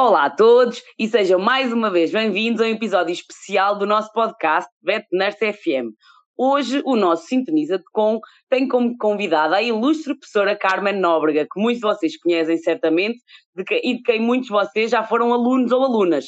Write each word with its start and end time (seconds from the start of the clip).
Olá 0.00 0.26
a 0.26 0.30
todos 0.30 0.80
e 0.96 1.08
sejam 1.08 1.40
mais 1.40 1.72
uma 1.72 1.90
vez 1.90 2.12
bem-vindos 2.12 2.60
a 2.60 2.66
um 2.66 2.68
episódio 2.68 3.12
especial 3.12 3.76
do 3.76 3.84
nosso 3.84 4.12
podcast 4.12 4.70
Vet 4.80 5.04
Nurse 5.10 5.52
FM. 5.52 5.90
Hoje 6.36 6.80
o 6.84 6.94
nosso 6.94 7.26
Sintoniza 7.26 7.78
de 7.78 7.84
Com 7.92 8.20
tem 8.48 8.68
como 8.68 8.96
convidada 8.96 9.56
a 9.56 9.62
ilustre 9.62 10.16
professora 10.16 10.56
Carmen 10.56 11.00
Nóbrega, 11.00 11.48
que 11.52 11.60
muitos 11.60 11.80
de 11.80 11.88
vocês 11.88 12.16
conhecem 12.16 12.58
certamente 12.58 13.18
de 13.56 13.64
que, 13.64 13.74
e 13.82 13.96
de 13.96 14.02
quem 14.02 14.20
muitos 14.20 14.46
de 14.46 14.52
vocês 14.52 14.88
já 14.88 15.02
foram 15.02 15.32
alunos 15.32 15.72
ou 15.72 15.82
alunas. 15.82 16.26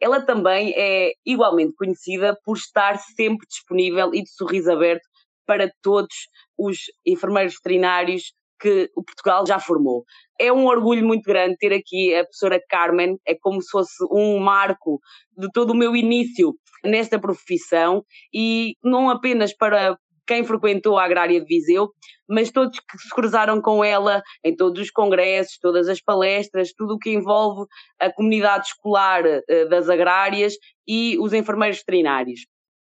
Ela 0.00 0.24
também 0.24 0.72
é 0.76 1.10
igualmente 1.26 1.74
conhecida 1.74 2.38
por 2.44 2.56
estar 2.56 2.98
sempre 3.16 3.48
disponível 3.48 4.14
e 4.14 4.22
de 4.22 4.30
sorriso 4.30 4.70
aberto 4.70 5.02
para 5.44 5.68
todos 5.82 6.14
os 6.56 6.82
enfermeiros 7.04 7.54
veterinários 7.54 8.32
que 8.58 8.90
o 8.96 9.02
Portugal 9.02 9.46
já 9.46 9.58
formou. 9.58 10.04
É 10.40 10.52
um 10.52 10.66
orgulho 10.66 11.06
muito 11.06 11.24
grande 11.24 11.56
ter 11.56 11.72
aqui 11.72 12.14
a 12.14 12.24
professora 12.24 12.60
Carmen, 12.68 13.16
é 13.26 13.34
como 13.34 13.60
se 13.62 13.70
fosse 13.70 14.04
um 14.10 14.38
marco 14.38 15.00
de 15.36 15.48
todo 15.52 15.70
o 15.70 15.76
meu 15.76 15.96
início 15.96 16.54
nesta 16.84 17.18
profissão 17.18 18.04
e 18.32 18.74
não 18.82 19.10
apenas 19.10 19.54
para 19.54 19.96
quem 20.28 20.44
frequentou 20.44 20.98
a 20.98 21.04
Agrária 21.04 21.40
de 21.40 21.46
Viseu, 21.46 21.88
mas 22.28 22.50
todos 22.50 22.78
que 22.78 22.98
se 22.98 23.08
cruzaram 23.08 23.62
com 23.62 23.82
ela 23.82 24.20
em 24.44 24.54
todos 24.54 24.78
os 24.82 24.90
congressos, 24.90 25.58
todas 25.58 25.88
as 25.88 26.02
palestras, 26.02 26.74
tudo 26.74 26.94
o 26.94 26.98
que 26.98 27.10
envolve 27.10 27.66
a 27.98 28.12
comunidade 28.12 28.66
escolar 28.66 29.24
eh, 29.24 29.64
das 29.70 29.88
agrárias 29.88 30.52
e 30.86 31.18
os 31.18 31.32
enfermeiros 31.32 31.78
veterinários. 31.78 32.42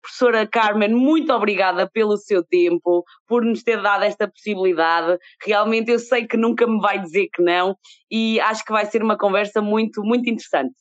Professora 0.06 0.46
Carmen, 0.46 0.94
muito 0.94 1.32
obrigada 1.32 1.90
pelo 1.90 2.16
seu 2.16 2.44
tempo, 2.44 3.04
por 3.26 3.44
nos 3.44 3.64
ter 3.64 3.82
dado 3.82 4.04
esta 4.04 4.30
possibilidade. 4.30 5.18
Realmente 5.44 5.90
eu 5.90 5.98
sei 5.98 6.28
que 6.28 6.36
nunca 6.36 6.64
me 6.64 6.80
vai 6.80 7.00
dizer 7.00 7.28
que 7.34 7.42
não 7.42 7.76
e 8.08 8.38
acho 8.38 8.64
que 8.64 8.72
vai 8.72 8.86
ser 8.86 9.02
uma 9.02 9.18
conversa 9.18 9.60
muito, 9.60 10.02
muito 10.04 10.30
interessante. 10.30 10.76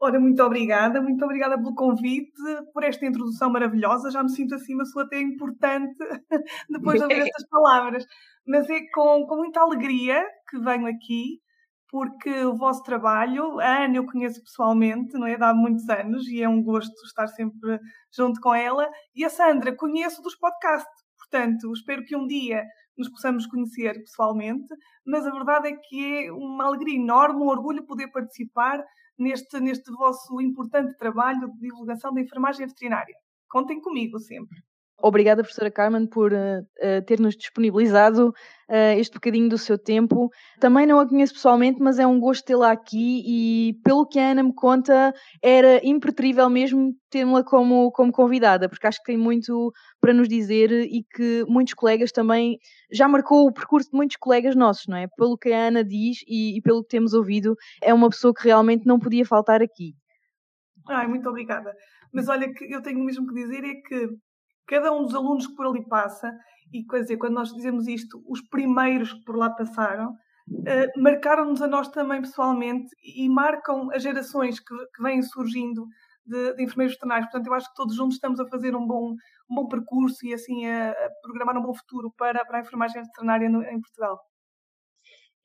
Ora, 0.00 0.18
muito 0.18 0.42
obrigada, 0.42 1.00
muito 1.00 1.24
obrigada 1.24 1.56
pelo 1.56 1.76
convite, 1.76 2.32
por 2.74 2.82
esta 2.82 3.06
introdução 3.06 3.50
maravilhosa. 3.50 4.10
Já 4.10 4.22
me 4.22 4.30
sinto 4.30 4.56
assim 4.56 4.74
uma 4.74 4.82
pessoa 4.82 5.04
até 5.04 5.20
importante 5.20 5.96
depois 6.68 6.98
de 6.98 7.04
ouvir 7.04 7.20
estas 7.22 7.48
palavras. 7.48 8.04
Mas 8.44 8.68
é 8.68 8.80
com, 8.92 9.26
com 9.26 9.36
muita 9.36 9.60
alegria 9.60 10.24
que 10.50 10.58
venho 10.58 10.88
aqui 10.88 11.40
porque 11.96 12.44
o 12.44 12.54
vosso 12.54 12.82
trabalho, 12.82 13.58
a 13.58 13.84
Ana 13.84 13.96
eu 13.96 14.04
conheço 14.04 14.42
pessoalmente, 14.42 15.14
não 15.14 15.26
é? 15.26 15.34
Há 15.40 15.54
muitos 15.54 15.88
anos 15.88 16.28
e 16.28 16.42
é 16.42 16.46
um 16.46 16.62
gosto 16.62 16.92
estar 17.06 17.26
sempre 17.28 17.80
junto 18.14 18.38
com 18.38 18.54
ela. 18.54 18.86
E 19.14 19.24
a 19.24 19.30
Sandra 19.30 19.74
conheço 19.74 20.20
dos 20.20 20.36
podcasts, 20.36 20.92
portanto, 21.16 21.72
espero 21.72 22.04
que 22.04 22.14
um 22.14 22.26
dia 22.26 22.62
nos 22.98 23.08
possamos 23.08 23.46
conhecer 23.46 23.94
pessoalmente, 23.94 24.68
mas 25.06 25.26
a 25.26 25.30
verdade 25.30 25.68
é 25.68 25.72
que 25.74 26.26
é 26.26 26.32
uma 26.32 26.66
alegria 26.66 27.00
enorme, 27.00 27.40
um 27.40 27.48
orgulho 27.48 27.86
poder 27.86 28.08
participar 28.08 28.84
neste, 29.18 29.58
neste 29.58 29.90
vosso 29.92 30.38
importante 30.42 30.98
trabalho 30.98 31.50
de 31.50 31.58
divulgação 31.60 32.12
da 32.12 32.20
enfermagem 32.20 32.66
veterinária. 32.66 33.14
Contem 33.48 33.80
comigo 33.80 34.18
sempre. 34.18 34.58
Obrigada, 35.02 35.42
professora 35.42 35.70
Carmen, 35.70 36.06
por 36.06 36.32
uh, 36.32 37.02
ter-nos 37.06 37.36
disponibilizado 37.36 38.30
uh, 38.30 38.98
este 38.98 39.14
bocadinho 39.14 39.46
do 39.46 39.58
seu 39.58 39.76
tempo. 39.76 40.30
Também 40.58 40.86
não 40.86 40.98
a 40.98 41.06
conheço 41.06 41.34
pessoalmente, 41.34 41.82
mas 41.82 41.98
é 41.98 42.06
um 42.06 42.18
gosto 42.18 42.46
tê-la 42.46 42.72
aqui 42.72 43.22
e, 43.26 43.74
pelo 43.84 44.06
que 44.06 44.18
a 44.18 44.30
Ana 44.30 44.42
me 44.42 44.54
conta, 44.54 45.12
era 45.42 45.86
impreterível 45.86 46.48
mesmo 46.48 46.94
tê-la 47.10 47.44
como, 47.44 47.92
como 47.92 48.10
convidada, 48.10 48.70
porque 48.70 48.86
acho 48.86 48.98
que 48.98 49.12
tem 49.12 49.18
muito 49.18 49.70
para 50.00 50.14
nos 50.14 50.28
dizer 50.28 50.72
e 50.72 51.04
que 51.14 51.44
muitos 51.46 51.74
colegas 51.74 52.10
também 52.10 52.58
já 52.90 53.06
marcou 53.06 53.46
o 53.46 53.52
percurso 53.52 53.90
de 53.90 53.96
muitos 53.96 54.16
colegas 54.16 54.56
nossos, 54.56 54.86
não 54.88 54.96
é? 54.96 55.06
Pelo 55.14 55.36
que 55.36 55.52
a 55.52 55.66
Ana 55.68 55.84
diz 55.84 56.18
e, 56.26 56.56
e 56.56 56.62
pelo 56.62 56.82
que 56.82 56.88
temos 56.88 57.12
ouvido, 57.12 57.54
é 57.82 57.92
uma 57.92 58.08
pessoa 58.08 58.32
que 58.32 58.44
realmente 58.44 58.86
não 58.86 58.98
podia 58.98 59.26
faltar 59.26 59.60
aqui. 59.60 59.92
Ai, 60.88 61.06
muito 61.06 61.28
obrigada. 61.28 61.70
Mas 62.12 62.28
olha, 62.28 62.50
que 62.50 62.72
eu 62.72 62.80
tenho 62.80 63.04
mesmo 63.04 63.26
que 63.26 63.34
dizer 63.34 63.62
é 63.62 63.74
que 63.74 64.08
cada 64.66 64.92
um 64.92 65.02
dos 65.02 65.14
alunos 65.14 65.46
que 65.46 65.54
por 65.54 65.66
ali 65.66 65.86
passa, 65.86 66.36
e 66.72 66.84
quer 66.84 67.02
dizer, 67.02 67.16
quando 67.16 67.34
nós 67.34 67.52
dizemos 67.52 67.86
isto, 67.86 68.22
os 68.28 68.40
primeiros 68.40 69.12
que 69.12 69.24
por 69.24 69.36
lá 69.36 69.50
passaram, 69.50 70.10
uh, 70.10 71.00
marcaram-nos 71.00 71.62
a 71.62 71.66
nós 71.66 71.88
também 71.88 72.20
pessoalmente 72.20 72.94
e 73.02 73.28
marcam 73.28 73.90
as 73.92 74.02
gerações 74.02 74.58
que, 74.58 74.74
que 74.94 75.02
vêm 75.02 75.22
surgindo 75.22 75.86
de, 76.26 76.54
de, 76.54 76.64
enfermeiros 76.64 76.94
veterinários. 76.94 77.30
Portanto, 77.30 77.46
eu 77.46 77.54
acho 77.54 77.68
que 77.68 77.76
todos 77.76 77.94
juntos 77.94 78.16
estamos 78.16 78.40
a 78.40 78.46
fazer 78.48 78.74
um 78.74 78.86
bom, 78.86 79.14
um 79.48 79.54
bom 79.54 79.68
percurso 79.68 80.26
e 80.26 80.34
assim 80.34 80.66
a, 80.66 80.90
a 80.90 81.10
programar 81.22 81.56
um 81.56 81.62
bom 81.62 81.74
futuro 81.74 82.12
para, 82.16 82.44
para 82.44 82.58
a 82.58 82.60
enfermagem 82.60 83.02
veterinária 83.02 83.48
no, 83.48 83.62
em 83.62 83.80
Portugal. 83.80 84.20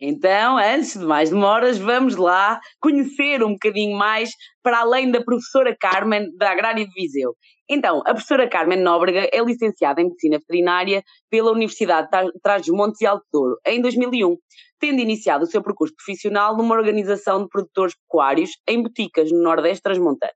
Então, 0.04 0.58
antes 0.58 0.98
de 0.98 1.06
mais 1.06 1.30
demoras, 1.30 1.78
vamos 1.78 2.16
lá 2.16 2.60
conhecer 2.80 3.44
um 3.44 3.52
bocadinho 3.52 3.96
mais 3.96 4.32
para 4.64 4.80
além 4.80 5.12
da 5.12 5.24
professora 5.24 5.78
Carmen 5.80 6.36
da 6.38 6.50
Agrária 6.50 6.84
de 6.84 6.92
Viseu. 6.92 7.36
Então, 7.70 8.00
a 8.00 8.12
professora 8.12 8.50
Carmen 8.50 8.82
Nóbrega 8.82 9.30
é 9.32 9.40
licenciada 9.44 10.02
em 10.02 10.06
Medicina 10.06 10.40
Veterinária 10.40 11.04
pela 11.30 11.52
Universidade 11.52 12.10
de 12.10 12.40
Trás-os-Montes 12.42 13.00
e 13.00 13.06
Alto 13.06 13.24
Douro 13.32 13.58
em 13.64 13.80
2001, 13.80 14.36
tendo 14.80 15.00
iniciado 15.00 15.44
o 15.44 15.48
seu 15.48 15.62
percurso 15.62 15.94
profissional 15.96 16.58
numa 16.58 16.76
organização 16.76 17.44
de 17.44 17.50
produtores 17.50 17.94
pecuários 17.96 18.50
em 18.68 18.82
boticas 18.82 19.32
no 19.32 19.44
Nordeste 19.44 19.84
Transmontano, 19.84 20.34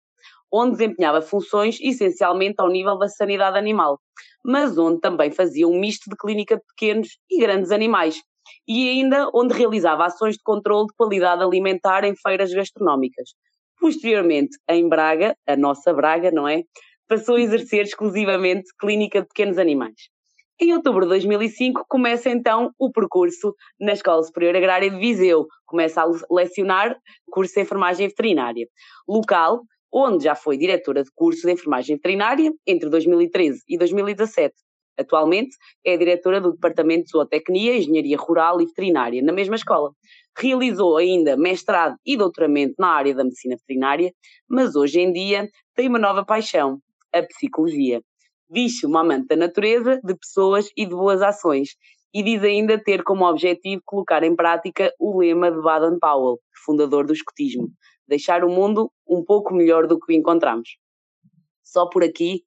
onde 0.54 0.74
desempenhava 0.74 1.24
funções 1.24 1.80
essencialmente 1.82 2.58
ao 2.60 2.70
nível 2.70 3.00
da 3.00 3.10
sanidade 3.10 3.58
animal, 3.58 4.00
mas 4.46 4.78
onde 4.78 5.02
também 5.02 5.32
fazia 5.32 5.68
um 5.68 5.80
misto 5.80 6.08
de 6.08 6.16
clínica 6.16 6.56
de 6.56 6.62
pequenos 6.68 7.18
e 7.32 7.40
grandes 7.40 7.72
animais, 7.72 8.22
e 8.68 8.90
ainda 8.90 9.30
onde 9.34 9.54
realizava 9.54 10.06
ações 10.06 10.36
de 10.36 10.44
controle 10.44 10.88
de 10.88 10.94
qualidade 10.96 11.44
alimentar 11.44 12.04
em 12.04 12.16
feiras 12.16 12.52
gastronómicas. 12.52 13.30
Posteriormente, 13.80 14.58
em 14.70 14.88
Braga, 14.88 15.36
a 15.48 15.56
nossa 15.56 15.94
Braga, 15.94 16.32
não 16.32 16.48
é? 16.48 16.64
Passou 17.08 17.36
a 17.36 17.42
exercer 17.42 17.84
exclusivamente 17.84 18.70
clínica 18.80 19.22
de 19.22 19.28
pequenos 19.28 19.58
animais. 19.58 19.96
Em 20.60 20.74
outubro 20.74 21.02
de 21.02 21.10
2005 21.10 21.84
começa 21.88 22.30
então 22.30 22.72
o 22.80 22.90
percurso 22.90 23.54
na 23.80 23.92
Escola 23.92 24.24
Superior 24.24 24.56
Agrária 24.56 24.90
de 24.90 24.98
Viseu. 24.98 25.46
Começa 25.66 26.02
a 26.02 26.34
lecionar 26.34 26.96
curso 27.30 27.54
de 27.56 27.62
enfermagem 27.62 28.08
veterinária. 28.08 28.66
Local 29.08 29.62
onde 29.92 30.26
já 30.26 30.36
foi 30.36 30.58
diretora 30.58 31.04
de 31.04 31.10
curso 31.16 31.48
de 31.48 31.54
enfermagem 31.54 31.96
veterinária 31.96 32.52
entre 32.68 32.90
2013 32.90 33.64
e 33.68 33.78
2017. 33.78 34.54
Atualmente 34.98 35.56
é 35.84 35.98
diretora 35.98 36.40
do 36.40 36.54
Departamento 36.54 37.06
de 37.06 37.12
Zootecnia, 37.12 37.78
Engenharia 37.78 38.18
Rural 38.18 38.62
e 38.62 38.66
Veterinária, 38.66 39.22
na 39.22 39.34
mesma 39.34 39.56
escola. 39.56 39.92
Realizou 40.38 40.98
ainda 40.98 41.36
mestrado 41.36 41.96
e 42.06 42.18
doutoramento 42.18 42.76
na 42.80 42.90
área 42.90 43.14
da 43.14 43.24
medicina 43.24 43.56
veterinária, 43.56 44.12
mas 44.50 44.76
hoje 44.76 45.00
em 45.00 45.12
dia 45.12 45.50
tem 45.76 45.88
uma 45.88 46.00
nova 46.00 46.26
paixão, 46.26 46.80
a 47.14 47.22
psicologia. 47.24 48.02
Diz-se 48.50 48.86
uma 48.86 49.02
amante 49.02 49.28
da 49.28 49.36
natureza, 49.36 50.00
de 50.04 50.16
pessoas 50.16 50.70
e 50.78 50.86
de 50.86 50.92
boas 50.92 51.22
ações, 51.22 51.70
e 52.14 52.24
diz 52.24 52.42
ainda 52.44 52.82
ter 52.82 53.04
como 53.04 53.26
objetivo 53.26 53.82
colocar 53.84 54.24
em 54.24 54.36
prática 54.36 54.90
o 55.00 55.20
lema 55.20 55.52
de 55.52 55.62
Baden-Powell, 55.62 56.40
fundador 56.64 57.06
do 57.06 57.12
escotismo, 57.12 57.68
deixar 58.08 58.44
o 58.46 58.50
mundo 58.50 58.90
um 59.06 59.24
pouco 59.24 59.54
melhor 59.54 59.88
do 59.88 60.00
que 60.00 60.14
o 60.14 60.16
encontramos. 60.16 60.78
Só 61.62 61.90
por 61.90 62.04
aqui 62.04 62.44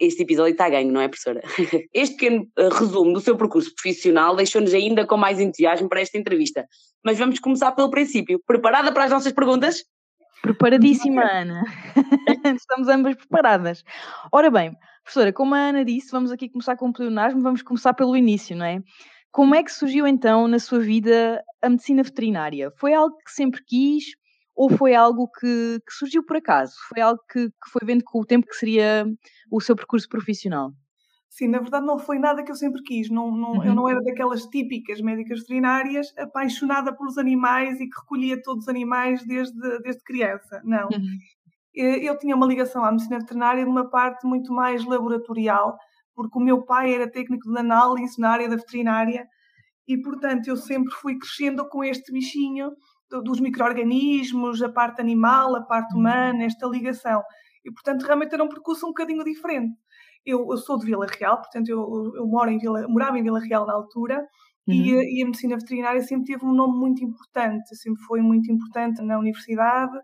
este 0.00 0.22
episódio 0.22 0.52
está 0.52 0.68
ganho, 0.68 0.92
não 0.92 1.00
é, 1.00 1.08
professora? 1.08 1.42
Este 1.92 2.16
pequeno 2.16 2.48
uh, 2.58 2.68
resumo 2.68 3.12
do 3.12 3.20
seu 3.20 3.36
percurso 3.36 3.74
profissional 3.74 4.36
deixou-nos 4.36 4.74
ainda 4.74 5.06
com 5.06 5.16
mais 5.16 5.40
entusiasmo 5.40 5.88
para 5.88 6.00
esta 6.00 6.18
entrevista. 6.18 6.66
Mas 7.04 7.18
vamos 7.18 7.38
começar 7.38 7.72
pelo 7.72 7.90
princípio. 7.90 8.40
Preparada 8.46 8.92
para 8.92 9.04
as 9.04 9.10
nossas 9.10 9.32
perguntas? 9.32 9.84
Preparadíssima, 10.42 11.22
Ana. 11.22 11.62
Estamos 12.56 12.88
ambas 12.88 13.16
preparadas. 13.16 13.82
Ora 14.30 14.50
bem, 14.50 14.76
professora, 15.02 15.32
como 15.32 15.54
a 15.54 15.58
Ana 15.58 15.84
disse, 15.84 16.10
vamos 16.10 16.30
aqui 16.30 16.48
começar 16.48 16.76
com 16.76 16.88
o 16.88 16.92
pleonasmo, 16.92 17.40
vamos 17.42 17.62
começar 17.62 17.94
pelo 17.94 18.16
início, 18.16 18.56
não 18.56 18.66
é? 18.66 18.80
Como 19.32 19.54
é 19.54 19.62
que 19.62 19.72
surgiu 19.72 20.06
então 20.06 20.48
na 20.48 20.58
sua 20.58 20.78
vida 20.78 21.42
a 21.60 21.68
medicina 21.68 22.02
veterinária? 22.02 22.70
Foi 22.78 22.94
algo 22.94 23.16
que 23.24 23.30
sempre 23.30 23.62
quis? 23.66 24.04
Ou 24.56 24.70
foi 24.70 24.94
algo 24.94 25.28
que, 25.38 25.80
que 25.86 25.92
surgiu 25.92 26.24
por 26.24 26.38
acaso? 26.38 26.74
Foi 26.88 27.02
algo 27.02 27.20
que, 27.30 27.50
que, 27.50 27.70
foi 27.70 27.82
vendo 27.84 28.02
com 28.02 28.20
o 28.20 28.24
tempo 28.24 28.46
que 28.46 28.56
seria 28.56 29.06
o 29.52 29.60
seu 29.60 29.76
percurso 29.76 30.08
profissional? 30.08 30.72
Sim, 31.28 31.48
na 31.48 31.58
verdade 31.58 31.84
não 31.84 31.98
foi 31.98 32.18
nada 32.18 32.42
que 32.42 32.50
eu 32.50 32.56
sempre 32.56 32.82
quis. 32.82 33.10
Não, 33.10 33.30
não, 33.30 33.56
uhum. 33.56 33.64
Eu 33.64 33.74
não 33.74 33.86
era 33.86 34.00
daquelas 34.00 34.46
típicas 34.46 35.02
médicas 35.02 35.40
veterinárias 35.40 36.10
apaixonada 36.16 36.96
pelos 36.96 37.18
animais 37.18 37.78
e 37.78 37.86
que 37.86 38.00
recolhia 38.00 38.40
todos 38.42 38.64
os 38.64 38.68
animais 38.68 39.22
desde, 39.26 39.78
desde 39.82 40.02
criança. 40.02 40.62
Não. 40.64 40.88
Uhum. 40.88 41.18
Eu 41.74 42.16
tinha 42.16 42.34
uma 42.34 42.46
ligação 42.46 42.82
à 42.82 42.90
medicina 42.90 43.18
veterinária 43.18 43.66
numa 43.66 43.90
parte 43.90 44.26
muito 44.26 44.50
mais 44.50 44.82
laboratorial, 44.86 45.76
porque 46.14 46.38
o 46.38 46.42
meu 46.42 46.64
pai 46.64 46.94
era 46.94 47.10
técnico 47.10 47.52
de 47.52 47.58
análise 47.58 48.18
na 48.18 48.30
área 48.30 48.48
da 48.48 48.56
veterinária 48.56 49.26
e, 49.86 50.00
portanto, 50.00 50.48
eu 50.48 50.56
sempre 50.56 50.90
fui 50.94 51.18
crescendo 51.18 51.68
com 51.68 51.84
este 51.84 52.10
bichinho 52.10 52.72
dos 53.10 53.40
micro-organismos, 53.40 54.62
a 54.62 54.68
parte 54.68 55.00
animal, 55.00 55.54
a 55.56 55.62
parte 55.62 55.92
uhum. 55.94 56.00
humana, 56.00 56.44
esta 56.44 56.66
ligação. 56.66 57.22
E, 57.64 57.72
portanto, 57.72 58.02
realmente 58.02 58.34
era 58.34 58.44
um 58.44 58.48
percurso 58.48 58.86
um 58.86 58.90
bocadinho 58.90 59.24
diferente. 59.24 59.74
Eu, 60.24 60.46
eu 60.50 60.56
sou 60.56 60.78
de 60.78 60.86
Vila 60.86 61.06
Real, 61.06 61.36
portanto, 61.36 61.68
eu, 61.68 62.12
eu 62.16 62.26
moro 62.26 62.50
em 62.50 62.58
Vila, 62.58 62.86
morava 62.88 63.18
em 63.18 63.22
Vila 63.22 63.40
Real 63.40 63.66
na 63.66 63.74
altura, 63.74 64.26
Uhum. 64.66 64.74
E, 64.74 64.98
a, 64.98 65.02
e, 65.02 65.22
a, 65.22 65.26
medicina 65.26 65.56
veterinária 65.56 66.02
sempre 66.02 66.32
teve 66.32 66.44
um 66.44 66.52
nome 66.52 66.76
muito 66.76 67.04
importante, 67.04 67.74
sempre 67.76 68.02
foi 68.02 68.20
muito 68.20 68.50
importante 68.50 69.00
na 69.00 69.16
universidade 69.18 69.96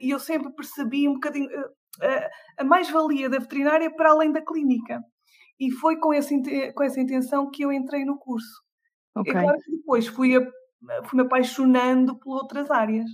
e 0.00 0.10
eu 0.10 0.18
sempre 0.18 0.52
percebi 0.52 1.08
um 1.08 1.14
bocadinho 1.14 1.46
uh, 1.46 1.70
a, 2.02 2.62
a 2.62 2.64
mais-valia 2.64 3.30
da 3.30 3.38
veterinária 3.38 3.88
para 3.94 4.10
além 4.10 4.32
da 4.32 4.44
clínica. 4.44 5.00
E 5.60 5.70
foi 5.70 5.98
com, 5.98 6.12
esse, 6.12 6.34
com 6.72 6.82
essa 6.82 7.00
intenção 7.00 7.50
que 7.50 7.64
eu 7.64 7.70
entrei 7.70 8.04
no 8.04 8.18
curso. 8.18 8.62
Okay. 9.14 9.32
É 9.32 9.42
claro 9.42 9.58
que 9.58 9.76
depois 9.76 10.06
fui, 10.06 10.32
fui 11.04 11.18
me 11.18 11.26
apaixonando 11.26 12.16
por 12.16 12.36
outras 12.36 12.70
áreas. 12.70 13.06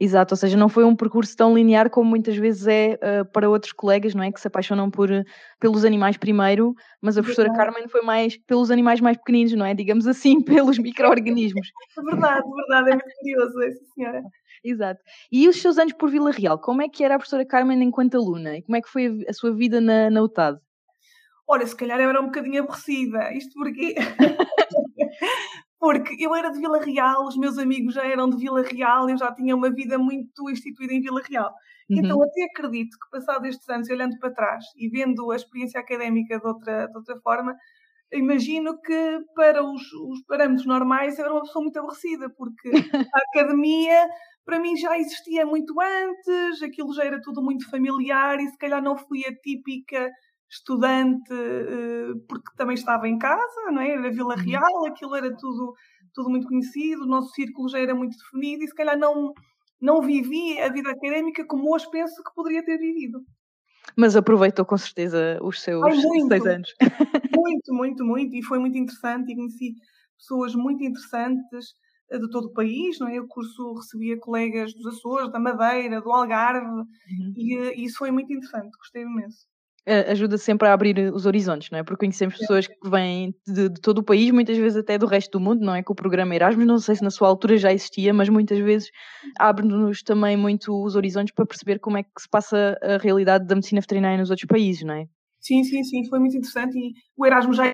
Exato, 0.00 0.34
ou 0.34 0.38
seja, 0.38 0.56
não 0.56 0.68
foi 0.68 0.84
um 0.84 0.94
percurso 0.94 1.36
tão 1.36 1.52
linear 1.56 1.90
como 1.90 2.08
muitas 2.08 2.36
vezes 2.36 2.68
é 2.68 2.94
uh, 3.02 3.24
para 3.32 3.50
outros 3.50 3.72
colegas, 3.72 4.14
não 4.14 4.22
é? 4.22 4.30
Que 4.30 4.40
se 4.40 4.46
apaixonam 4.46 4.88
por, 4.88 5.08
pelos 5.58 5.84
animais 5.84 6.16
primeiro, 6.16 6.72
mas 7.02 7.18
a 7.18 7.22
professora 7.22 7.52
Carmen 7.52 7.88
foi 7.88 8.02
mais 8.02 8.36
pelos 8.36 8.70
animais 8.70 9.00
mais 9.00 9.16
pequeninos, 9.16 9.54
não 9.54 9.66
é? 9.66 9.74
Digamos 9.74 10.06
assim, 10.06 10.40
pelos 10.44 10.78
micro-organismos. 10.78 11.68
É 11.98 12.02
verdade, 12.02 12.46
verdade, 12.48 12.90
é 12.90 12.94
muito 12.94 13.16
curioso 13.18 13.62
essa 13.62 13.84
senhora. 13.92 14.22
Exato. 14.62 15.00
E 15.32 15.48
os 15.48 15.60
seus 15.60 15.78
anos 15.78 15.92
por 15.94 16.10
Vila 16.10 16.30
Real, 16.30 16.60
como 16.60 16.80
é 16.80 16.88
que 16.88 17.02
era 17.02 17.16
a 17.16 17.18
professora 17.18 17.44
Carmen 17.44 17.82
enquanto 17.82 18.16
aluna? 18.16 18.56
E 18.56 18.62
como 18.62 18.76
é 18.76 18.80
que 18.80 18.88
foi 18.88 19.24
a, 19.26 19.30
a 19.30 19.32
sua 19.32 19.52
vida 19.52 19.80
na, 19.80 20.10
na 20.10 20.22
UTAD? 20.22 20.60
Olha, 21.50 21.66
se 21.66 21.74
calhar 21.74 21.98
eu 21.98 22.10
era 22.10 22.20
um 22.20 22.26
bocadinho 22.26 22.62
aborrecida. 22.62 23.32
Isto 23.32 23.54
porque 23.54 23.94
porque 25.78 26.16
eu 26.18 26.34
era 26.34 26.50
de 26.50 26.58
Vila 26.58 26.80
Real, 26.80 27.26
os 27.26 27.36
meus 27.36 27.56
amigos 27.56 27.94
já 27.94 28.04
eram 28.04 28.28
de 28.28 28.36
Vila 28.36 28.62
Real, 28.62 29.08
eu 29.08 29.16
já 29.16 29.32
tinha 29.32 29.54
uma 29.54 29.70
vida 29.70 29.98
muito 29.98 30.50
instituída 30.50 30.92
em 30.92 31.00
Vila 31.00 31.22
Real. 31.28 31.52
Uhum. 31.88 31.98
Então, 31.98 32.22
até 32.22 32.44
acredito 32.44 32.96
que, 32.98 33.10
passados 33.10 33.48
estes 33.48 33.68
anos, 33.68 33.88
olhando 33.88 34.18
para 34.18 34.32
trás 34.32 34.64
e 34.76 34.88
vendo 34.88 35.30
a 35.30 35.36
experiência 35.36 35.80
académica 35.80 36.38
de 36.38 36.46
outra, 36.46 36.86
de 36.86 36.96
outra 36.96 37.18
forma, 37.20 37.56
imagino 38.12 38.80
que, 38.80 39.20
para 39.34 39.62
os, 39.62 39.82
os 39.92 40.22
parâmetros 40.26 40.66
normais, 40.66 41.18
eu 41.18 41.24
era 41.24 41.34
uma 41.34 41.42
pessoa 41.42 41.62
muito 41.62 41.78
aborrecida, 41.78 42.28
porque 42.30 42.70
a 43.14 43.18
academia, 43.30 44.08
para 44.44 44.58
mim, 44.58 44.76
já 44.76 44.98
existia 44.98 45.46
muito 45.46 45.74
antes, 45.80 46.62
aquilo 46.62 46.92
já 46.92 47.04
era 47.04 47.20
tudo 47.22 47.42
muito 47.42 47.70
familiar 47.70 48.40
e, 48.40 48.48
se 48.48 48.58
calhar, 48.58 48.82
não 48.82 48.96
fui 48.96 49.24
a 49.26 49.34
típica 49.34 50.10
estudante, 50.50 51.32
eh, 51.32 52.14
porque 52.28 52.56
também 52.56 52.74
estava 52.74 53.06
em 53.06 53.18
casa, 53.18 53.70
não 53.70 53.80
é? 53.80 53.90
Era 53.90 54.10
Vila 54.10 54.34
uhum. 54.34 54.42
Real, 54.42 54.86
aquilo 54.86 55.14
era 55.14 55.34
tudo, 55.36 55.74
tudo 56.14 56.30
muito 56.30 56.48
conhecido, 56.48 57.02
o 57.02 57.06
nosso 57.06 57.32
círculo 57.34 57.68
já 57.68 57.78
era 57.78 57.94
muito 57.94 58.16
definido 58.16 58.64
e 58.64 58.68
se 58.68 58.74
calhar 58.74 58.98
não, 58.98 59.32
não 59.80 60.00
vivi 60.00 60.58
a 60.60 60.68
vida 60.70 60.90
académica 60.90 61.44
como 61.46 61.72
hoje 61.74 61.88
penso 61.90 62.22
que 62.22 62.34
poderia 62.34 62.64
ter 62.64 62.78
vivido. 62.78 63.20
Mas 63.96 64.16
aproveitou 64.16 64.64
com 64.64 64.76
certeza 64.76 65.38
os 65.42 65.60
seus 65.60 65.82
Ai, 65.84 65.96
muito, 65.96 66.28
seis 66.28 66.46
anos. 66.46 66.74
Muito, 67.34 67.72
muito, 67.72 68.04
muito, 68.04 68.34
e 68.34 68.42
foi 68.42 68.58
muito 68.58 68.76
interessante 68.76 69.32
e 69.32 69.36
conheci 69.36 69.74
pessoas 70.16 70.54
muito 70.54 70.82
interessantes 70.82 71.74
eh, 72.10 72.18
de 72.18 72.28
todo 72.30 72.48
o 72.48 72.52
país, 72.52 72.98
não 72.98 73.08
é? 73.08 73.20
O 73.20 73.28
curso 73.28 73.74
recebia 73.74 74.18
colegas 74.18 74.74
dos 74.74 74.86
Açores, 74.86 75.30
da 75.30 75.38
Madeira, 75.38 76.00
do 76.00 76.10
Algarve, 76.10 76.66
uhum. 76.66 77.32
e, 77.36 77.56
eh, 77.56 77.74
e 77.76 77.84
isso 77.84 77.98
foi 77.98 78.10
muito 78.10 78.32
interessante, 78.32 78.76
gostei 78.76 79.02
imenso 79.02 79.47
ajuda 80.10 80.36
sempre 80.38 80.68
a 80.68 80.72
abrir 80.72 81.12
os 81.12 81.26
horizontes, 81.26 81.70
não 81.70 81.78
é? 81.78 81.82
Porque 81.82 82.04
conhecemos 82.04 82.36
pessoas 82.36 82.66
que 82.66 82.88
vêm 82.88 83.34
de, 83.46 83.68
de, 83.68 83.80
todo 83.80 83.98
o 83.98 84.04
país, 84.04 84.30
muitas 84.30 84.56
vezes 84.56 84.78
até 84.78 84.98
do 84.98 85.06
resto 85.06 85.38
do 85.38 85.40
mundo, 85.44 85.64
não 85.64 85.74
é? 85.74 85.82
Com 85.82 85.92
o 85.92 85.96
programa 85.96 86.34
Erasmus, 86.34 86.66
não 86.66 86.78
sei 86.78 86.96
se 86.96 87.02
na 87.02 87.10
sua 87.10 87.28
altura 87.28 87.56
já 87.56 87.72
existia, 87.72 88.12
mas 88.12 88.28
muitas 88.28 88.58
vezes 88.58 88.90
abre-nos 89.38 90.02
também 90.02 90.36
muito 90.36 90.72
os 90.84 90.94
horizontes 90.96 91.34
para 91.34 91.46
perceber 91.46 91.78
como 91.78 91.98
é 91.98 92.02
que 92.02 92.10
se 92.18 92.28
passa 92.28 92.78
a 92.82 92.98
realidade 92.98 93.46
da 93.46 93.54
medicina 93.54 93.80
veterinária 93.80 94.18
nos 94.18 94.30
outros 94.30 94.46
países, 94.46 94.82
não 94.82 94.94
é? 94.94 95.06
Sim, 95.40 95.64
sim, 95.64 95.82
sim, 95.84 96.08
foi 96.08 96.18
muito 96.18 96.36
interessante 96.36 96.76
e 96.76 96.92
o 97.16 97.24
Erasmus 97.24 97.56
já 97.56 97.66
é 97.68 97.72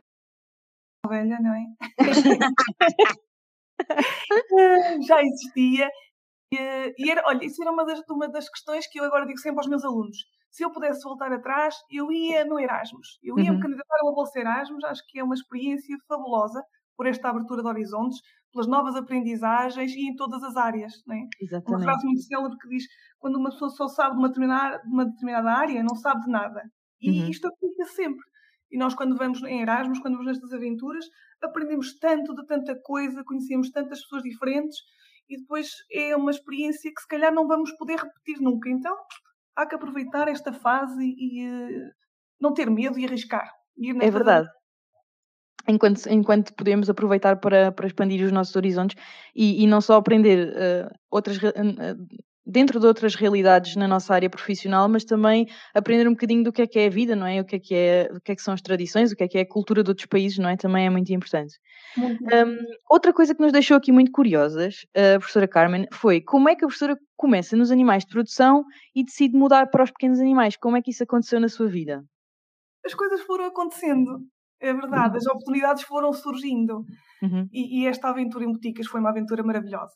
velha, 1.09 1.39
não 1.41 1.55
é? 1.55 1.65
já 5.07 5.21
existia 5.23 5.91
e, 6.53 6.95
e, 6.99 7.11
era, 7.11 7.23
olha, 7.27 7.45
isso 7.45 7.61
era 7.63 7.73
uma 7.73 7.85
das, 7.85 8.01
uma 8.09 8.29
das 8.29 8.49
questões 8.49 8.87
que 8.87 9.01
eu 9.01 9.05
agora 9.05 9.27
digo 9.27 9.39
sempre 9.39 9.59
aos 9.59 9.69
meus 9.69 9.85
alunos 9.85 10.17
se 10.55 10.65
eu 10.65 10.71
pudesse 10.71 11.03
voltar 11.03 11.33
atrás, 11.33 11.75
eu 11.91 12.13
ia 12.13 12.45
no 12.45 12.61
Erasmus. 12.61 13.19
Eu 13.25 13.37
ia 13.41 13.51
uhum. 13.51 13.57
me 13.57 13.63
candidatar 13.63 13.97
a 14.01 14.07
uma 14.07 14.15
bolsa 14.15 14.39
Erasmus, 14.39 14.85
acho 14.85 15.03
que 15.09 15.19
é 15.19 15.25
uma 15.25 15.35
experiência 15.35 15.97
fabulosa 16.07 16.63
por 16.97 17.09
esta 17.09 17.29
abertura 17.29 17.61
de 17.61 17.67
horizontes, 17.67 18.21
pelas 18.53 18.69
novas 18.69 18.95
aprendizagens 18.95 19.91
e 19.91 20.09
em 20.09 20.15
todas 20.15 20.45
as 20.45 20.57
áreas. 20.57 20.93
Não 21.09 21.17
é? 21.17 21.27
Exatamente. 21.41 21.83
Uma 21.83 21.83
frase 21.83 22.07
muito 22.07 22.23
célebre 22.23 22.57
que 22.57 22.69
diz: 22.69 22.85
quando 23.19 23.35
uma 23.35 23.51
pessoa 23.51 23.69
só 23.71 23.89
sabe 23.89 24.13
de 24.13 24.19
uma 24.21 24.29
determinada, 24.29 24.79
de 24.79 24.93
uma 24.93 25.05
determinada 25.07 25.51
área, 25.51 25.83
não 25.83 25.97
sabe 25.97 26.21
de 26.21 26.31
nada. 26.31 26.63
E 27.01 27.11
uhum. 27.11 27.31
isto 27.31 27.49
aplica 27.49 27.85
sempre. 27.87 28.25
E 28.71 28.79
nós, 28.79 28.95
quando 28.95 29.17
vamos 29.17 29.43
em 29.43 29.61
Erasmus, 29.61 29.99
quando 29.99 30.15
vamos 30.15 30.29
nestas 30.29 30.53
aventuras, 30.53 31.05
aprendemos 31.43 31.99
tanto 31.99 32.33
de 32.33 32.47
tanta 32.47 32.79
coisa, 32.81 33.25
conhecemos 33.25 33.71
tantas 33.73 34.01
pessoas 34.03 34.23
diferentes 34.23 34.79
e 35.29 35.37
depois 35.37 35.69
é 35.91 36.15
uma 36.15 36.31
experiência 36.31 36.93
que 36.95 37.01
se 37.01 37.09
calhar 37.09 37.35
não 37.35 37.49
vamos 37.49 37.73
poder 37.77 37.99
repetir 37.99 38.41
nunca. 38.41 38.71
Então, 38.71 38.95
há 39.57 39.67
que 39.67 39.75
aproveitar 39.75 40.29
esta 40.29 40.53
fase 40.53 41.03
e 41.03 41.49
uh, 41.49 41.91
não 42.41 42.53
ter 42.53 42.71
medo 42.71 42.99
e 42.99 43.05
arriscar. 43.05 43.51
é 44.01 44.11
verdade. 44.11 44.49
Enquanto, 45.67 46.07
enquanto 46.11 46.55
podemos 46.55 46.91
aproveitar 46.91 47.41
para, 47.41 47.73
para 47.73 47.87
expandir 47.87 48.25
os 48.25 48.33
nossos 48.33 48.55
horizontes 48.55 49.03
e, 49.35 49.65
e 49.65 49.67
não 49.67 49.81
só 49.81 49.97
aprender 49.97 50.49
uh, 50.49 50.95
outras, 51.11 51.39
uh, 51.39 51.97
dentro 52.47 52.79
de 52.79 52.87
outras 52.87 53.15
realidades 53.15 53.75
na 53.75 53.89
nossa 53.89 54.15
área 54.15 54.29
profissional, 54.29 54.89
mas 54.89 55.05
também 55.05 55.49
aprender 55.75 56.07
um 56.07 56.13
bocadinho 56.13 56.45
do 56.45 56.53
que 56.53 56.63
é 56.63 56.67
que 56.67 56.79
é 56.79 56.87
a 56.87 56.91
vida, 56.91 57.17
não 57.17 57.27
é? 57.27 57.41
O 57.41 57.45
que 57.45 57.57
é 57.57 57.59
que, 57.59 57.75
é, 57.75 58.11
o 58.13 58.21
que, 58.21 58.33
é 58.33 58.37
que 58.37 58.43
são 58.43 58.53
as 58.53 58.61
tradições, 58.61 59.13
o 59.13 59.17
que 59.17 59.25
é 59.25 59.29
que 59.29 59.39
é 59.39 59.41
a 59.41 59.49
cultura 59.49 59.83
de 59.83 59.91
outros 59.91 60.07
países, 60.07 60.39
não 60.39 60.49
é? 60.49 60.57
Também 60.57 60.87
é 60.87 60.91
muito 60.91 61.11
importante. 61.13 61.59
Um, 61.97 62.59
outra 62.91 63.13
coisa 63.13 63.35
que 63.35 63.41
nos 63.41 63.53
deixou 63.53 63.77
aqui 63.77 63.91
muito 63.91 64.13
curiosas, 64.13 64.87
a 64.95 65.19
professora 65.19 65.49
Carmen, 65.49 65.87
foi 65.93 66.21
como 66.21 66.49
é 66.49 66.55
que 66.55 66.65
a 66.65 66.69
professora 66.69 66.99
começa 67.17 67.57
nos 67.57 67.71
animais 67.71 68.05
de 68.05 68.11
produção 68.11 68.65
e 68.95 69.03
decide 69.03 69.37
mudar 69.37 69.71
para 69.71 69.85
os 69.85 69.91
pequenos 69.91 70.21
animais? 70.21 70.57
Como 70.57 70.77
é 70.77 70.83
que 70.83 70.91
isso 70.91 71.03
aconteceu 71.03 71.41
na 71.41 71.49
sua 71.49 71.69
vida? 71.69 72.05
As 72.85 72.95
coisas 72.95 73.23
foram 73.23 73.47
acontecendo, 73.47 74.21
é 74.61 74.75
verdade, 74.75 75.17
as 75.17 75.27
oportunidades 75.27 75.83
foram 75.85 76.13
surgindo. 76.13 76.85
Uhum. 77.23 77.49
E, 77.51 77.81
e 77.81 77.87
esta 77.87 78.11
aventura 78.11 78.45
em 78.45 78.53
boticas 78.53 78.87
foi 78.87 79.01
uma 79.01 79.09
aventura 79.09 79.43
maravilhosa 79.43 79.95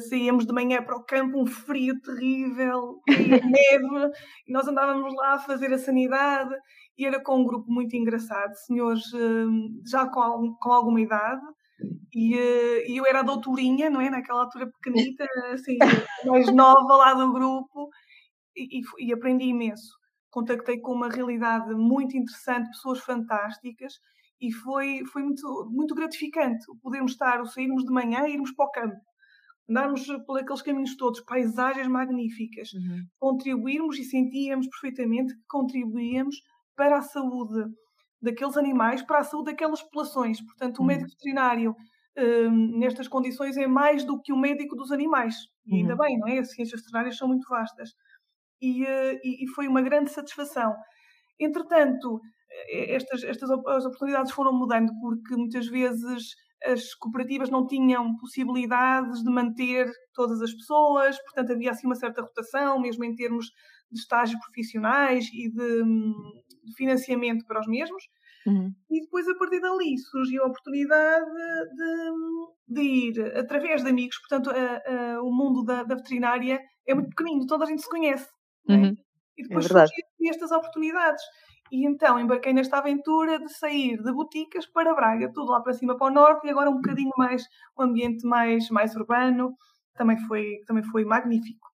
saíamos 0.00 0.46
de 0.46 0.52
manhã 0.52 0.82
para 0.82 0.96
o 0.96 1.04
campo, 1.04 1.40
um 1.40 1.46
frio 1.46 2.00
terrível, 2.00 3.00
neve, 3.06 4.12
e 4.46 4.52
nós 4.52 4.66
andávamos 4.66 5.14
lá 5.14 5.34
a 5.34 5.38
fazer 5.38 5.72
a 5.72 5.78
sanidade, 5.78 6.54
e 6.98 7.06
era 7.06 7.22
com 7.22 7.38
um 7.38 7.44
grupo 7.44 7.70
muito 7.70 7.94
engraçado, 7.96 8.54
senhores 8.54 9.12
hum, 9.14 9.80
já 9.86 10.06
com, 10.08 10.54
com 10.60 10.72
alguma 10.72 11.00
idade, 11.00 11.42
e, 12.12 12.34
eh, 12.34 12.90
e 12.90 12.96
eu 12.96 13.06
era 13.06 13.20
a 13.20 13.24
doutorinha, 13.24 13.90
não 13.90 14.00
é? 14.00 14.08
Naquela 14.08 14.42
altura 14.42 14.70
pequenita, 14.70 15.26
assim, 15.52 15.76
mais 16.26 16.52
nova 16.52 16.96
lá 16.96 17.14
do 17.14 17.32
grupo, 17.32 17.90
e, 18.56 18.80
e, 18.80 19.08
e 19.08 19.12
aprendi 19.12 19.46
imenso. 19.46 19.96
Contactei 20.30 20.80
com 20.80 20.92
uma 20.92 21.08
realidade 21.08 21.72
muito 21.74 22.16
interessante, 22.16 22.68
pessoas 22.70 23.00
fantásticas, 23.00 23.94
e 24.40 24.52
foi, 24.52 25.04
foi 25.12 25.22
muito, 25.22 25.70
muito 25.70 25.94
gratificante 25.94 26.66
podermos 26.82 27.12
estar, 27.12 27.40
o 27.40 27.46
sairmos 27.46 27.84
de 27.84 27.92
manhã 27.92 28.26
e 28.26 28.34
irmos 28.34 28.52
para 28.52 28.66
o 28.66 28.70
campo 28.70 29.13
andarmos 29.68 30.06
por 30.26 30.38
aqueles 30.38 30.62
caminhos 30.62 30.96
todos, 30.96 31.20
paisagens 31.22 31.88
magníficas, 31.88 32.72
uhum. 32.72 33.04
contribuirmos 33.18 33.98
e 33.98 34.04
sentíamos 34.04 34.66
perfeitamente 34.68 35.34
que 35.34 35.42
contribuíamos 35.48 36.36
para 36.76 36.98
a 36.98 37.02
saúde 37.02 37.64
daqueles 38.20 38.56
animais, 38.56 39.02
para 39.02 39.20
a 39.20 39.24
saúde 39.24 39.52
daquelas 39.52 39.82
populações. 39.82 40.40
Portanto, 40.40 40.78
o 40.78 40.82
uhum. 40.82 40.88
médico 40.88 41.10
veterinário 41.10 41.74
um, 42.16 42.78
nestas 42.78 43.08
condições 43.08 43.56
é 43.56 43.66
mais 43.66 44.04
do 44.04 44.20
que 44.20 44.32
o 44.32 44.36
médico 44.36 44.76
dos 44.76 44.92
animais. 44.92 45.34
E 45.66 45.76
ainda 45.76 45.92
uhum. 45.94 45.98
bem, 45.98 46.18
não 46.18 46.28
é? 46.28 46.38
As 46.38 46.52
ciências 46.52 46.80
veterinárias 46.80 47.16
são 47.16 47.28
muito 47.28 47.48
vastas. 47.48 47.90
E, 48.60 48.84
uh, 48.84 49.20
e, 49.22 49.44
e 49.44 49.48
foi 49.48 49.66
uma 49.66 49.82
grande 49.82 50.10
satisfação. 50.10 50.74
Entretanto, 51.38 52.20
eh, 52.68 52.94
estas, 52.94 53.24
estas 53.24 53.50
as 53.50 53.84
oportunidades 53.84 54.32
foram 54.32 54.52
mudando 54.52 54.92
porque 55.00 55.36
muitas 55.36 55.66
vezes 55.66 56.34
as 56.64 56.94
cooperativas 56.94 57.50
não 57.50 57.66
tinham 57.66 58.16
possibilidades 58.16 59.22
de 59.22 59.30
manter 59.30 59.90
todas 60.14 60.40
as 60.40 60.52
pessoas, 60.52 61.20
portanto 61.22 61.52
havia 61.52 61.70
assim 61.70 61.86
uma 61.86 61.94
certa 61.94 62.22
rotação, 62.22 62.80
mesmo 62.80 63.04
em 63.04 63.14
termos 63.14 63.46
de 63.90 64.00
estágios 64.00 64.40
profissionais 64.40 65.26
e 65.32 65.50
de, 65.50 65.82
de 66.64 66.74
financiamento 66.76 67.44
para 67.46 67.60
os 67.60 67.66
mesmos. 67.66 68.04
Uhum. 68.46 68.72
E 68.90 69.00
depois, 69.00 69.26
a 69.28 69.34
partir 69.36 69.60
dali, 69.60 69.96
surgiu 69.98 70.42
a 70.42 70.46
oportunidade 70.46 71.30
de, 71.74 72.74
de 72.74 72.82
ir 72.82 73.36
através 73.36 73.82
de 73.82 73.88
amigos. 73.88 74.18
Portanto, 74.18 74.50
a, 74.50 75.14
a, 75.16 75.22
o 75.22 75.32
mundo 75.32 75.64
da, 75.64 75.82
da, 75.82 75.94
veterinária 75.94 76.60
é 76.86 76.94
muito 76.94 77.08
pequenino, 77.10 77.46
toda 77.46 77.64
a 77.64 77.66
gente 77.66 77.82
se 77.82 77.88
conhece. 77.88 78.28
É? 78.68 78.74
Uhum. 78.74 78.84
É? 78.84 78.92
E 79.38 79.42
depois 79.48 79.64
é 79.64 79.68
surgiram 79.68 80.30
estas 80.30 80.52
oportunidades. 80.52 81.22
E 81.74 81.84
então 81.84 82.20
embarquei 82.20 82.52
nesta 82.52 82.78
aventura 82.78 83.36
de 83.40 83.52
sair 83.52 84.00
de 84.00 84.12
boticas 84.12 84.64
para 84.64 84.94
Braga, 84.94 85.32
tudo 85.34 85.50
lá 85.50 85.60
para 85.60 85.72
cima 85.72 85.96
para 85.96 86.06
o 86.06 86.10
norte 86.10 86.46
e 86.46 86.50
agora 86.50 86.70
um 86.70 86.76
bocadinho 86.76 87.10
mais, 87.18 87.42
um 87.76 87.82
ambiente 87.82 88.24
mais, 88.24 88.70
mais 88.70 88.94
urbano, 88.94 89.56
também 89.92 90.16
foi, 90.28 90.60
também 90.68 90.84
foi 90.84 91.04
magnífico. 91.04 91.68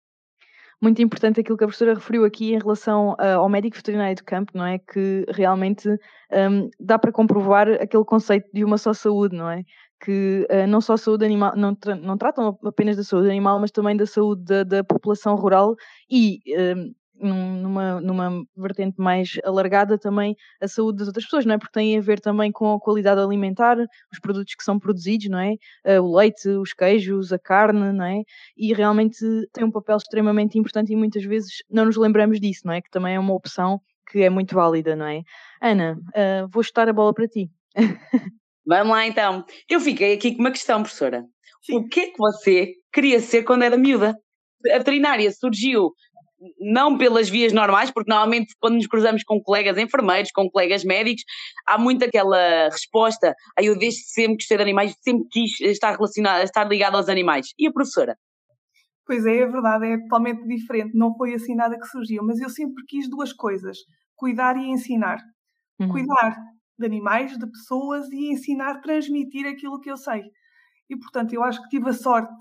Muito 0.83 1.01
importante 1.01 1.41
aquilo 1.41 1.57
que 1.57 1.65
a 1.65 1.67
professora 1.67 1.95
referiu 1.95 2.27
aqui 2.27 2.53
em 2.53 2.59
relação 2.59 3.13
uh, 3.13 3.39
ao 3.39 3.49
médico 3.49 3.75
veterinário 3.75 4.15
de 4.15 4.23
campo, 4.23 4.53
não 4.55 4.67
é? 4.67 4.79
Que 4.79 5.25
realmente 5.31 5.89
um, 5.89 6.69
dá 6.79 6.99
para 6.99 7.11
comprovar 7.11 7.67
aquele 7.67 8.05
conceito 8.05 8.51
de 8.53 8.67
uma 8.67 8.77
só 8.77 8.93
saúde, 8.93 9.35
não 9.35 9.49
é? 9.49 9.63
que 9.99 10.47
uh, 10.51 10.67
não 10.67 10.83
só 10.83 10.95
saúde 10.99 11.25
animal, 11.25 11.57
não, 11.57 11.75
tra 11.75 11.97
não 11.97 12.19
tratam 12.19 12.59
apenas 12.67 12.99
da 12.99 13.03
saúde 13.03 13.31
animal, 13.31 13.59
mas 13.59 13.71
também 13.71 13.97
da 13.97 14.05
saúde 14.05 14.45
da, 14.45 14.63
da 14.63 14.85
população 14.85 15.37
rural 15.37 15.75
e 16.11 16.43
uh, 16.55 16.95
numa, 17.21 18.01
numa 18.01 18.45
vertente 18.57 19.01
mais 19.01 19.39
alargada 19.45 19.99
também 19.99 20.37
a 20.61 20.69
saúde 20.69 20.99
das 20.99 21.07
outras 21.09 21.25
pessoas, 21.25 21.47
não 21.47 21.55
é? 21.55 21.59
Porque 21.59 21.73
tem 21.73 21.97
a 21.97 22.01
ver 22.01 22.21
também 22.21 22.53
com 22.53 22.75
a 22.75 22.81
qualidade 22.81 23.21
alimentar, 23.21 23.77
os 24.13 24.19
produtos 24.21 24.55
que 24.55 24.63
são 24.63 24.79
produzidos, 24.79 25.29
não 25.29 25.39
é? 25.39 25.55
Uh, 25.87 26.03
o 26.03 26.17
leite, 26.17 26.49
os 26.49 26.73
queijos, 26.73 27.33
a 27.33 27.39
carne, 27.39 27.93
não 27.93 28.05
é? 28.05 28.23
E 28.57 28.73
realmente 28.73 29.19
tem 29.53 29.65
um 29.65 29.71
papel 29.71 29.97
extremamente 29.97 30.59
importante 30.59 30.93
e 30.93 30.97
muitas 30.97 31.25
vezes 31.25 31.63
não 31.71 31.87
nos 31.87 31.97
lembramos 31.97 32.41
disso, 32.41 32.63
não 32.65 32.75
é? 32.75 32.81
Que 32.81 32.91
também 32.91 33.15
é 33.15 33.21
uma 33.21 33.35
opção 33.35 33.81
que 34.11 34.23
é 34.23 34.31
muito 34.31 34.55
válida, 34.55 34.95
não 34.95 35.07
é? 35.07 35.23
Ana, 35.61 35.95
uh, 35.95 36.49
vou 36.51 36.63
chutar 36.63 36.89
a 36.89 36.93
bola 36.93 37.13
para 37.13 37.27
ti. 37.27 37.51
Vamos 38.67 38.93
lá 38.93 39.07
então. 39.07 39.45
Eu 39.69 39.81
fiquei 39.81 40.15
aqui 40.15 40.35
com 40.35 40.41
uma 40.41 40.51
questão, 40.51 40.83
professora. 40.83 41.25
Sim. 41.63 41.77
O 41.77 41.89
que 41.89 42.01
é 42.01 42.07
que 42.07 42.19
você 42.19 42.73
queria 42.93 43.21
ser 43.21 43.45
quando 43.45 43.63
era 43.63 43.77
miúda? 43.77 44.17
A 44.73 44.79
veterinária 44.79 45.31
surgiu 45.31 45.93
não 46.61 46.99
pelas 46.99 47.29
vias 47.29 47.53
normais, 47.53 47.91
porque 47.91 48.11
normalmente 48.11 48.55
quando 48.61 48.75
nos 48.75 48.87
cruzamos 48.87 49.23
com 49.25 49.41
colegas 49.41 49.79
enfermeiros, 49.79 50.31
com 50.31 50.51
colegas 50.51 50.85
médicos, 50.85 51.25
há 51.67 51.79
muito 51.79 52.05
aquela 52.05 52.69
resposta, 52.69 53.35
aí 53.59 53.67
eu 53.67 53.79
desde 53.79 54.03
sempre 54.05 54.37
gostei 54.37 54.57
de 54.57 54.63
animais, 54.63 54.95
sempre 55.03 55.27
quis 55.31 55.61
estar 55.61 55.93
relacionada, 55.93 56.45
estar 56.45 56.65
ligado 56.65 56.97
aos 56.97 57.09
animais. 57.09 57.49
E 57.59 57.67
a 57.67 57.73
professora? 57.73 58.17
Pois 59.07 59.25
é, 59.25 59.39
é 59.39 59.47
verdade, 59.47 59.87
é 59.87 59.99
totalmente 59.99 60.47
diferente, 60.47 60.97
não 60.97 61.15
foi 61.17 61.35
assim 61.35 61.55
nada 61.55 61.79
que 61.79 61.87
surgiu, 61.87 62.25
mas 62.25 62.41
eu 62.41 62.51
sempre 62.51 62.85
quis 62.87 63.09
duas 63.09 63.33
coisas, 63.33 63.79
cuidar 64.17 64.57
e 64.57 64.69
ensinar. 64.69 65.19
Uhum. 65.79 65.89
Cuidar 65.89 66.37
de 66.79 66.87
animais, 66.87 67.39
de 67.39 67.47
pessoas 67.47 68.11
e 68.11 68.33
ensinar, 68.33 68.81
transmitir 68.81 69.47
aquilo 69.47 69.81
que 69.81 69.91
eu 69.91 69.97
sei. 69.97 70.23
E 70.91 70.97
portanto, 70.97 71.33
eu 71.33 71.43
acho 71.43 71.63
que 71.63 71.69
tive 71.69 71.89
a 71.89 71.93
sorte 71.93 72.35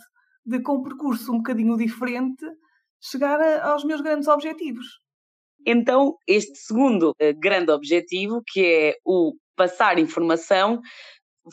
de, 0.46 0.62
com 0.62 0.78
um 0.78 0.84
percurso 0.84 1.32
um 1.32 1.38
bocadinho 1.38 1.78
diferente, 1.78 2.46
chegar 3.10 3.40
a, 3.40 3.72
aos 3.72 3.84
meus 3.84 4.02
grandes 4.02 4.28
objetivos. 4.28 4.86
Então, 5.66 6.16
este 6.28 6.58
segundo 6.58 7.10
uh, 7.10 7.40
grande 7.40 7.72
objetivo, 7.72 8.42
que 8.46 8.66
é 8.66 8.96
o 9.06 9.34
passar 9.56 9.98
informação, 9.98 10.82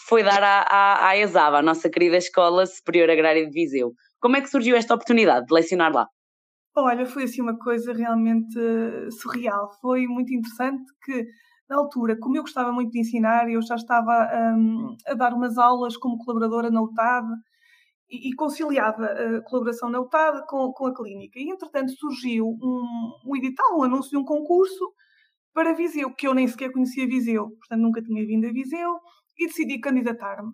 foi 0.06 0.23
dar 0.23 0.42
à, 0.42 0.62
à, 0.62 1.09
à 1.09 1.16
ESAV, 1.16 1.56
a 1.56 1.62
nossa 1.62 1.88
querida 1.88 2.16
Escola 2.16 2.66
Superior 2.66 3.11
Agrária 3.11 3.47
de 3.47 3.52
Viseu. 3.52 3.92
Como 4.21 4.37
é 4.37 4.40
que 4.40 4.50
surgiu 4.50 4.76
esta 4.76 4.94
oportunidade 4.94 5.47
de 5.47 5.54
lecionar 5.54 5.92
lá? 5.92 6.06
Olha, 6.75 7.04
foi 7.04 7.25
assim 7.25 7.42
uma 7.42 7.59
coisa 7.59 7.92
realmente 7.92 8.59
uh, 8.59 9.12
surreal. 9.12 9.71
Foi 9.80 10.06
muito 10.06 10.32
interessante 10.32 10.85
que, 11.04 11.26
na 11.68 11.76
altura, 11.76 12.16
como 12.18 12.37
eu 12.37 12.42
gostava 12.42 12.73
muito 12.73 12.90
de 12.90 13.00
ensinar, 13.00 13.50
eu 13.50 13.61
já 13.62 13.75
estava 13.75 14.30
um, 14.56 14.97
a 15.06 15.14
dar 15.14 15.35
umas 15.35 15.59
aulas 15.59 15.97
como 15.97 16.18
colaboradora 16.18 16.71
na 16.71 16.82
UTAD 16.82 17.28
e, 18.12 18.35
conciliava 18.35 19.07
a 19.07 19.42
colaboração 19.42 19.88
na 19.88 20.00
UTAD 20.00 20.47
com, 20.47 20.73
com 20.73 20.87
a 20.87 20.95
clínica. 20.95 21.38
E, 21.38 21.50
entretanto, 21.50 21.92
surgiu 21.92 22.47
um, 22.47 23.12
um 23.26 23.37
edital, 23.37 23.78
um 23.78 23.85
anúncio 23.85 24.11
de 24.11 24.19
um 24.19 24.25
concurso 24.25 24.92
para 25.54 25.75
Viseu, 25.75 26.12
que 26.14 26.26
eu 26.26 26.35
nem 26.35 26.47
sequer 26.47 26.71
conhecia 26.71 27.07
Viseu, 27.07 27.49
portanto 27.50 27.81
nunca 27.81 28.02
tinha 28.02 28.25
vindo 28.26 28.47
a 28.47 28.52
Viseu, 28.52 28.99
e 29.38 29.47
decidi 29.47 29.78
candidatar-me. 29.81 30.50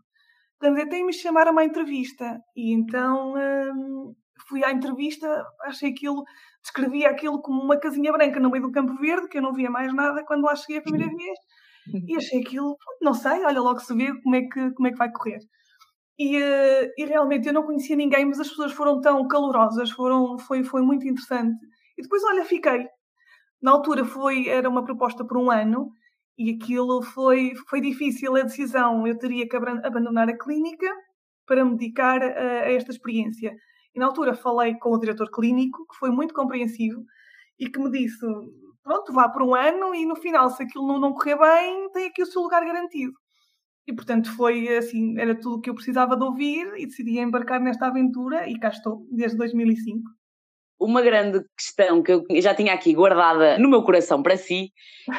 Candidatei-me 0.60 1.10
e 1.10 1.14
chamaram 1.14 1.50
a 1.50 1.52
uma 1.52 1.64
entrevista, 1.64 2.40
e 2.56 2.72
então 2.72 3.34
hum, 3.34 4.14
fui 4.48 4.64
à 4.64 4.72
entrevista, 4.72 5.44
achei 5.62 5.90
aquilo, 5.90 6.24
descrevia 6.62 7.10
aquilo 7.10 7.40
como 7.40 7.62
uma 7.62 7.78
casinha 7.78 8.12
branca 8.12 8.40
no 8.40 8.50
meio 8.50 8.64
do 8.64 8.72
Campo 8.72 8.96
Verde, 8.96 9.28
que 9.28 9.38
eu 9.38 9.42
não 9.42 9.52
via 9.52 9.70
mais 9.70 9.92
nada 9.94 10.24
quando 10.24 10.44
lá 10.44 10.56
cheguei 10.56 10.78
a 10.78 10.82
primeira 10.82 11.06
vez, 11.06 11.38
e 12.06 12.16
achei 12.16 12.40
aquilo, 12.40 12.76
não 13.00 13.14
sei, 13.14 13.44
olha 13.44 13.60
logo 13.60 13.80
se 13.80 13.94
vê 13.94 14.12
como 14.20 14.34
é 14.34 14.42
que, 14.42 14.70
como 14.72 14.88
é 14.88 14.90
que 14.90 14.98
vai 14.98 15.10
correr. 15.12 15.38
E, 16.18 16.36
uh, 16.36 16.92
e, 16.96 17.04
realmente 17.04 17.46
eu 17.46 17.54
não 17.54 17.62
conhecia 17.62 17.94
ninguém, 17.94 18.24
mas 18.24 18.40
as 18.40 18.48
pessoas 18.48 18.72
foram 18.72 19.00
tão 19.00 19.26
calorosas, 19.28 19.90
foram, 19.90 20.38
foi, 20.38 20.64
foi 20.64 20.82
muito 20.82 21.06
interessante. 21.06 21.56
E 21.96 22.02
depois, 22.02 22.22
olha, 22.24 22.44
fiquei. 22.44 22.86
Na 23.62 23.72
altura 23.72 24.04
foi, 24.04 24.48
era 24.48 24.68
uma 24.68 24.84
proposta 24.84 25.24
por 25.24 25.36
um 25.38 25.50
ano 25.50 25.90
e 26.36 26.50
aquilo 26.50 27.02
foi, 27.02 27.52
foi 27.68 27.80
difícil 27.80 28.36
a 28.36 28.42
decisão. 28.42 29.06
Eu 29.06 29.18
teria 29.18 29.48
que 29.48 29.56
abandonar 29.56 30.28
a 30.28 30.36
clínica 30.36 30.88
para 31.46 31.64
me 31.64 31.76
dedicar 31.76 32.22
a, 32.22 32.26
a 32.26 32.72
esta 32.72 32.90
experiência. 32.90 33.54
E 33.94 33.98
na 33.98 34.06
altura 34.06 34.34
falei 34.34 34.76
com 34.76 34.90
o 34.90 34.98
diretor 34.98 35.30
clínico, 35.30 35.86
que 35.90 35.98
foi 35.98 36.10
muito 36.10 36.34
compreensivo 36.34 37.02
e 37.58 37.68
que 37.68 37.78
me 37.80 37.90
disse: 37.90 38.24
pronto, 38.82 39.12
vá 39.12 39.28
por 39.28 39.42
um 39.42 39.54
ano 39.54 39.94
e 39.94 40.06
no 40.06 40.16
final, 40.16 40.50
se 40.50 40.62
aquilo 40.62 40.86
não, 40.86 41.00
não 41.00 41.12
correr 41.12 41.36
bem, 41.38 41.90
tem 41.90 42.06
aqui 42.06 42.22
o 42.22 42.26
seu 42.26 42.42
lugar 42.42 42.64
garantido. 42.64 43.12
E 43.88 43.94
portanto 43.94 44.30
foi 44.36 44.76
assim, 44.76 45.18
era 45.18 45.34
tudo 45.34 45.56
o 45.56 45.60
que 45.60 45.70
eu 45.70 45.74
precisava 45.74 46.14
de 46.14 46.22
ouvir 46.22 46.66
e 46.76 46.86
decidi 46.86 47.18
embarcar 47.18 47.58
nesta 47.58 47.86
aventura 47.86 48.46
e 48.46 48.58
cá 48.58 48.68
estou, 48.68 49.06
desde 49.10 49.38
2005. 49.38 50.17
Uma 50.80 51.02
grande 51.02 51.40
questão 51.56 52.02
que 52.02 52.12
eu 52.12 52.24
já 52.40 52.54
tinha 52.54 52.72
aqui 52.72 52.94
guardada 52.94 53.58
no 53.58 53.68
meu 53.68 53.82
coração 53.82 54.22
para 54.22 54.36
si 54.36 54.70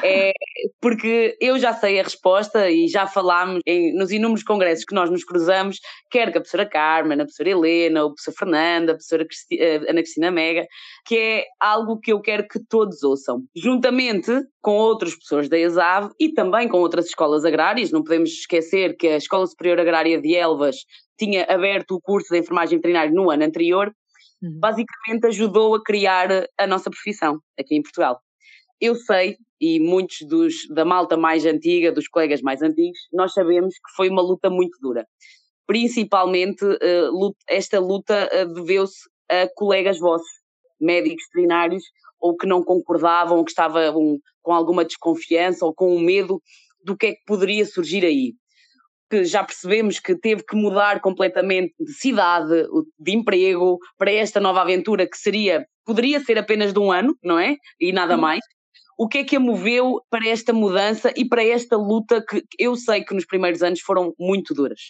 é 0.02 0.32
porque 0.80 1.36
eu 1.40 1.58
já 1.58 1.72
sei 1.72 2.00
a 2.00 2.02
resposta 2.02 2.70
e 2.70 2.88
já 2.88 3.06
falámos 3.06 3.60
em, 3.66 3.94
nos 3.94 4.10
inúmeros 4.10 4.42
congressos 4.42 4.84
que 4.84 4.94
nós 4.94 5.10
nos 5.10 5.24
cruzamos, 5.24 5.78
quer 6.10 6.32
com 6.32 6.38
a 6.38 6.40
professora 6.40 6.66
Carmen, 6.66 7.20
a 7.20 7.24
professora 7.24 7.50
Helena, 7.50 8.04
a 8.04 8.06
professora 8.06 8.36
Fernanda, 8.38 8.92
a 8.92 8.94
professora 8.94 9.26
Cristi 9.26 9.60
eh, 9.60 9.76
Ana 9.88 10.02
Cristina 10.02 10.30
Mega, 10.30 10.66
que 11.06 11.16
é 11.16 11.44
algo 11.60 11.98
que 11.98 12.12
eu 12.12 12.20
quero 12.20 12.46
que 12.46 12.60
todos 12.68 13.02
ouçam, 13.02 13.42
juntamente 13.54 14.30
com 14.62 14.72
outras 14.72 15.14
pessoas 15.14 15.48
da 15.48 15.58
ESAV 15.58 16.10
e 16.18 16.32
também 16.32 16.68
com 16.68 16.78
outras 16.78 17.06
escolas 17.06 17.44
agrárias. 17.44 17.90
Não 17.90 18.02
podemos 18.02 18.30
esquecer 18.30 18.96
que 18.96 19.08
a 19.08 19.16
Escola 19.16 19.46
Superior 19.46 19.80
Agrária 19.80 20.20
de 20.20 20.34
Elvas 20.34 20.76
tinha 21.18 21.44
aberto 21.44 21.92
o 21.92 22.00
curso 22.00 22.32
de 22.32 22.38
enfermagem 22.38 22.78
veterinária 22.78 23.12
no 23.12 23.30
ano 23.30 23.44
anterior 23.44 23.92
uhum. 24.42 24.58
basicamente 24.58 25.26
ajudou 25.26 25.74
a 25.74 25.82
criar 25.82 26.28
a 26.58 26.66
nossa 26.66 26.90
profissão 26.90 27.40
aqui 27.58 27.76
em 27.76 27.82
Portugal. 27.82 28.20
Eu 28.80 28.94
sei, 28.94 29.36
e 29.60 29.78
muitos 29.78 30.26
dos, 30.26 30.54
da 30.74 30.84
malta 30.84 31.16
mais 31.16 31.44
antiga, 31.44 31.92
dos 31.92 32.08
colegas 32.08 32.40
mais 32.40 32.62
antigos, 32.62 32.98
nós 33.12 33.32
sabemos 33.32 33.74
que 33.74 33.94
foi 33.94 34.08
uma 34.08 34.22
luta 34.22 34.48
muito 34.48 34.78
dura. 34.80 35.06
Principalmente, 35.66 36.64
uh, 36.64 37.34
esta 37.48 37.78
luta 37.78 38.28
uh, 38.32 38.54
deveu-se 38.54 39.08
a 39.30 39.48
colegas 39.54 39.98
vossos, 39.98 40.28
médicos 40.80 41.22
veterinários, 41.26 41.84
ou 42.18 42.36
que 42.36 42.46
não 42.46 42.62
concordavam, 42.62 43.38
ou 43.38 43.44
que 43.44 43.50
estavam 43.50 44.18
com 44.42 44.52
alguma 44.52 44.84
desconfiança 44.84 45.64
ou 45.64 45.74
com 45.74 45.94
um 45.94 46.00
medo 46.00 46.42
do 46.82 46.96
que 46.96 47.06
é 47.06 47.12
que 47.12 47.22
poderia 47.26 47.64
surgir 47.64 48.04
aí 48.04 48.34
que 49.10 49.24
já 49.24 49.42
percebemos 49.42 49.98
que 49.98 50.14
teve 50.14 50.44
que 50.44 50.54
mudar 50.54 51.00
completamente 51.00 51.74
de 51.80 51.92
cidade, 51.92 52.66
de 52.98 53.12
emprego, 53.12 53.78
para 53.98 54.12
esta 54.12 54.38
nova 54.38 54.62
aventura 54.62 55.06
que 55.06 55.18
seria, 55.18 55.66
poderia 55.84 56.20
ser 56.20 56.38
apenas 56.38 56.72
de 56.72 56.78
um 56.78 56.92
ano, 56.92 57.16
não 57.22 57.38
é? 57.38 57.56
E 57.80 57.92
nada 57.92 58.16
mais. 58.16 58.40
O 58.96 59.08
que 59.08 59.18
é 59.18 59.24
que 59.24 59.34
a 59.34 59.40
moveu 59.40 60.00
para 60.08 60.28
esta 60.28 60.52
mudança 60.52 61.12
e 61.16 61.26
para 61.26 61.44
esta 61.44 61.76
luta 61.76 62.24
que 62.24 62.44
eu 62.58 62.76
sei 62.76 63.02
que 63.02 63.14
nos 63.14 63.26
primeiros 63.26 63.62
anos 63.62 63.80
foram 63.80 64.14
muito 64.18 64.54
duras? 64.54 64.80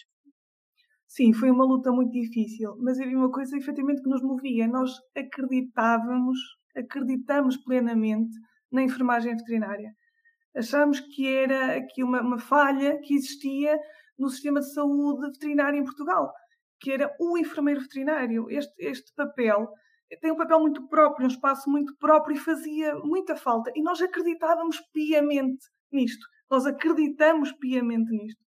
Sim, 1.07 1.33
foi 1.33 1.49
uma 1.49 1.65
luta 1.65 1.91
muito 1.91 2.11
difícil, 2.11 2.75
mas 2.79 2.99
havia 2.99 3.17
uma 3.17 3.31
coisa 3.31 3.57
efetivamente 3.57 4.01
que 4.01 4.09
nos 4.09 4.21
movia. 4.21 4.67
Nós 4.67 4.91
acreditávamos, 5.15 6.37
acreditamos 6.75 7.57
plenamente 7.57 8.31
na 8.71 8.83
enfermagem 8.83 9.35
veterinária. 9.35 9.91
Achamos 10.55 10.99
que 10.99 11.27
era 11.27 11.77
aqui 11.77 12.03
uma, 12.03 12.21
uma 12.21 12.37
falha 12.37 12.99
que 12.99 13.13
existia 13.15 13.79
no 14.17 14.29
sistema 14.29 14.59
de 14.59 14.73
saúde 14.73 15.31
veterinário 15.31 15.79
em 15.79 15.83
Portugal, 15.83 16.31
que 16.79 16.91
era 16.91 17.13
o 17.19 17.37
enfermeiro 17.37 17.81
veterinário. 17.81 18.49
Este, 18.49 18.73
este 18.79 19.13
papel 19.15 19.67
tem 20.19 20.31
um 20.31 20.35
papel 20.35 20.59
muito 20.59 20.87
próprio, 20.87 21.25
um 21.25 21.29
espaço 21.29 21.69
muito 21.69 21.95
próprio 21.97 22.35
e 22.35 22.39
fazia 22.39 22.95
muita 22.95 23.35
falta. 23.35 23.71
E 23.75 23.81
nós 23.81 24.01
acreditávamos 24.01 24.79
piamente 24.91 25.65
nisto. 25.91 26.25
Nós 26.49 26.65
acreditamos 26.65 27.51
piamente 27.53 28.11
nisto. 28.11 28.41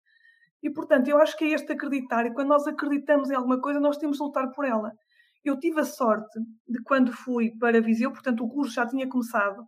E, 0.62 0.70
portanto, 0.70 1.08
eu 1.08 1.18
acho 1.18 1.36
que 1.36 1.44
é 1.44 1.48
este 1.48 1.72
acreditar. 1.72 2.26
E 2.26 2.32
quando 2.32 2.48
nós 2.48 2.66
acreditamos 2.66 3.30
em 3.30 3.34
alguma 3.34 3.60
coisa, 3.60 3.80
nós 3.80 3.96
temos 3.96 4.16
de 4.16 4.22
lutar 4.22 4.50
por 4.52 4.64
ela. 4.64 4.92
Eu 5.44 5.58
tive 5.58 5.80
a 5.80 5.84
sorte 5.84 6.38
de, 6.68 6.82
quando 6.84 7.12
fui 7.12 7.50
para 7.58 7.80
Viseu, 7.80 8.12
portanto, 8.12 8.44
o 8.44 8.48
curso 8.48 8.74
já 8.74 8.86
tinha 8.86 9.08
começado, 9.08 9.66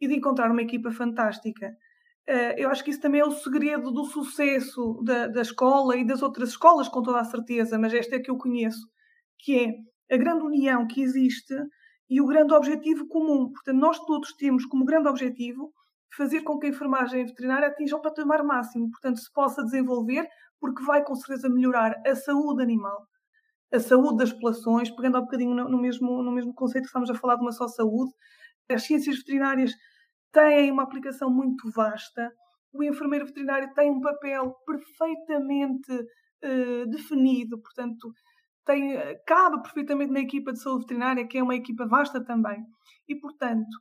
e 0.00 0.08
de 0.08 0.14
encontrar 0.14 0.50
uma 0.50 0.62
equipa 0.62 0.90
fantástica 0.90 1.70
eu 2.56 2.70
acho 2.70 2.84
que 2.84 2.90
isso 2.90 3.00
também 3.00 3.20
é 3.20 3.24
o 3.24 3.32
segredo 3.32 3.90
do 3.90 4.04
sucesso 4.04 5.02
da, 5.04 5.26
da 5.26 5.42
escola 5.42 5.96
e 5.96 6.06
das 6.06 6.22
outras 6.22 6.50
escolas, 6.50 6.88
com 6.88 7.02
toda 7.02 7.20
a 7.20 7.24
certeza, 7.24 7.78
mas 7.78 7.92
esta 7.92 8.16
é 8.16 8.20
que 8.20 8.30
eu 8.30 8.36
conheço, 8.36 8.86
que 9.38 9.58
é 9.58 10.14
a 10.14 10.16
grande 10.16 10.44
união 10.44 10.86
que 10.86 11.02
existe 11.02 11.54
e 12.08 12.20
o 12.20 12.26
grande 12.26 12.52
objetivo 12.52 13.06
comum. 13.08 13.50
Portanto, 13.50 13.78
nós 13.78 13.98
todos 14.00 14.34
temos 14.34 14.66
como 14.66 14.84
grande 14.84 15.08
objetivo 15.08 15.72
fazer 16.14 16.42
com 16.42 16.58
que 16.58 16.66
a 16.66 16.70
enfermagem 16.70 17.24
veterinária 17.24 17.68
atinja 17.68 17.96
o 17.96 18.02
patamar 18.02 18.44
máximo, 18.44 18.90
portanto, 18.90 19.18
se 19.18 19.32
possa 19.32 19.64
desenvolver, 19.64 20.28
porque 20.60 20.84
vai 20.84 21.02
com 21.02 21.14
certeza 21.14 21.48
melhorar 21.48 21.94
a 22.06 22.14
saúde 22.14 22.62
animal, 22.62 23.06
a 23.72 23.80
saúde 23.80 24.18
das 24.18 24.32
populações, 24.32 24.90
pegando 24.90 25.18
um 25.18 25.22
bocadinho 25.22 25.54
no 25.54 25.80
mesmo, 25.80 26.22
no 26.22 26.30
mesmo 26.30 26.52
conceito 26.54 26.84
que 26.84 26.88
estamos 26.88 27.10
a 27.10 27.14
falar 27.14 27.36
de 27.36 27.42
uma 27.42 27.52
só 27.52 27.66
saúde. 27.66 28.12
As 28.70 28.82
ciências 28.82 29.16
veterinárias 29.16 29.72
têm 30.32 30.70
uma 30.70 30.82
aplicação 30.82 31.30
muito 31.30 31.70
vasta. 31.70 32.32
O 32.72 32.82
enfermeiro 32.82 33.26
veterinário 33.26 33.72
tem 33.74 33.90
um 33.90 34.00
papel 34.00 34.54
perfeitamente 34.66 35.92
uh, 35.92 36.90
definido, 36.90 37.60
portanto, 37.60 38.12
tem, 38.64 38.96
cabe 39.26 39.60
perfeitamente 39.62 40.12
na 40.12 40.20
equipa 40.20 40.52
de 40.52 40.60
saúde 40.60 40.82
veterinária, 40.82 41.26
que 41.26 41.38
é 41.38 41.42
uma 41.42 41.54
equipa 41.54 41.86
vasta 41.86 42.24
também. 42.24 42.64
E, 43.08 43.16
portanto, 43.16 43.76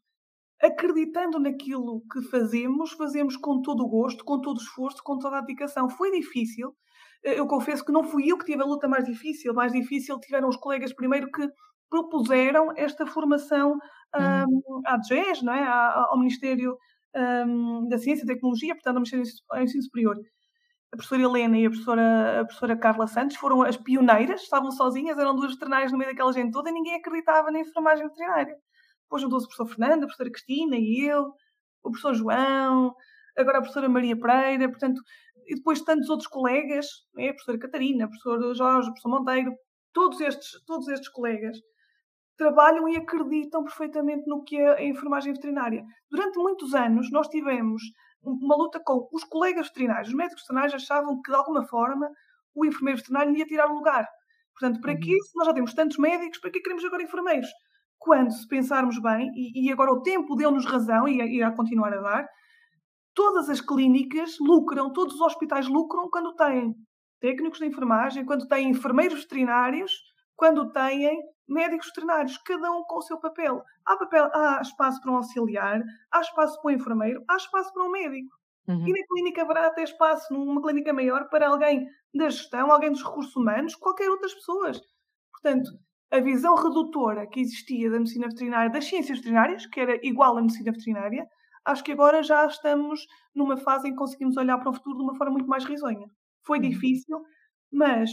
acreditando 0.61 1.39
naquilo 1.39 2.01
que 2.11 2.21
fazemos, 2.23 2.91
fazemos 2.93 3.35
com 3.37 3.61
todo 3.61 3.83
o 3.83 3.89
gosto, 3.89 4.23
com 4.23 4.39
todo 4.39 4.57
o 4.57 4.61
esforço, 4.61 5.03
com 5.03 5.17
toda 5.17 5.37
a 5.37 5.41
dedicação. 5.41 5.89
Foi 5.89 6.11
difícil. 6.11 6.75
Eu 7.23 7.47
confesso 7.47 7.85
que 7.85 7.91
não 7.91 8.03
fui 8.03 8.31
eu 8.31 8.37
que 8.37 8.45
tive 8.45 8.61
a 8.61 8.65
luta 8.65 8.87
mais 8.87 9.05
difícil. 9.05 9.53
Mais 9.53 9.71
difícil 9.71 10.19
tiveram 10.19 10.49
os 10.49 10.57
colegas 10.57 10.93
primeiro 10.93 11.29
que 11.31 11.47
propuseram 11.91 12.71
esta 12.77 13.05
formação 13.05 13.77
um, 14.15 14.81
à 14.87 14.97
DGES, 14.97 15.43
não 15.43 15.53
é? 15.53 15.63
ao 15.63 16.17
Ministério 16.17 16.77
um, 17.15 17.87
da 17.89 17.97
Ciência 17.97 18.23
e 18.23 18.27
Tecnologia, 18.27 18.73
portanto, 18.73 18.95
ao 18.95 19.01
Ministério 19.01 19.25
do 19.25 19.59
Ensino 19.59 19.83
Superior. 19.83 20.17
A 20.93 20.97
professora 20.97 21.21
Helena 21.21 21.57
e 21.57 21.65
a 21.65 21.69
professora, 21.69 22.41
a 22.41 22.45
professora 22.45 22.77
Carla 22.77 23.07
Santos 23.07 23.37
foram 23.37 23.61
as 23.61 23.77
pioneiras, 23.77 24.41
estavam 24.41 24.71
sozinhas, 24.71 25.17
eram 25.17 25.35
duas 25.35 25.53
veterinárias 25.53 25.91
no 25.91 25.97
meio 25.97 26.11
daquela 26.11 26.33
gente 26.33 26.51
toda 26.51 26.69
e 26.69 26.73
ninguém 26.73 26.95
acreditava 26.95 27.51
na 27.51 27.59
enfermagem 27.59 28.07
veterinária. 28.07 28.55
Depois 29.03 29.21
juntou-se 29.21 29.45
o 29.45 29.49
professor 29.49 29.75
Fernando, 29.75 30.03
a 30.03 30.07
professora 30.07 30.31
Cristina 30.31 30.77
e 30.77 31.05
eu, 31.05 31.33
o 31.83 31.91
professor 31.91 32.13
João, 32.13 32.93
agora 33.37 33.57
a 33.57 33.61
professora 33.61 33.89
Maria 33.89 34.17
Pereira, 34.17 34.69
portanto, 34.69 35.01
e 35.47 35.55
depois 35.55 35.81
tantos 35.81 36.09
outros 36.09 36.27
colegas, 36.27 36.87
é? 37.17 37.29
a 37.29 37.33
professora 37.33 37.59
Catarina, 37.59 38.05
o 38.05 38.09
professor 38.09 38.55
Jorge, 38.55 38.89
o 38.89 38.93
professor 38.93 39.09
Monteiro, 39.09 39.51
todos 39.93 40.19
estes, 40.21 40.63
todos 40.65 40.87
estes 40.87 41.09
colegas 41.09 41.57
trabalham 42.41 42.89
e 42.89 42.97
acreditam 42.97 43.63
perfeitamente 43.63 44.27
no 44.27 44.43
que 44.43 44.57
é 44.57 44.79
a 44.79 44.83
enfermagem 44.83 45.31
veterinária. 45.31 45.85
Durante 46.09 46.39
muitos 46.39 46.73
anos 46.73 47.11
nós 47.11 47.27
tivemos 47.27 47.83
uma 48.23 48.55
luta 48.55 48.81
com 48.83 49.07
os 49.13 49.23
colegas 49.23 49.67
veterinários. 49.67 50.07
Os 50.07 50.15
médicos 50.15 50.41
veterinários 50.41 50.73
achavam 50.73 51.21
que, 51.21 51.29
de 51.29 51.37
alguma 51.37 51.63
forma, 51.67 52.09
o 52.55 52.65
enfermeiro 52.65 52.97
veterinário 52.97 53.37
ia 53.37 53.45
tirar 53.45 53.69
o 53.69 53.75
lugar. 53.75 54.07
Portanto, 54.57 54.81
para 54.81 54.97
que 54.97 55.13
uhum. 55.13 55.21
se 55.21 55.37
nós 55.37 55.47
já 55.47 55.53
temos 55.53 55.73
tantos 55.75 55.97
médicos, 55.97 56.39
para 56.39 56.49
que 56.49 56.61
queremos 56.61 56.83
agora 56.83 57.03
enfermeiros? 57.03 57.49
Quando, 57.99 58.31
se 58.31 58.47
pensarmos 58.47 58.99
bem, 58.99 59.29
e, 59.35 59.67
e 59.67 59.71
agora 59.71 59.91
o 59.91 60.01
tempo 60.01 60.35
deu-nos 60.35 60.65
razão 60.65 61.07
e 61.07 61.21
irá 61.21 61.51
continuar 61.51 61.93
a 61.93 62.01
dar, 62.01 62.27
todas 63.13 63.49
as 63.49 63.61
clínicas 63.61 64.37
lucram, 64.39 64.91
todos 64.91 65.13
os 65.13 65.21
hospitais 65.21 65.67
lucram 65.67 66.09
quando 66.09 66.33
têm 66.33 66.73
técnicos 67.19 67.59
de 67.59 67.67
enfermagem, 67.67 68.25
quando 68.25 68.47
têm 68.47 68.69
enfermeiros 68.69 69.21
veterinários, 69.21 69.91
quando 70.41 70.71
têm 70.71 71.21
médicos 71.47 71.85
veterinários, 71.89 72.35
cada 72.39 72.71
um 72.71 72.83
com 72.85 72.97
o 72.97 73.01
seu 73.03 73.19
papel. 73.19 73.63
Há, 73.85 73.95
papel, 73.95 74.27
há 74.33 74.59
espaço 74.59 74.99
para 74.99 75.11
um 75.11 75.17
auxiliar, 75.17 75.83
há 76.11 76.19
espaço 76.19 76.59
para 76.59 76.71
um 76.71 76.75
enfermeiro, 76.75 77.23
há 77.29 77.35
espaço 77.35 77.71
para 77.71 77.83
um 77.83 77.91
médico. 77.91 78.35
Uhum. 78.67 78.87
E 78.87 78.91
na 78.91 79.05
clínica 79.07 79.43
haverá 79.43 79.67
até 79.67 79.83
espaço, 79.83 80.33
numa 80.33 80.59
clínica 80.59 80.91
maior, 80.91 81.29
para 81.29 81.47
alguém 81.47 81.87
da 82.11 82.27
gestão, 82.27 82.71
alguém 82.71 82.91
dos 82.91 83.03
recursos 83.03 83.35
humanos, 83.35 83.75
qualquer 83.75 84.09
outras 84.09 84.33
pessoas. 84.33 84.81
Portanto, 85.31 85.69
a 86.09 86.19
visão 86.19 86.55
redutora 86.55 87.27
que 87.27 87.39
existia 87.39 87.91
da 87.91 87.99
medicina 87.99 88.27
veterinária, 88.27 88.71
das 88.71 88.85
ciências 88.85 89.19
veterinárias, 89.19 89.67
que 89.67 89.79
era 89.79 89.99
igual 90.01 90.39
à 90.39 90.41
medicina 90.41 90.71
veterinária, 90.71 91.27
acho 91.63 91.83
que 91.83 91.91
agora 91.91 92.23
já 92.23 92.47
estamos 92.47 93.05
numa 93.35 93.57
fase 93.57 93.89
em 93.89 93.91
que 93.91 93.97
conseguimos 93.97 94.35
olhar 94.37 94.57
para 94.57 94.71
o 94.71 94.73
futuro 94.73 94.97
de 94.97 95.03
uma 95.03 95.15
forma 95.15 95.33
muito 95.33 95.47
mais 95.47 95.65
risonha. 95.65 96.07
Foi 96.43 96.57
uhum. 96.57 96.67
difícil, 96.67 97.21
mas 97.71 98.09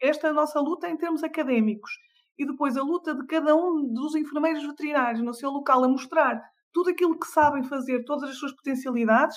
esta 0.00 0.28
é 0.28 0.30
a 0.30 0.34
nossa 0.34 0.60
luta 0.60 0.88
em 0.88 0.96
termos 0.96 1.22
académicos. 1.22 1.90
E 2.38 2.46
depois 2.46 2.76
a 2.76 2.82
luta 2.82 3.14
de 3.14 3.24
cada 3.26 3.54
um 3.54 3.92
dos 3.92 4.14
enfermeiros 4.14 4.64
veterinários 4.66 5.22
no 5.22 5.34
seu 5.34 5.50
local 5.50 5.84
a 5.84 5.88
mostrar 5.88 6.40
tudo 6.72 6.90
aquilo 6.90 7.18
que 7.18 7.26
sabem 7.28 7.62
fazer, 7.62 8.04
todas 8.04 8.30
as 8.30 8.36
suas 8.36 8.52
potencialidades, 8.52 9.36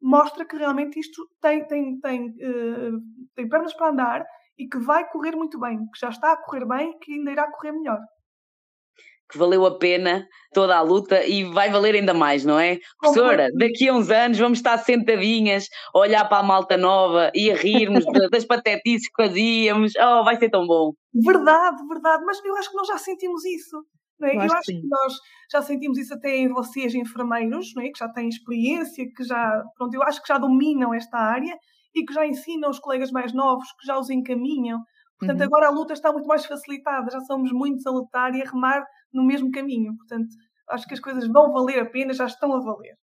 mostra 0.00 0.44
que 0.44 0.56
realmente 0.56 1.00
isto 1.00 1.26
tem, 1.40 1.66
tem, 1.66 1.98
tem, 2.00 2.26
uh, 2.28 3.00
tem 3.34 3.48
pernas 3.48 3.74
para 3.74 3.90
andar 3.90 4.24
e 4.58 4.68
que 4.68 4.78
vai 4.78 5.08
correr 5.08 5.34
muito 5.34 5.58
bem, 5.58 5.78
que 5.78 5.98
já 5.98 6.10
está 6.10 6.32
a 6.32 6.36
correr 6.36 6.66
bem 6.66 6.90
e 6.90 6.98
que 6.98 7.14
ainda 7.14 7.32
irá 7.32 7.50
correr 7.50 7.72
melhor 7.72 7.98
que 9.30 9.38
valeu 9.38 9.66
a 9.66 9.78
pena 9.78 10.26
toda 10.52 10.76
a 10.76 10.80
luta 10.80 11.24
e 11.24 11.44
vai 11.44 11.70
valer 11.70 11.94
ainda 11.94 12.14
mais, 12.14 12.44
não 12.44 12.58
é? 12.58 12.78
Professora, 12.98 13.48
daqui 13.58 13.88
a 13.88 13.94
uns 13.94 14.10
anos 14.10 14.38
vamos 14.38 14.58
estar 14.58 14.78
sentadinhas 14.78 15.68
a 15.94 15.98
olhar 15.98 16.28
para 16.28 16.38
a 16.38 16.42
malta 16.42 16.76
nova 16.76 17.30
e 17.34 17.50
a 17.50 17.54
rirmos 17.54 18.04
das 18.32 18.44
patetices 18.44 19.08
que 19.08 19.22
fazíamos. 19.22 19.92
Oh, 19.96 20.24
vai 20.24 20.36
ser 20.36 20.48
tão 20.48 20.66
bom. 20.66 20.92
Verdade, 21.14 21.76
verdade, 21.86 22.24
mas 22.24 22.42
eu 22.44 22.56
acho 22.56 22.70
que 22.70 22.76
nós 22.76 22.88
já 22.88 22.98
sentimos 22.98 23.44
isso. 23.44 23.84
Não 24.18 24.28
é? 24.28 24.36
Eu, 24.36 24.40
acho, 24.40 24.52
eu 24.52 24.58
acho 24.58 24.66
que 24.66 24.88
nós 24.88 25.12
já 25.52 25.62
sentimos 25.62 25.98
isso 25.98 26.14
até 26.14 26.36
em 26.36 26.48
vocês, 26.48 26.94
enfermeiros, 26.94 27.72
não 27.74 27.82
é? 27.82 27.90
que 27.90 27.98
já 27.98 28.08
têm 28.08 28.28
experiência, 28.28 29.04
que 29.14 29.24
já, 29.24 29.62
pronto, 29.76 29.94
eu 29.94 30.02
acho 30.02 30.20
que 30.22 30.28
já 30.28 30.38
dominam 30.38 30.92
esta 30.92 31.18
área 31.18 31.56
e 31.94 32.04
que 32.04 32.12
já 32.12 32.26
ensinam 32.26 32.70
os 32.70 32.78
colegas 32.78 33.10
mais 33.10 33.32
novos, 33.32 33.66
que 33.78 33.86
já 33.86 33.98
os 33.98 34.10
encaminham. 34.10 34.80
Portanto, 35.18 35.40
uhum. 35.40 35.46
agora 35.46 35.66
a 35.66 35.70
luta 35.70 35.92
está 35.92 36.12
muito 36.12 36.26
mais 36.26 36.44
facilitada, 36.46 37.10
já 37.10 37.20
somos 37.20 37.52
muitos 37.52 37.86
a 37.86 37.90
lutar 37.90 38.34
e 38.34 38.42
a 38.42 38.44
remar 38.44 38.84
no 39.12 39.24
mesmo 39.24 39.50
caminho. 39.50 39.96
Portanto, 39.96 40.28
acho 40.70 40.86
que 40.86 40.94
as 40.94 41.00
coisas 41.00 41.26
vão 41.26 41.52
valer 41.52 41.80
a 41.80 41.86
pena, 41.86 42.12
já 42.12 42.26
estão 42.26 42.52
a 42.54 42.60
valer. 42.60 42.96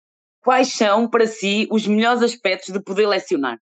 Quais 0.42 0.74
são, 0.74 1.10
para 1.10 1.26
si, 1.26 1.68
os 1.72 1.88
melhores 1.88 2.22
aspectos 2.22 2.74
de 2.74 2.84
poder 2.84 3.08
lecionar? 3.08 3.58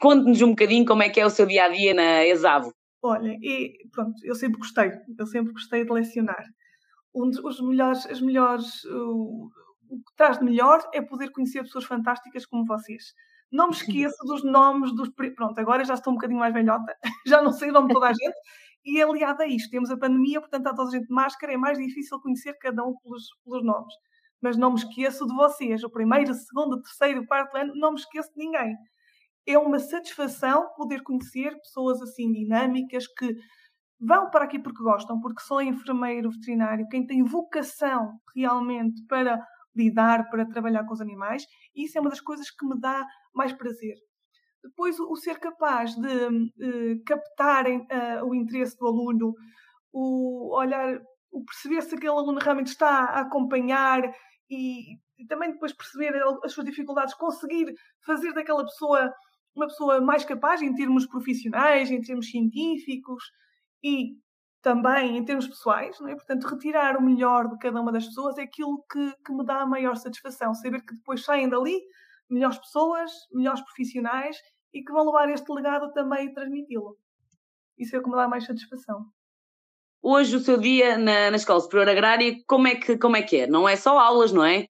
Conte-nos 0.00 0.42
um 0.42 0.50
bocadinho 0.50 0.84
como 0.84 1.02
é 1.02 1.08
que 1.08 1.20
é 1.20 1.26
o 1.26 1.30
seu 1.30 1.46
dia 1.46 1.64
a 1.64 1.68
dia 1.68 1.94
na 1.94 2.24
Exavo. 2.26 2.72
Olha, 3.02 3.36
e, 3.40 3.86
pronto, 3.92 4.14
eu 4.24 4.34
sempre 4.34 4.58
gostei, 4.58 4.90
eu 5.18 5.26
sempre 5.26 5.52
gostei 5.52 5.84
de 5.84 5.92
lecionar. 5.92 6.42
Um 7.14 7.30
dos 7.30 7.38
os 7.38 7.60
melhores, 7.60 8.06
as 8.06 8.20
melhores, 8.20 8.82
o, 8.86 9.50
o 9.90 9.96
que 9.98 10.16
traz 10.16 10.38
de 10.38 10.44
melhor 10.44 10.80
é 10.92 11.00
poder 11.00 11.30
conhecer 11.30 11.62
pessoas 11.62 11.84
fantásticas 11.84 12.46
como 12.46 12.64
vocês. 12.64 13.12
Não 13.52 13.68
me 13.68 13.74
esqueço 14.08 14.16
dos 14.26 14.42
nomes 14.42 14.92
dos. 14.94 15.10
Pronto, 15.36 15.58
agora 15.60 15.84
já 15.84 15.94
estou 15.94 16.12
um 16.12 16.16
bocadinho 16.16 16.40
mais 16.40 16.52
velhota, 16.52 16.96
já 17.26 17.40
não 17.42 17.52
sei 17.52 17.70
o 17.70 17.72
nome 17.72 17.88
de 17.88 17.94
toda 17.94 18.06
a 18.06 18.12
gente, 18.12 18.36
e 18.84 19.00
aliado 19.00 19.42
a 19.42 19.46
isto, 19.46 19.70
temos 19.70 19.90
a 19.90 19.96
pandemia, 19.96 20.40
portanto, 20.40 20.66
há 20.66 20.74
toda 20.74 20.88
a 20.88 20.92
gente 20.92 21.06
de 21.06 21.14
máscara, 21.14 21.52
é 21.52 21.56
mais 21.56 21.78
difícil 21.78 22.20
conhecer 22.20 22.54
cada 22.58 22.84
um 22.84 22.94
pelos, 22.96 23.24
pelos 23.44 23.64
nomes. 23.64 23.94
Mas 24.40 24.56
não 24.56 24.70
me 24.70 24.78
esqueço 24.78 25.26
de 25.26 25.34
vocês, 25.34 25.82
o 25.82 25.90
primeiro, 25.90 26.32
o 26.32 26.34
segundo, 26.34 26.74
o 26.74 26.82
terceiro, 26.82 27.22
o 27.22 27.26
quarto 27.26 27.56
ano, 27.56 27.72
não 27.74 27.92
me 27.92 27.98
esqueço 27.98 28.30
de 28.32 28.38
ninguém. 28.38 28.76
É 29.46 29.58
uma 29.58 29.78
satisfação 29.78 30.68
poder 30.76 31.02
conhecer 31.02 31.56
pessoas 31.60 32.02
assim 32.02 32.30
dinâmicas 32.32 33.06
que 33.06 33.34
vão 34.00 34.30
para 34.30 34.44
aqui 34.44 34.58
porque 34.58 34.82
gostam, 34.82 35.20
porque 35.20 35.42
sou 35.42 35.62
enfermeiro 35.62 36.30
veterinário, 36.30 36.88
quem 36.90 37.06
tem 37.06 37.22
vocação 37.22 38.18
realmente 38.34 39.02
para 39.06 39.40
lidar, 39.74 40.28
para 40.30 40.46
trabalhar 40.46 40.84
com 40.84 40.92
os 40.92 41.00
animais, 41.00 41.44
e 41.74 41.84
isso 41.84 41.98
é 41.98 42.00
uma 42.00 42.10
das 42.10 42.20
coisas 42.20 42.50
que 42.50 42.66
me 42.66 42.78
dá 42.78 43.04
mais 43.34 43.52
prazer. 43.52 43.96
Depois, 44.64 44.98
o, 44.98 45.14
ser 45.16 45.38
capaz 45.38 45.94
de 45.94 46.08
uh, 46.08 47.04
captar 47.04 47.66
uh, 47.66 48.24
o 48.26 48.34
interesse 48.34 48.76
do 48.78 48.86
aluno, 48.86 49.34
o 49.92 50.56
olhar, 50.56 50.98
o 51.30 51.44
perceber 51.44 51.82
se 51.82 51.94
aquele 51.94 52.12
aluno 52.12 52.38
realmente 52.40 52.68
está 52.68 52.88
a 52.88 53.20
acompanhar 53.20 54.02
e, 54.50 54.94
e 55.18 55.26
também 55.28 55.52
depois 55.52 55.72
perceber 55.72 56.14
as 56.42 56.52
suas 56.52 56.66
dificuldades, 56.66 57.14
conseguir 57.14 57.74
fazer 58.04 58.32
daquela 58.32 58.64
pessoa 58.64 59.12
uma 59.54 59.66
pessoa 59.66 60.00
mais 60.00 60.24
capaz 60.24 60.60
em 60.62 60.74
termos 60.74 61.06
profissionais, 61.06 61.90
em 61.90 62.00
termos 62.00 62.28
científicos 62.28 63.22
e 63.82 64.16
também 64.60 65.16
em 65.16 65.24
termos 65.24 65.46
pessoais, 65.46 66.00
não 66.00 66.08
é? 66.08 66.14
Portanto, 66.14 66.44
retirar 66.48 66.96
o 66.96 67.02
melhor 67.02 67.48
de 67.48 67.58
cada 67.58 67.80
uma 67.80 67.92
das 67.92 68.06
pessoas 68.06 68.38
é 68.38 68.42
aquilo 68.42 68.82
que, 68.90 69.14
que 69.24 69.32
me 69.32 69.44
dá 69.44 69.60
a 69.60 69.66
maior 69.66 69.94
satisfação. 69.94 70.54
Saber 70.54 70.80
que 70.80 70.94
depois 70.94 71.22
saem 71.22 71.48
dali 71.48 71.78
melhores 72.30 72.58
pessoas, 72.58 73.10
melhores 73.32 73.60
profissionais 73.60 74.36
e 74.74 74.82
que 74.82 74.92
vão 74.92 75.06
levar 75.06 75.30
este 75.30 75.50
legado 75.52 75.92
também 75.92 76.26
e 76.26 76.34
transmiti-lo. 76.34 76.96
Isso 77.78 77.94
é 77.94 77.98
o 78.00 78.02
que 78.02 78.10
me 78.10 78.16
dá 78.16 78.28
mais 78.28 78.44
satisfação. 78.44 79.06
Hoje 80.02 80.36
o 80.36 80.40
seu 80.40 80.58
dia 80.58 80.98
na, 80.98 81.30
na 81.30 81.36
Escola 81.36 81.60
Superior 81.60 81.88
Agrária, 81.88 82.34
como 82.46 82.66
é, 82.66 82.74
que, 82.74 82.98
como 82.98 83.16
é 83.16 83.22
que 83.22 83.42
é? 83.42 83.46
Não 83.46 83.68
é 83.68 83.76
só 83.76 83.98
aulas, 83.98 84.32
não 84.32 84.44
é? 84.44 84.66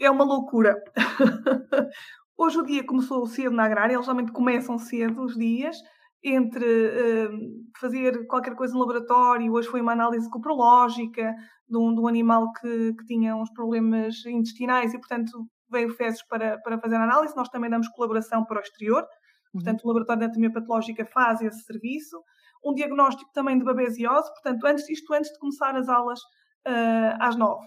É 0.00 0.10
uma 0.10 0.24
loucura. 0.24 0.74
Hoje 2.36 2.58
o 2.58 2.64
dia 2.64 2.84
começou 2.84 3.24
cedo 3.26 3.54
na 3.54 3.64
Agrária, 3.64 3.94
eles 3.94 4.06
realmente 4.06 4.32
começam 4.32 4.76
cedo 4.78 5.22
os 5.22 5.36
dias, 5.36 5.76
entre 6.24 6.64
uh, 6.64 7.30
fazer 7.78 8.26
qualquer 8.26 8.54
coisa 8.54 8.72
no 8.74 8.80
laboratório, 8.80 9.52
hoje 9.52 9.68
foi 9.68 9.80
uma 9.80 9.92
análise 9.92 10.28
coprológica 10.30 11.34
de 11.68 11.76
um, 11.76 11.94
de 11.94 12.00
um 12.00 12.06
animal 12.06 12.52
que, 12.52 12.94
que 12.94 13.04
tinha 13.06 13.36
uns 13.36 13.50
problemas 13.52 14.24
intestinais 14.26 14.94
e, 14.94 14.98
portanto, 14.98 15.46
veio 15.68 15.90
fezes 15.90 16.24
para, 16.26 16.58
para 16.58 16.78
fazer 16.78 16.96
a 16.96 17.04
análise. 17.04 17.36
Nós 17.36 17.48
também 17.48 17.70
damos 17.70 17.88
colaboração 17.88 18.44
para 18.44 18.58
o 18.58 18.62
exterior, 18.62 19.04
Portanto, 19.52 19.82
o 19.84 19.88
Laboratório 19.88 20.20
de 20.20 20.24
Anatomia 20.26 20.52
Patológica 20.52 21.04
faz 21.06 21.40
esse 21.42 21.62
serviço. 21.62 22.22
Um 22.64 22.74
diagnóstico 22.74 23.30
também 23.32 23.58
de 23.58 23.64
babesiose, 23.64 24.28
portanto, 24.32 24.64
antes, 24.64 24.88
isto 24.88 25.12
antes 25.12 25.30
de 25.32 25.38
começar 25.38 25.76
as 25.76 25.88
aulas 25.88 26.20
uh, 26.20 27.16
às 27.20 27.36
nove. 27.36 27.66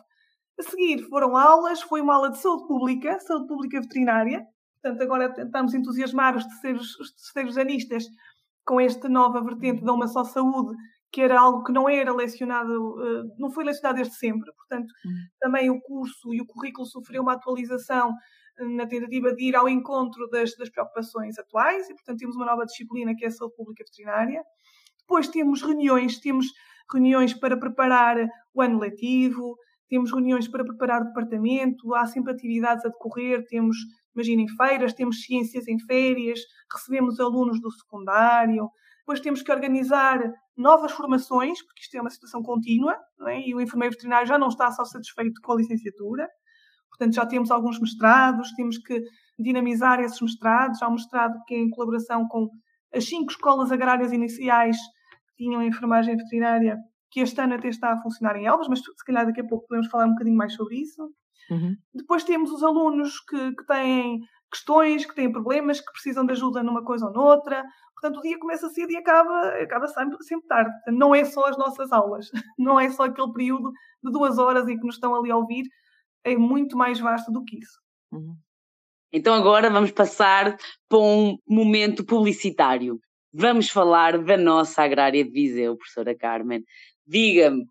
A 0.58 0.64
seguir 0.64 1.04
foram 1.10 1.36
aulas, 1.36 1.82
foi 1.82 2.02
uma 2.02 2.16
aula 2.16 2.32
de 2.32 2.38
saúde 2.38 2.66
pública, 2.66 3.20
saúde 3.20 3.48
pública 3.48 3.82
veterinária. 3.82 4.46
Portanto, 4.82 5.02
agora 5.02 5.34
estamos 5.38 5.74
a 5.74 5.78
entusiasmar 5.78 6.38
os 6.38 6.46
terceiros, 6.46 6.98
os 7.00 7.12
terceiros 7.12 7.58
anistas 7.58 8.06
com 8.66 8.80
esta 8.80 9.10
nova 9.10 9.42
vertente 9.44 9.84
da 9.84 9.94
Uma 9.94 10.08
Só 10.08 10.24
Saúde, 10.24 10.76
que 11.12 11.22
era 11.22 11.40
algo 11.40 11.64
que 11.64 11.72
não 11.72 11.90
era 11.90 12.14
lecionado, 12.14 12.72
uh, 12.72 13.36
não 13.38 13.52
foi 13.52 13.64
lecionado 13.66 13.98
desde 13.98 14.16
sempre. 14.16 14.52
Portanto, 14.54 14.92
uhum. 15.06 15.14
também 15.40 15.70
o 15.70 15.82
curso 15.82 16.34
e 16.34 16.42
o 16.42 16.46
currículo 16.46 16.88
sofreu 16.88 17.22
uma 17.22 17.34
atualização 17.34 18.14
na 18.60 18.88
tentativa 18.88 19.34
de 19.34 19.44
ir 19.50 19.56
ao 19.56 19.68
encontro 19.68 20.30
das, 20.30 20.56
das 20.56 20.70
preocupações 20.70 21.38
atuais, 21.38 21.90
e 21.90 21.94
portanto 21.94 22.20
temos 22.20 22.36
uma 22.36 22.46
nova 22.46 22.66
disciplina 22.66 23.16
que 23.16 23.26
é 23.26 23.28
a 23.28 23.32
saúde 23.32 23.56
pública 23.56 23.84
veterinária. 23.84 24.44
Depois 25.00 25.28
temos 25.28 25.62
reuniões, 25.62 26.20
temos 26.20 26.48
reuniões 26.92 27.34
para 27.34 27.58
preparar 27.58 28.18
o 28.54 28.62
ano 28.62 28.80
letivo, 28.80 29.58
temos 29.90 30.12
reuniões 30.12 30.48
para 30.48 30.64
preparar 30.64 31.02
o 31.02 31.06
departamento, 31.06 31.94
há 31.94 32.06
sempre 32.08 32.34
atividades 32.34 32.86
a 32.86 32.90
decorrer, 32.90 33.46
temos, 33.48 33.78
imaginem, 34.16 34.48
feiras, 34.48 34.94
temos 34.94 35.22
ciências 35.24 35.68
em 35.68 35.80
férias, 35.80 36.40
recebemos 36.72 37.20
alunos 37.20 37.62
do 37.62 37.72
secundário, 37.72 38.70
depois 39.00 39.20
temos 39.20 39.44
que 39.44 39.52
organizar 39.52 40.20
novas 40.58 40.92
formações, 40.92 41.64
porque 41.64 41.82
isto 41.82 41.96
é 41.96 42.02
uma 42.02 42.10
situação 42.10 42.42
contínua, 42.42 42.98
é? 43.28 43.48
e 43.48 43.54
o 43.54 43.62
enfermeiro 43.62 43.94
veterinário 43.94 44.28
já 44.28 44.38
não 44.40 44.48
está 44.48 44.72
só 44.72 44.84
satisfeito 44.84 45.40
com 45.44 45.52
a 45.52 45.58
licenciatura, 45.58 46.28
portanto 46.98 47.16
já 47.16 47.26
temos 47.26 47.52
alguns 47.52 47.80
mestrados, 47.80 48.54
temos 48.54 48.78
que 48.78 49.02
dinamizar 49.38 50.00
esses 50.00 50.22
mestrados, 50.22 50.82
há 50.82 50.88
um 50.88 50.94
mestrado 50.94 51.40
que 51.46 51.54
é 51.54 51.58
em 51.58 51.70
colaboração 51.70 52.28
com 52.28 52.50
as 52.94 53.06
cinco 53.06 53.32
escolas 53.32 53.72
agrárias 53.72 54.14
iniciais 54.14 54.78
que 55.30 55.44
tinham 55.44 55.62
enfermagem 55.62 56.16
veterinária, 56.16 56.78
que 57.12 57.20
este 57.20 57.40
ano 57.42 57.56
até 57.56 57.68
está 57.68 57.92
a 57.92 58.02
funcionar 58.02 58.38
em 58.38 58.46
Elvas, 58.46 58.68
mas 58.68 58.80
se 58.80 59.06
calhar 59.06 59.26
daqui 59.26 59.42
a 59.42 59.48
pouco 59.48 59.68
podemos 59.68 59.90
falar 59.90 60.06
um 60.06 60.12
bocadinho 60.12 60.38
mais 60.38 60.54
sobre 60.54 60.78
isso. 60.78 61.12
Uhum. 61.50 61.76
Depois 61.94 62.24
temos 62.24 62.52
os 62.52 62.64
alunos 62.64 63.20
que, 63.20 63.56
que 63.56 63.66
têm 63.66 64.22
questões, 64.52 65.06
que 65.06 65.16
têm 65.16 65.32
problemas, 65.32 65.82
que 65.82 65.92
precisam 65.92 66.26
de 66.26 66.32
ajuda 66.32 66.64
numa 66.64 66.84
coisa 66.84 67.06
ou 67.08 67.14
noutra. 67.14 67.64
Portanto, 67.94 68.20
o 68.20 68.22
dia 68.22 68.40
começa 68.40 68.70
cedo 68.70 68.92
e 68.92 68.98
acaba, 68.98 69.50
acaba 69.62 69.88
sempre, 69.88 70.24
sempre 70.24 70.48
tarde. 70.48 70.72
Não 70.88 71.14
é 71.14 71.24
só 71.26 71.48
as 71.48 71.58
nossas 71.58 71.92
aulas, 71.92 72.30
não 72.58 72.80
é 72.80 72.90
só 72.90 73.04
aquele 73.04 73.32
período 73.32 73.72
de 74.04 74.12
duas 74.12 74.38
horas 74.38 74.68
em 74.68 74.78
que 74.78 74.86
nos 74.86 74.96
estão 74.96 75.16
ali 75.16 75.32
a 75.32 75.38
ouvir, 75.38 75.64
é 76.26 76.36
muito 76.36 76.76
mais 76.76 77.00
vasto 77.00 77.32
do 77.32 77.44
que 77.44 77.60
isso. 77.60 77.80
Uhum. 78.12 78.36
Então 79.14 79.34
agora 79.34 79.70
vamos 79.70 79.92
passar 79.92 80.58
para 80.90 81.00
um 81.00 81.38
momento 81.48 82.04
publicitário. 82.04 83.00
Vamos 83.32 83.70
falar 83.70 84.18
da 84.18 84.36
nossa 84.36 84.82
agrária 84.84 85.24
de 85.24 85.30
Viseu, 85.30 85.78
professora 85.78 86.16
Carmen. 86.16 86.64
Diga-me, 87.08 87.66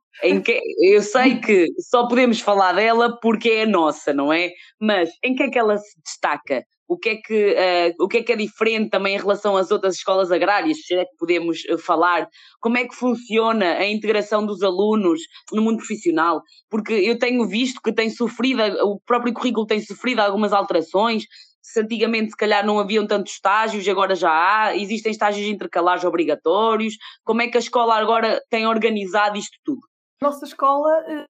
que... 0.45 0.61
eu 0.81 1.03
sei 1.03 1.39
que 1.41 1.69
só 1.81 2.07
podemos 2.07 2.41
falar 2.41 2.73
dela 2.73 3.19
porque 3.21 3.51
é 3.51 3.63
a 3.63 3.67
nossa, 3.67 4.13
não 4.13 4.33
é? 4.33 4.51
Mas 4.81 5.11
em 5.23 5.35
que 5.35 5.43
é 5.43 5.51
que 5.51 5.59
ela 5.59 5.77
se 5.79 6.01
destaca? 6.03 6.65
O 6.87 6.99
que, 6.99 7.09
é 7.09 7.17
que, 7.17 7.55
uh, 7.55 8.05
o 8.05 8.07
que 8.07 8.19
é 8.19 8.23
que 8.23 8.33
é 8.33 8.37
diferente 8.37 8.91
também 8.91 9.15
em 9.15 9.19
relação 9.19 9.57
às 9.57 9.71
outras 9.71 9.97
escolas 9.97 10.31
agrárias? 10.31 10.85
Se 10.85 10.95
é 10.95 11.05
que 11.05 11.17
podemos 11.19 11.65
uh, 11.65 11.79
falar? 11.79 12.29
Como 12.61 12.77
é 12.77 12.87
que 12.87 12.95
funciona 12.95 13.79
a 13.79 13.89
integração 13.89 14.45
dos 14.45 14.63
alunos 14.63 15.21
no 15.51 15.63
mundo 15.63 15.79
profissional? 15.79 16.43
Porque 16.69 16.93
eu 16.93 17.19
tenho 17.19 17.47
visto 17.47 17.81
que 17.83 17.93
tem 17.93 18.11
sofrido, 18.11 18.61
o 18.83 19.01
próprio 19.07 19.33
currículo 19.33 19.67
tem 19.67 19.81
sofrido 19.81 20.21
algumas 20.21 20.53
alterações, 20.53 21.25
se 21.65 21.81
antigamente 21.81 22.33
se 22.33 22.37
calhar 22.37 22.65
não 22.65 22.79
haviam 22.79 23.07
tantos 23.07 23.33
estágios, 23.33 23.89
agora 23.89 24.15
já 24.15 24.31
há, 24.31 24.77
existem 24.77 25.11
estágios 25.11 25.49
intercalares 25.49 26.05
obrigatórios, 26.05 26.95
como 27.25 27.41
é 27.41 27.49
que 27.49 27.57
a 27.57 27.61
escola 27.61 27.97
agora 27.97 28.39
tem 28.51 28.67
organizado 28.67 29.39
isto 29.39 29.57
tudo? 29.65 29.81
Nossa 30.21 30.45
escola 30.45 30.91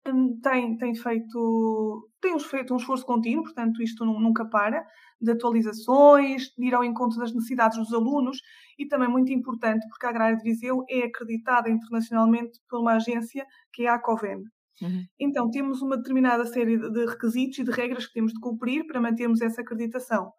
hum, 0.08 0.38
tem, 0.42 0.76
tem 0.76 0.94
feito 0.94 2.08
tem 2.20 2.38
feito 2.40 2.74
um 2.74 2.76
esforço 2.76 3.06
contínuo, 3.06 3.44
portanto 3.44 3.80
isto 3.80 4.04
nunca 4.04 4.44
para, 4.48 4.84
de 5.20 5.30
atualizações, 5.30 6.48
de 6.58 6.66
ir 6.66 6.74
ao 6.74 6.84
encontro 6.84 7.18
das 7.18 7.32
necessidades 7.32 7.78
dos 7.78 7.92
alunos. 7.92 8.38
E 8.78 8.86
também 8.86 9.08
muito 9.08 9.32
importante 9.32 9.86
porque 9.88 10.06
a 10.06 10.10
Agrária 10.10 10.36
de 10.36 10.42
Viseu 10.42 10.84
é 10.90 11.04
acreditada 11.04 11.70
internacionalmente 11.70 12.58
por 12.68 12.80
uma 12.80 12.94
agência 12.94 13.46
que 13.72 13.86
é 13.86 13.88
a 13.88 13.94
ACOVEN, 13.94 14.42
Uhum. 14.82 15.06
Então, 15.18 15.50
temos 15.50 15.80
uma 15.80 15.96
determinada 15.96 16.44
série 16.46 16.76
de 16.78 17.06
requisitos 17.06 17.58
e 17.58 17.64
de 17.64 17.70
regras 17.70 18.06
que 18.06 18.12
temos 18.12 18.32
de 18.32 18.40
cumprir 18.40 18.86
para 18.86 19.00
mantermos 19.00 19.40
essa 19.40 19.62
acreditação. 19.62 20.32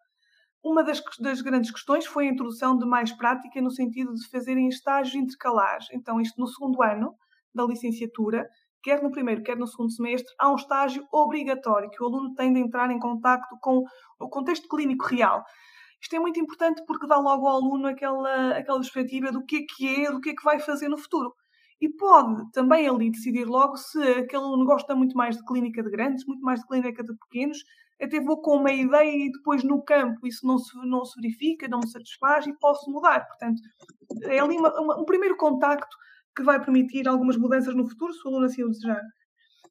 Uma 0.62 0.82
das, 0.82 1.00
das, 1.20 1.40
grandes 1.40 1.70
questões 1.70 2.06
foi 2.06 2.28
a 2.28 2.32
introdução 2.32 2.76
de 2.76 2.86
mais 2.86 3.12
prática 3.12 3.60
no 3.60 3.70
sentido 3.70 4.12
de 4.14 4.28
fazerem 4.28 4.68
estágios 4.68 5.14
intercalares. 5.14 5.86
Então, 5.92 6.20
isto 6.20 6.40
no 6.40 6.46
segundo 6.46 6.82
ano 6.82 7.14
da 7.54 7.64
licenciatura, 7.64 8.48
quer 8.82 9.02
no 9.02 9.10
primeiro, 9.10 9.42
quer 9.42 9.56
no 9.56 9.66
segundo 9.66 9.92
semestre, 9.92 10.32
há 10.38 10.50
um 10.50 10.56
estágio 10.56 11.06
obrigatório 11.12 11.90
que 11.90 12.02
o 12.02 12.06
aluno 12.06 12.34
tem 12.34 12.52
de 12.52 12.60
entrar 12.60 12.90
em 12.90 12.98
contato 12.98 13.56
com 13.60 13.82
o 14.20 14.28
contexto 14.28 14.68
clínico 14.68 15.06
real. 15.06 15.44
Isto 16.00 16.16
é 16.16 16.20
muito 16.20 16.38
importante 16.38 16.82
porque 16.86 17.06
dá 17.06 17.18
logo 17.18 17.46
ao 17.46 17.56
aluno 17.56 17.88
aquela, 17.88 18.56
aquela 18.56 18.78
perspectiva 18.78 19.32
do 19.32 19.44
que 19.44 19.56
é 19.56 19.60
que 19.62 20.04
é, 20.04 20.12
do 20.12 20.20
que 20.20 20.30
é 20.30 20.34
que 20.34 20.44
vai 20.44 20.60
fazer 20.60 20.88
no 20.88 20.98
futuro 20.98 21.34
e 21.80 21.88
pode 21.88 22.50
também 22.52 22.88
ali 22.88 23.10
decidir 23.10 23.44
logo 23.44 23.76
se 23.76 24.00
aquele 24.00 24.42
aluno 24.42 24.64
gosta 24.64 24.94
muito 24.94 25.16
mais 25.16 25.36
de 25.36 25.44
clínica 25.44 25.82
de 25.82 25.90
grandes, 25.90 26.24
muito 26.26 26.42
mais 26.42 26.60
de 26.60 26.66
clínica 26.66 27.04
de 27.04 27.14
pequenos, 27.16 27.58
até 28.00 28.20
vou 28.20 28.40
com 28.40 28.56
uma 28.56 28.72
ideia 28.72 29.26
e 29.26 29.30
depois 29.30 29.62
no 29.64 29.82
campo 29.82 30.26
isso 30.26 30.46
não 30.46 30.58
se, 30.58 30.76
não 30.86 31.04
se 31.04 31.20
verifica, 31.20 31.68
não 31.68 31.80
me 31.80 31.88
satisfaz 31.88 32.46
e 32.46 32.58
posso 32.58 32.90
mudar. 32.90 33.26
Portanto, 33.26 33.60
é 34.24 34.38
ali 34.38 34.56
uma, 34.56 34.80
uma, 34.80 35.00
um 35.00 35.04
primeiro 35.04 35.36
contacto 35.36 35.96
que 36.36 36.42
vai 36.42 36.62
permitir 36.64 37.08
algumas 37.08 37.36
mudanças 37.36 37.74
no 37.74 37.88
futuro, 37.88 38.12
se 38.12 38.24
o 38.24 38.28
aluno 38.28 38.46
assim 38.46 38.62
o 38.62 38.68
desejar. 38.68 39.02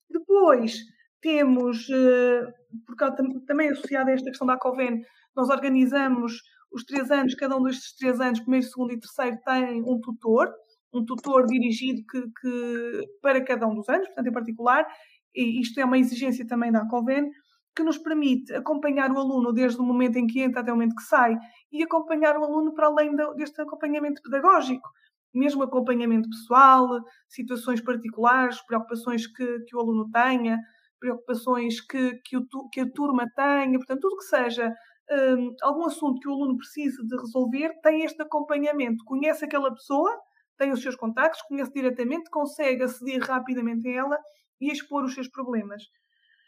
Depois 0.10 0.78
temos, 1.22 1.88
eh, 1.90 2.54
porque 2.86 3.06
também 3.46 3.70
associado 3.70 4.10
a 4.10 4.14
esta 4.14 4.30
questão 4.30 4.48
da 4.48 4.58
COVEN, 4.58 5.02
nós 5.36 5.50
organizamos 5.50 6.42
os 6.72 6.84
três 6.84 7.10
anos, 7.10 7.36
cada 7.36 7.56
um 7.56 7.64
destes 7.64 7.96
três 7.96 8.20
anos, 8.20 8.40
primeiro, 8.42 8.66
segundo 8.66 8.92
e 8.92 9.00
terceiro, 9.00 9.38
tem 9.46 9.82
um 9.82 10.00
tutor, 10.02 10.54
um 10.94 11.06
tutor 11.06 11.46
dirigido 11.46 12.02
que, 12.10 12.22
que, 12.42 13.02
para 13.22 13.44
cada 13.44 13.68
um 13.68 13.76
dos 13.76 13.88
anos, 13.90 14.08
portanto, 14.08 14.28
em 14.28 14.32
particular, 14.32 14.88
e 15.36 15.62
isto 15.62 15.80
é 15.80 15.86
uma 15.86 15.98
exigência 15.98 16.46
também 16.48 16.72
da 16.72 16.82
ACOVEN, 16.82 17.30
que 17.76 17.84
nos 17.84 17.98
permite 18.00 18.54
acompanhar 18.56 19.12
o 19.12 19.20
aluno 19.20 19.54
desde 19.54 19.80
o 19.80 19.84
momento 19.84 20.18
em 20.18 20.26
que 20.26 20.42
entra 20.42 20.62
até 20.62 20.72
o 20.72 20.76
momento 20.76 20.96
que 20.96 21.04
sai 21.04 21.38
e 21.72 21.84
acompanhar 21.84 22.36
o 22.36 22.44
aluno 22.44 22.74
para 22.74 22.88
além 22.88 23.16
deste 23.36 23.62
acompanhamento 23.62 24.20
pedagógico, 24.24 24.90
mesmo 25.32 25.62
acompanhamento 25.62 26.28
pessoal, 26.28 26.88
situações 27.28 27.80
particulares, 27.80 28.60
preocupações 28.66 29.28
que, 29.28 29.60
que 29.60 29.76
o 29.76 29.80
aluno 29.80 30.10
tenha, 30.10 30.60
preocupações 31.00 31.80
que, 31.80 32.16
que, 32.26 32.38
o, 32.38 32.48
que 32.72 32.80
a 32.82 32.92
turma 32.92 33.30
tenha, 33.36 33.78
portanto, 33.78 34.02
tudo 34.02 34.18
que 34.18 34.24
seja 34.24 34.74
um, 35.12 35.56
algum 35.62 35.86
assunto 35.86 36.20
que 36.20 36.28
o 36.28 36.34
aluno 36.34 36.58
precise 36.58 37.06
de 37.06 37.16
resolver, 37.16 37.80
tem 37.82 38.02
este 38.04 38.22
acompanhamento, 38.22 39.06
conhece 39.06 39.46
aquela 39.46 39.72
pessoa 39.72 40.12
tem 40.58 40.72
os 40.72 40.82
seus 40.82 40.96
contactos, 40.96 41.42
conhece 41.44 41.72
diretamente, 41.74 42.30
consegue 42.30 42.84
aceder 42.84 43.22
rapidamente 43.22 43.88
a 43.88 43.92
ela 43.92 44.18
e 44.60 44.72
expor 44.72 45.04
os 45.04 45.14
seus 45.14 45.30
problemas. 45.30 45.84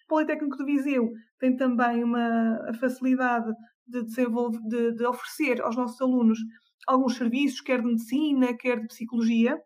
O 0.05 0.09
Politécnico 0.09 0.57
de 0.57 0.65
Viseu 0.65 1.11
tem 1.39 1.55
também 1.55 2.03
uma 2.03 2.69
a 2.69 2.73
facilidade 2.73 3.51
de, 3.87 4.03
desenvolver, 4.03 4.59
de, 4.67 4.95
de 4.95 5.05
oferecer 5.05 5.61
aos 5.61 5.75
nossos 5.75 5.99
alunos 6.01 6.39
alguns 6.87 7.15
serviços, 7.15 7.61
quer 7.61 7.81
de 7.81 7.87
medicina, 7.87 8.57
quer 8.57 8.79
de 8.79 8.87
psicologia, 8.87 9.59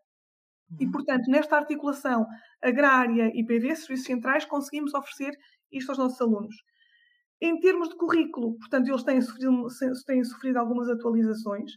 e, 0.79 0.85
uhum. 0.85 0.91
portanto, 0.91 1.29
nesta 1.29 1.55
articulação 1.55 2.25
agrária 2.61 3.31
e 3.33 3.45
PV, 3.45 3.75
serviços 3.75 4.05
centrais, 4.05 4.45
conseguimos 4.45 4.93
oferecer 4.93 5.31
isto 5.71 5.89
aos 5.89 5.97
nossos 5.97 6.19
alunos. 6.19 6.55
Em 7.41 7.59
termos 7.59 7.89
de 7.89 7.97
currículo, 7.97 8.57
portanto, 8.57 8.87
eles 8.87 9.03
têm 9.03 9.21
sofrido, 9.21 9.67
têm 10.05 10.23
sofrido 10.23 10.57
algumas 10.57 10.89
atualizações 10.89 11.71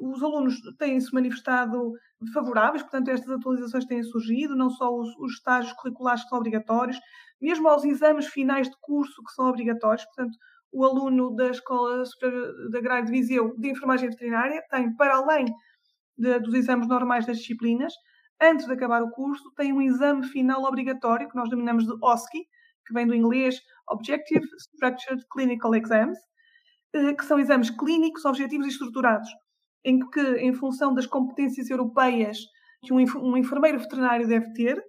os 0.00 0.22
alunos 0.22 0.56
têm-se 0.78 1.12
manifestado 1.12 1.92
favoráveis, 2.32 2.82
portanto, 2.82 3.08
estas 3.08 3.30
atualizações 3.30 3.84
têm 3.84 4.02
surgido, 4.02 4.56
não 4.56 4.70
só 4.70 4.94
os, 4.94 5.08
os 5.18 5.32
estágios 5.34 5.72
curriculares 5.74 6.22
que 6.22 6.28
são 6.28 6.38
obrigatórios, 6.38 6.98
mesmo 7.40 7.68
aos 7.68 7.84
exames 7.84 8.26
finais 8.26 8.68
de 8.68 8.76
curso 8.80 9.22
que 9.22 9.32
são 9.32 9.46
obrigatórios, 9.46 10.04
portanto, 10.06 10.36
o 10.72 10.84
aluno 10.84 11.34
da 11.34 11.50
Escola 11.50 12.02
da 12.70 12.78
Agrária 12.78 13.04
de 13.04 13.10
Viseu 13.10 13.56
de 13.56 13.70
Enfermagem 13.70 14.10
Veterinária 14.10 14.62
tem, 14.70 14.94
para 14.96 15.16
além 15.16 15.46
de, 16.16 16.38
dos 16.40 16.54
exames 16.54 16.88
normais 16.88 17.24
das 17.26 17.38
disciplinas, 17.38 17.92
antes 18.40 18.66
de 18.66 18.72
acabar 18.72 19.02
o 19.02 19.10
curso, 19.10 19.50
tem 19.56 19.72
um 19.72 19.80
exame 19.80 20.26
final 20.26 20.64
obrigatório, 20.64 21.28
que 21.28 21.36
nós 21.36 21.48
denominamos 21.48 21.86
de 21.86 21.92
OSCE, 22.02 22.46
que 22.86 22.94
vem 22.94 23.06
do 23.06 23.14
inglês 23.14 23.60
Objective 23.88 24.46
Structured 24.58 25.24
Clinical 25.32 25.74
Exams, 25.74 26.18
eh, 26.94 27.14
que 27.14 27.24
são 27.24 27.38
exames 27.38 27.70
clínicos, 27.70 28.24
objetivos 28.24 28.66
e 28.66 28.70
estruturados 28.70 29.28
em 29.88 29.98
que, 30.10 30.20
em 30.20 30.52
função 30.52 30.92
das 30.92 31.06
competências 31.06 31.70
europeias 31.70 32.38
que 32.82 32.92
um 32.92 33.36
enfermeiro 33.36 33.78
veterinário 33.78 34.28
deve 34.28 34.52
ter, 34.52 34.82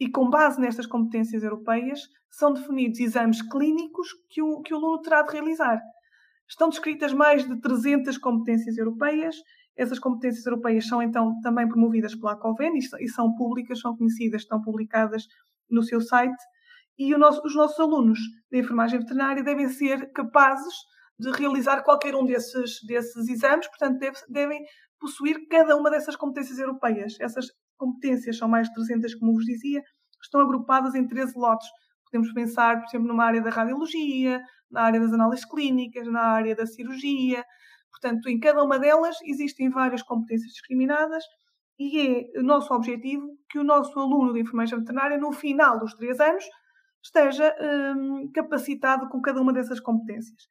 e 0.00 0.10
com 0.10 0.28
base 0.28 0.60
nestas 0.60 0.86
competências 0.86 1.42
europeias, 1.42 2.00
são 2.30 2.52
definidos 2.52 2.98
exames 2.98 3.40
clínicos 3.42 4.08
que 4.28 4.42
o, 4.42 4.60
que 4.60 4.74
o 4.74 4.76
aluno 4.76 5.00
terá 5.00 5.22
de 5.22 5.32
realizar. 5.32 5.80
Estão 6.48 6.68
descritas 6.68 7.12
mais 7.12 7.46
de 7.46 7.60
300 7.60 8.18
competências 8.18 8.76
europeias. 8.76 9.36
Essas 9.76 9.98
competências 9.98 10.44
europeias 10.44 10.86
são 10.86 11.00
então 11.00 11.40
também 11.40 11.68
promovidas 11.68 12.14
pela 12.14 12.32
ACOVEN 12.32 12.72
e 12.76 13.08
são 13.08 13.34
públicas, 13.36 13.80
são 13.80 13.96
conhecidas, 13.96 14.42
estão 14.42 14.60
publicadas 14.60 15.26
no 15.70 15.82
seu 15.82 16.00
site. 16.00 16.42
E 16.98 17.16
nosso, 17.16 17.40
os 17.44 17.54
nossos 17.54 17.78
alunos 17.78 18.18
de 18.50 18.58
enfermagem 18.58 18.98
veterinária 18.98 19.42
devem 19.44 19.68
ser 19.68 20.12
capazes 20.12 20.74
de 21.18 21.30
realizar 21.32 21.82
qualquer 21.82 22.14
um 22.14 22.24
desses, 22.24 22.82
desses 22.84 23.28
exames, 23.28 23.66
portanto, 23.68 23.98
deve, 23.98 24.18
devem 24.28 24.64
possuir 25.00 25.48
cada 25.48 25.76
uma 25.76 25.90
dessas 25.90 26.16
competências 26.16 26.58
europeias. 26.58 27.16
Essas 27.20 27.46
competências 27.76 28.36
são 28.36 28.48
mais 28.48 28.68
de 28.68 28.74
300, 28.74 29.14
como 29.16 29.32
vos 29.32 29.44
dizia, 29.44 29.82
estão 30.22 30.40
agrupadas 30.40 30.94
em 30.94 31.06
13 31.06 31.32
lotes. 31.36 31.68
Podemos 32.10 32.32
pensar, 32.32 32.80
por 32.80 32.88
exemplo, 32.88 33.08
numa 33.08 33.24
área 33.24 33.40
da 33.40 33.50
radiologia, 33.50 34.42
na 34.70 34.82
área 34.82 35.00
das 35.00 35.12
análises 35.12 35.44
clínicas, 35.44 36.06
na 36.06 36.22
área 36.22 36.54
da 36.54 36.66
cirurgia. 36.66 37.44
Portanto, 37.90 38.28
em 38.28 38.38
cada 38.38 38.62
uma 38.62 38.78
delas 38.78 39.16
existem 39.24 39.70
várias 39.70 40.02
competências 40.02 40.52
discriminadas 40.52 41.24
e 41.78 42.00
é 42.34 42.40
o 42.40 42.42
nosso 42.42 42.72
objetivo 42.74 43.26
que 43.48 43.58
o 43.58 43.64
nosso 43.64 43.98
aluno 43.98 44.32
de 44.32 44.40
enfermagem 44.40 44.78
veterinária, 44.78 45.16
no 45.16 45.32
final 45.32 45.78
dos 45.78 45.94
três 45.94 46.18
anos, 46.18 46.44
esteja 47.02 47.54
hum, 47.96 48.30
capacitado 48.34 49.08
com 49.08 49.20
cada 49.20 49.40
uma 49.40 49.52
dessas 49.52 49.80
competências. 49.80 50.48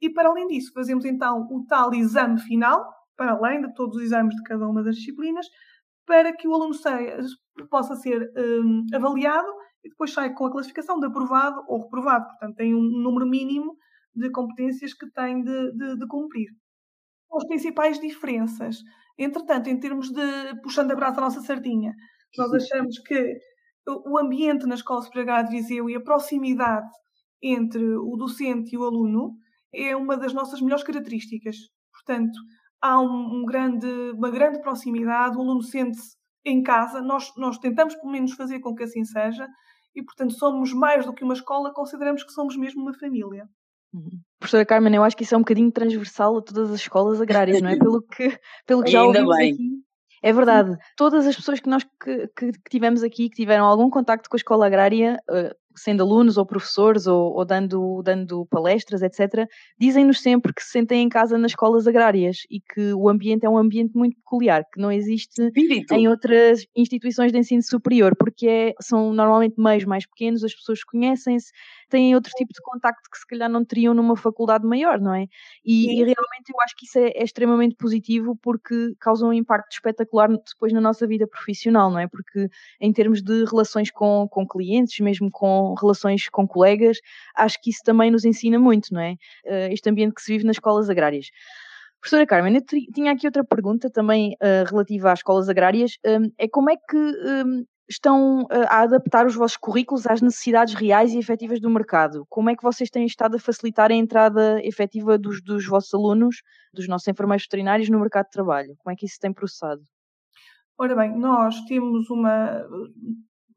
E 0.00 0.10
para 0.10 0.28
além 0.28 0.46
disso, 0.46 0.72
fazemos 0.72 1.04
então 1.04 1.46
o 1.50 1.64
tal 1.66 1.92
exame 1.94 2.40
final, 2.40 2.84
para 3.16 3.32
além 3.32 3.60
de 3.60 3.74
todos 3.74 3.96
os 3.96 4.02
exames 4.02 4.34
de 4.34 4.42
cada 4.42 4.66
uma 4.66 4.82
das 4.82 4.96
disciplinas, 4.96 5.46
para 6.06 6.34
que 6.34 6.48
o 6.48 6.54
aluno 6.54 6.74
seja, 6.74 7.18
possa 7.70 7.94
ser 7.96 8.32
hum, 8.36 8.86
avaliado 8.94 9.48
e 9.84 9.90
depois 9.90 10.12
sai 10.12 10.32
com 10.34 10.46
a 10.46 10.52
classificação 10.52 10.98
de 10.98 11.06
aprovado 11.06 11.62
ou 11.68 11.82
reprovado. 11.82 12.26
Portanto, 12.26 12.56
tem 12.56 12.74
um 12.74 12.82
número 12.82 13.26
mínimo 13.26 13.76
de 14.14 14.30
competências 14.30 14.94
que 14.94 15.08
tem 15.10 15.42
de, 15.42 15.72
de, 15.72 15.98
de 15.98 16.06
cumprir. 16.06 16.48
As 17.32 17.46
principais 17.46 18.00
diferenças 18.00 18.78
Entretanto, 19.20 19.68
em 19.68 19.78
termos 19.78 20.10
de 20.10 20.22
puxando 20.62 20.92
a 20.92 20.94
brasa 20.94 21.18
à 21.18 21.20
nossa 21.20 21.42
sardinha, 21.42 21.94
nós 22.38 22.50
achamos 22.54 22.98
que 23.00 23.36
o 23.86 24.18
ambiente 24.18 24.64
na 24.66 24.76
Escola 24.76 25.02
Superior 25.02 25.44
de 25.44 25.50
Viseu 25.50 25.90
e 25.90 25.94
a 25.94 26.00
proximidade 26.00 26.88
entre 27.42 27.84
o 27.84 28.16
docente 28.16 28.74
e 28.74 28.78
o 28.78 28.84
aluno 28.84 29.34
é 29.72 29.94
uma 29.96 30.16
das 30.16 30.32
nossas 30.32 30.60
melhores 30.60 30.84
características. 30.84 31.56
Portanto, 31.92 32.38
há 32.80 33.00
um, 33.00 33.40
um 33.40 33.44
grande, 33.44 33.86
uma 34.14 34.30
grande 34.30 34.60
proximidade, 34.60 35.36
o 35.36 35.40
aluno 35.40 35.62
sente-se 35.62 36.16
em 36.44 36.62
casa, 36.62 37.02
nós, 37.02 37.30
nós 37.36 37.58
tentamos 37.58 37.94
pelo 37.94 38.12
menos 38.12 38.32
fazer 38.32 38.60
com 38.60 38.74
que 38.74 38.84
assim 38.84 39.04
seja, 39.04 39.46
e 39.94 40.02
portanto 40.02 40.32
somos 40.34 40.72
mais 40.72 41.04
do 41.04 41.12
que 41.12 41.24
uma 41.24 41.34
escola, 41.34 41.72
consideramos 41.72 42.24
que 42.24 42.32
somos 42.32 42.56
mesmo 42.56 42.82
uma 42.82 42.94
família. 42.94 43.46
Uhum. 43.92 44.20
Professora 44.38 44.64
Carmen, 44.64 44.94
eu 44.94 45.02
acho 45.02 45.16
que 45.16 45.24
isso 45.24 45.34
é 45.34 45.38
um 45.38 45.42
bocadinho 45.42 45.70
transversal 45.70 46.38
a 46.38 46.42
todas 46.42 46.70
as 46.70 46.80
escolas 46.80 47.20
agrárias, 47.20 47.60
não 47.60 47.70
é? 47.70 47.76
Pelo 47.78 48.02
que, 48.02 48.38
pelo 48.64 48.82
que 48.82 48.90
já 48.90 49.02
ouvimos 49.02 49.36
bem. 49.36 49.52
aqui. 49.52 49.70
É 50.22 50.32
verdade. 50.32 50.76
Todas 50.96 51.26
as 51.26 51.34
pessoas 51.34 51.60
que 51.60 51.68
nós 51.68 51.82
que, 51.82 52.28
que, 52.36 52.52
que, 52.52 52.70
tivemos 52.70 53.02
aqui, 53.02 53.28
que 53.30 53.36
tiveram 53.36 53.64
algum 53.64 53.88
contacto 53.88 54.28
com 54.28 54.36
a 54.36 54.38
escola 54.38 54.66
agrária, 54.66 55.18
uh, 55.30 55.54
sendo 55.76 56.02
alunos 56.02 56.36
ou 56.36 56.44
professores 56.44 57.06
ou, 57.06 57.32
ou 57.34 57.44
dando, 57.44 58.02
dando 58.02 58.46
palestras, 58.46 59.02
etc., 59.02 59.48
dizem-nos 59.78 60.20
sempre 60.20 60.52
que 60.52 60.62
se 60.62 60.70
sentem 60.70 61.02
em 61.02 61.08
casa 61.08 61.38
nas 61.38 61.52
escolas 61.52 61.86
agrárias 61.86 62.38
e 62.50 62.60
que 62.60 62.92
o 62.94 63.08
ambiente 63.08 63.44
é 63.44 63.48
um 63.48 63.58
ambiente 63.58 63.96
muito 63.96 64.16
peculiar, 64.16 64.64
que 64.72 64.80
não 64.80 64.90
existe 64.90 65.42
Espírito. 65.42 65.94
em 65.94 66.08
outras 66.08 66.66
instituições 66.76 67.32
de 67.32 67.38
ensino 67.38 67.62
superior, 67.62 68.14
porque 68.16 68.46
é, 68.46 68.74
são 68.80 69.12
normalmente 69.12 69.54
meios 69.58 69.84
mais 69.84 70.06
pequenos, 70.06 70.44
as 70.44 70.54
pessoas 70.54 70.82
conhecem-se, 70.84 71.50
têm 71.88 72.14
outro 72.14 72.32
tipo 72.36 72.52
de 72.52 72.60
contacto 72.62 73.08
que 73.10 73.18
se 73.18 73.26
calhar 73.26 73.48
não 73.48 73.64
teriam 73.64 73.94
numa 73.94 74.16
faculdade 74.16 74.66
maior, 74.66 75.00
não 75.00 75.14
é? 75.14 75.26
E, 75.64 75.92
e 75.92 75.96
realmente 75.96 76.50
eu 76.52 76.60
acho 76.62 76.74
que 76.76 76.86
isso 76.86 76.98
é, 76.98 77.08
é, 77.08 77.24
extremamente 77.24 77.74
positivo 77.74 78.36
porque 78.40 78.94
causa 78.98 79.26
um 79.26 79.32
impacto 79.32 79.72
espetacular 79.72 80.28
depois 80.28 80.72
na 80.72 80.80
nossa 80.80 81.06
vida 81.06 81.26
profissional, 81.26 81.90
não 81.90 81.98
é? 81.98 82.06
Porque 82.06 82.48
em 82.80 82.92
termos 82.92 83.22
de 83.22 83.44
relações 83.44 83.90
com, 83.90 84.26
com 84.30 84.46
clientes, 84.46 84.98
mesmo 85.00 85.30
com 85.30 85.59
relações 85.74 86.28
com 86.28 86.46
colegas, 86.46 86.98
acho 87.36 87.60
que 87.62 87.70
isso 87.70 87.80
também 87.84 88.10
nos 88.10 88.24
ensina 88.24 88.58
muito, 88.58 88.92
não 88.92 89.00
é? 89.00 89.12
Uh, 89.44 89.72
este 89.72 89.88
ambiente 89.88 90.14
que 90.14 90.22
se 90.22 90.32
vive 90.32 90.44
nas 90.44 90.56
escolas 90.56 90.90
agrárias. 90.90 91.26
Professora 92.00 92.26
Carmen, 92.26 92.54
eu 92.54 92.62
tinha 92.94 93.12
aqui 93.12 93.26
outra 93.26 93.44
pergunta 93.44 93.90
também 93.90 94.32
uh, 94.42 94.68
relativa 94.68 95.12
às 95.12 95.18
escolas 95.18 95.50
agrárias. 95.50 95.98
Um, 96.06 96.32
é 96.38 96.48
como 96.48 96.70
é 96.70 96.76
que 96.76 96.96
um, 96.96 97.64
estão 97.90 98.44
uh, 98.44 98.48
a 98.68 98.82
adaptar 98.82 99.26
os 99.26 99.34
vossos 99.34 99.58
currículos 99.58 100.06
às 100.06 100.22
necessidades 100.22 100.72
reais 100.72 101.12
e 101.12 101.18
efetivas 101.18 101.60
do 101.60 101.68
mercado? 101.68 102.24
Como 102.30 102.48
é 102.48 102.56
que 102.56 102.62
vocês 102.62 102.88
têm 102.88 103.04
estado 103.04 103.36
a 103.36 103.38
facilitar 103.38 103.90
a 103.90 103.94
entrada 103.94 104.64
efetiva 104.64 105.18
dos, 105.18 105.42
dos 105.42 105.66
vossos 105.66 105.92
alunos, 105.92 106.36
dos 106.72 106.88
nossos 106.88 107.06
enfermeiros 107.06 107.44
veterinários 107.44 107.90
no 107.90 108.00
mercado 108.00 108.26
de 108.26 108.32
trabalho? 108.32 108.74
Como 108.78 108.92
é 108.92 108.96
que 108.96 109.04
isso 109.04 109.18
tem 109.20 109.32
processado? 109.32 109.82
Ora 110.78 110.96
bem, 110.96 111.14
nós 111.18 111.60
temos 111.66 112.08
uma, 112.08 112.64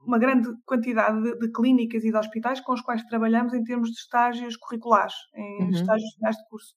uma 0.05 0.17
grande 0.17 0.49
quantidade 0.65 1.21
de, 1.21 1.39
de, 1.39 1.51
clínicas 1.51 2.03
e 2.03 2.11
de 2.11 2.17
hospitais 2.17 2.59
com 2.59 2.73
os 2.73 2.81
quais 2.81 3.03
trabalhamos 3.03 3.53
em 3.53 3.63
termos 3.63 3.89
de 3.89 3.97
estágios 3.97 4.57
curriculares, 4.57 5.13
em 5.35 5.63
uhum. 5.63 5.69
estágios 5.69 6.13
finais 6.15 6.35
de 6.35 6.47
curso. 6.49 6.75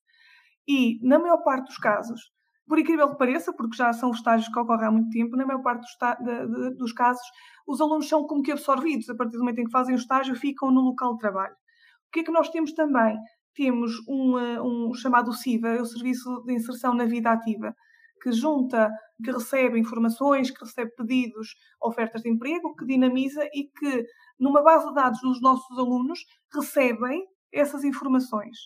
E, 0.68 0.98
na 1.06 1.18
maior 1.18 1.42
parte 1.42 1.66
dos 1.66 1.78
casos, 1.78 2.20
por 2.66 2.78
incrível 2.78 3.08
que 3.10 3.18
pareça, 3.18 3.52
porque 3.52 3.76
já 3.76 3.92
são 3.92 4.10
estágios 4.10 4.52
que 4.52 4.58
ocorrem 4.58 4.88
há 4.88 4.90
muito 4.90 5.10
tempo, 5.10 5.36
na 5.36 5.46
maior 5.46 5.62
parte 5.62 5.82
dos, 5.82 6.16
de, 6.24 6.46
de, 6.46 6.76
dos 6.76 6.92
casos, 6.92 7.22
os 7.66 7.80
alunos 7.80 8.08
são 8.08 8.26
como 8.26 8.42
que 8.42 8.50
absorvidos. 8.50 9.08
A 9.08 9.14
partir 9.14 9.34
do 9.34 9.40
momento 9.40 9.60
em 9.60 9.64
que 9.64 9.70
fazem 9.70 9.94
o 9.94 9.98
estágio, 9.98 10.34
ficam 10.34 10.72
no 10.72 10.80
local 10.80 11.12
de 11.12 11.18
trabalho. 11.18 11.54
O 11.54 12.12
que 12.12 12.20
é 12.20 12.24
que 12.24 12.32
nós 12.32 12.48
temos 12.48 12.72
também? 12.72 13.16
Temos 13.54 13.92
um, 14.08 14.38
eh, 14.38 14.60
um 14.60 14.92
chamado 14.94 15.32
SIVA, 15.32 15.68
é 15.68 15.80
o 15.80 15.86
Serviço 15.86 16.42
de 16.44 16.54
Inserção 16.54 16.94
na 16.94 17.04
Vida 17.04 17.30
Ativa, 17.30 17.74
que 18.22 18.32
junta, 18.32 18.90
que 19.22 19.30
recebe 19.30 19.78
informações, 19.78 20.50
que 20.50 20.64
recebe 20.64 20.90
pedidos, 20.96 21.54
ofertas 21.80 22.22
de 22.22 22.30
emprego, 22.30 22.74
que 22.76 22.86
dinamiza 22.86 23.44
e 23.52 23.64
que, 23.64 24.04
numa 24.38 24.62
base 24.62 24.86
de 24.88 24.94
dados 24.94 25.20
dos 25.20 25.40
nossos 25.40 25.78
alunos, 25.78 26.20
recebem 26.52 27.24
essas 27.52 27.84
informações. 27.84 28.56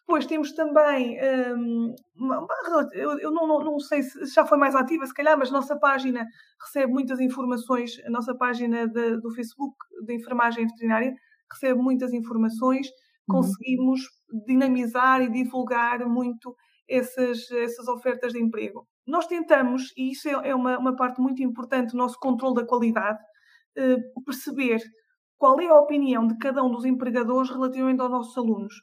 Depois 0.00 0.24
temos 0.24 0.52
também, 0.52 1.18
hum, 1.54 1.94
eu 2.94 3.30
não, 3.30 3.46
não, 3.46 3.62
não, 3.62 3.78
sei 3.78 4.02
se 4.02 4.24
já 4.24 4.46
foi 4.46 4.56
mais 4.56 4.74
ativa, 4.74 5.04
se 5.04 5.12
calhar, 5.12 5.38
mas 5.38 5.50
a 5.50 5.52
nossa 5.52 5.78
página 5.78 6.26
recebe 6.58 6.90
muitas 6.90 7.20
informações, 7.20 7.98
a 8.06 8.10
nossa 8.10 8.34
página 8.34 8.88
de, 8.88 9.20
do 9.20 9.30
Facebook 9.32 9.76
de 10.06 10.14
enfermagem 10.14 10.66
veterinária 10.66 11.12
recebe 11.52 11.80
muitas 11.80 12.14
informações, 12.14 12.86
uhum. 12.88 13.36
conseguimos 13.36 14.00
dinamizar 14.46 15.20
e 15.20 15.30
divulgar 15.30 16.06
muito 16.06 16.56
essas, 16.88 17.50
essas 17.50 17.86
ofertas 17.88 18.32
de 18.32 18.40
emprego. 18.40 18.86
Nós 19.06 19.26
tentamos, 19.26 19.92
e 19.96 20.12
isso 20.12 20.28
é, 20.28 20.50
é 20.50 20.54
uma, 20.54 20.78
uma 20.78 20.96
parte 20.96 21.20
muito 21.20 21.42
importante 21.42 21.92
do 21.92 21.98
nosso 21.98 22.18
controle 22.18 22.56
da 22.56 22.66
qualidade, 22.66 23.18
eh, 23.76 23.96
perceber 24.24 24.80
qual 25.36 25.60
é 25.60 25.66
a 25.66 25.78
opinião 25.78 26.26
de 26.26 26.36
cada 26.38 26.62
um 26.62 26.70
dos 26.70 26.84
empregadores 26.84 27.50
relativamente 27.50 28.00
aos 28.00 28.10
nossos 28.10 28.36
alunos. 28.36 28.74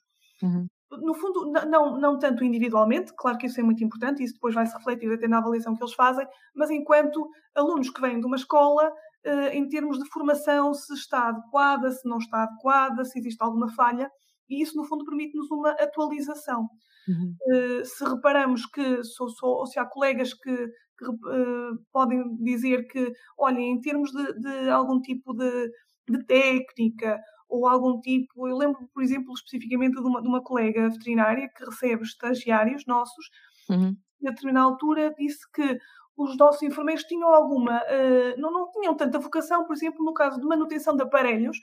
Uhum. 0.42 0.68
No 0.92 1.14
fundo, 1.16 1.52
não, 1.52 2.00
não 2.00 2.18
tanto 2.18 2.44
individualmente, 2.44 3.12
claro 3.18 3.38
que 3.38 3.48
isso 3.48 3.60
é 3.60 3.64
muito 3.64 3.84
importante, 3.84 4.24
isso 4.24 4.36
depois 4.36 4.56
vai 4.56 4.66
se 4.66 4.78
refletir 4.78 5.12
até 5.12 5.28
na 5.28 5.40
avaliação 5.40 5.76
que 5.76 5.84
eles 5.84 5.94
fazem, 5.94 6.26
mas 6.56 6.70
enquanto 6.70 7.28
alunos 7.54 7.90
que 7.90 8.00
vêm 8.00 8.20
de 8.20 8.26
uma 8.26 8.38
escola, 8.38 8.92
eh, 9.24 9.58
em 9.58 9.68
termos 9.68 9.98
de 9.98 10.08
formação, 10.10 10.74
se 10.74 10.94
está 10.94 11.30
adequada, 11.30 11.92
se 11.92 12.08
não 12.08 12.18
está 12.18 12.44
adequada, 12.44 13.04
se 13.04 13.20
existe 13.20 13.44
alguma 13.44 13.68
falha, 13.74 14.10
e 14.50 14.62
isso, 14.62 14.78
no 14.78 14.86
fundo, 14.86 15.04
permite-nos 15.04 15.50
uma 15.52 15.72
atualização. 15.72 16.70
Uhum. 17.08 17.36
Uh, 17.48 17.86
se 17.86 18.04
reparamos 18.04 18.66
que, 18.66 19.04
sou, 19.04 19.28
ou 19.44 19.66
se 19.66 19.80
há 19.80 19.86
colegas 19.86 20.34
que, 20.34 20.56
que 20.98 21.06
uh, 21.06 21.78
podem 21.92 22.36
dizer 22.38 22.88
que, 22.88 23.12
olhem, 23.38 23.74
em 23.74 23.82
termos 23.82 24.12
de, 24.12 24.40
de 24.40 24.70
algum 24.70 25.00
tipo 25.02 25.34
de, 25.34 25.72
de, 26.10 26.26
técnica 26.26 27.20
ou 27.48 27.68
algum 27.68 28.00
tipo, 28.00 28.48
eu 28.48 28.58
lembro, 28.58 28.90
por 28.94 29.04
exemplo, 29.04 29.34
especificamente 29.34 29.96
de 29.96 30.02
uma, 30.02 30.22
de 30.22 30.28
uma 30.28 30.44
colega 30.44 30.90
veterinária 30.90 31.50
que 31.56 31.66
recebe 31.66 32.04
estagiários 32.04 32.86
nossos, 32.88 33.30
uhum. 33.70 33.96
e 34.22 34.28
a 34.28 34.32
determinada 34.32 34.66
altura 34.66 35.14
disse 35.18 35.50
que 35.52 35.78
os 36.18 36.36
nossos 36.38 36.64
enfermeiros 36.64 37.04
tinham 37.04 37.30
alguma, 37.30 37.78
uh, 37.84 38.40
não, 38.40 38.52
não 38.52 38.72
tinham 38.72 38.96
tanta 38.96 39.20
vocação, 39.20 39.66
por 39.66 39.76
exemplo, 39.76 40.04
no 40.04 40.14
caso 40.14 40.40
de 40.40 40.48
manutenção 40.48 40.96
de 40.96 41.04
aparelhos, 41.04 41.58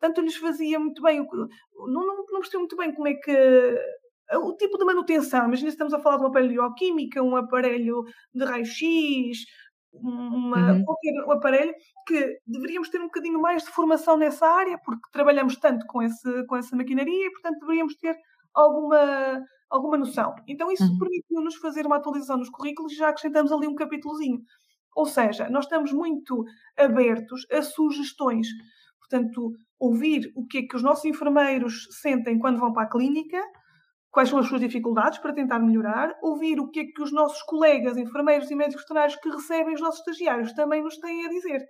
tanto 0.00 0.20
lhes 0.20 0.36
fazia 0.36 0.78
muito 0.78 1.02
bem, 1.02 1.18
não, 1.18 1.88
não, 1.88 2.16
não 2.16 2.40
percebi 2.40 2.58
muito 2.58 2.76
bem 2.76 2.94
como 2.94 3.08
é 3.08 3.14
que 3.14 3.78
o 4.36 4.56
tipo 4.56 4.76
de 4.76 4.84
manutenção, 4.84 5.46
imagina 5.46 5.70
se 5.70 5.74
estamos 5.74 5.94
a 5.94 6.00
falar 6.00 6.18
de 6.18 6.24
um 6.24 6.26
aparelho 6.26 6.50
de 6.50 6.54
bioquímica, 6.56 7.22
um 7.22 7.36
aparelho 7.36 8.04
de 8.34 8.44
raio-x, 8.44 9.38
uma, 9.92 10.72
uhum. 10.72 10.84
qualquer 10.84 11.32
aparelho, 11.32 11.74
que 12.06 12.38
deveríamos 12.46 12.88
ter 12.90 13.00
um 13.00 13.06
bocadinho 13.06 13.40
mais 13.40 13.64
de 13.64 13.70
formação 13.70 14.16
nessa 14.16 14.46
área, 14.46 14.78
porque 14.78 15.08
trabalhamos 15.10 15.56
tanto 15.56 15.86
com, 15.86 16.02
esse, 16.02 16.46
com 16.46 16.56
essa 16.56 16.76
maquinaria 16.76 17.26
e, 17.26 17.30
portanto, 17.30 17.60
deveríamos 17.60 17.96
ter 17.96 18.16
alguma, 18.54 19.42
alguma 19.70 19.96
noção. 19.96 20.34
Então, 20.46 20.70
isso 20.70 20.84
uhum. 20.84 20.98
permitiu-nos 20.98 21.56
fazer 21.56 21.86
uma 21.86 21.96
atualização 21.96 22.36
nos 22.36 22.50
currículos 22.50 22.92
e 22.92 22.96
já 22.96 23.08
acrescentamos 23.08 23.52
ali 23.52 23.66
um 23.66 23.74
capítulozinho. 23.74 24.42
Ou 24.94 25.06
seja, 25.06 25.48
nós 25.48 25.64
estamos 25.64 25.92
muito 25.92 26.44
abertos 26.76 27.46
a 27.52 27.62
sugestões. 27.62 28.48
Portanto, 28.98 29.52
ouvir 29.78 30.32
o 30.34 30.46
que 30.46 30.58
é 30.58 30.62
que 30.62 30.76
os 30.76 30.82
nossos 30.82 31.04
enfermeiros 31.04 31.86
sentem 32.00 32.38
quando 32.38 32.58
vão 32.58 32.72
para 32.72 32.82
a 32.82 32.90
clínica, 32.90 33.40
quais 34.10 34.28
são 34.28 34.38
as 34.38 34.46
suas 34.46 34.60
dificuldades 34.60 35.18
para 35.18 35.34
tentar 35.34 35.58
melhorar, 35.58 36.14
ouvir 36.22 36.58
o 36.60 36.70
que 36.70 36.80
é 36.80 36.84
que 36.84 37.02
os 37.02 37.12
nossos 37.12 37.42
colegas, 37.42 37.96
enfermeiros 37.96 38.50
e 38.50 38.54
médicos 38.54 38.82
veterinários 38.82 39.16
que 39.20 39.28
recebem 39.28 39.74
os 39.74 39.80
nossos 39.80 40.00
estagiários 40.00 40.52
também 40.52 40.82
nos 40.82 40.96
têm 40.98 41.26
a 41.26 41.28
dizer. 41.28 41.60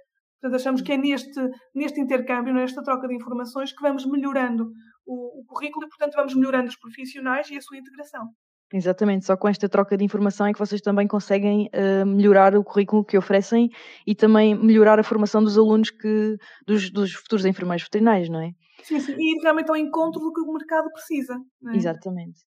Portanto, 0.40 0.61
achamos 0.61 0.83
que 0.83 0.92
é 0.92 0.96
neste, 0.96 1.40
neste 1.74 2.01
intercâmbio, 2.01 2.55
nesta 2.55 2.83
troca 2.83 3.09
de 3.09 3.14
informações, 3.14 3.72
que 3.72 3.83
vamos 3.83 4.07
melhorando 4.07 4.70
o, 5.05 5.40
o 5.40 5.44
currículo 5.44 5.87
e, 5.87 5.88
portanto, 5.88 6.14
vamos 6.14 6.35
melhorando 6.35 6.68
os 6.68 6.79
profissionais 6.79 7.51
e 7.51 7.57
a 7.57 7.61
sua 7.61 7.77
integração. 7.77 8.29
Exatamente, 8.72 9.24
só 9.24 9.35
com 9.35 9.48
esta 9.48 9.66
troca 9.68 9.96
de 9.96 10.05
informação 10.05 10.46
é 10.46 10.53
que 10.53 10.59
vocês 10.59 10.83
também 10.83 11.09
conseguem 11.09 11.70
uh, 11.74 12.07
melhorar 12.07 12.55
o 12.55 12.62
currículo 12.62 13.03
que 13.03 13.16
oferecem 13.16 13.70
e 14.07 14.14
também 14.14 14.55
melhorar 14.55 15.01
a 15.01 15.03
formação 15.03 15.42
dos 15.42 15.57
alunos 15.57 15.90
que, 15.90 16.37
dos, 16.66 16.90
dos 16.90 17.14
futuros 17.14 17.46
enfermeiros 17.46 17.85
veterinários, 17.85 18.29
não 18.29 18.42
é? 18.42 18.51
Sim, 18.83 19.01
sim, 19.01 19.14
e 19.19 19.41
realmente 19.43 19.71
ao 19.71 19.77
encontro 19.77 20.21
do 20.21 20.33
que 20.33 20.41
o 20.41 20.53
mercado 20.53 20.91
precisa. 20.93 21.38
É? 21.67 21.77
Exatamente. 21.77 22.41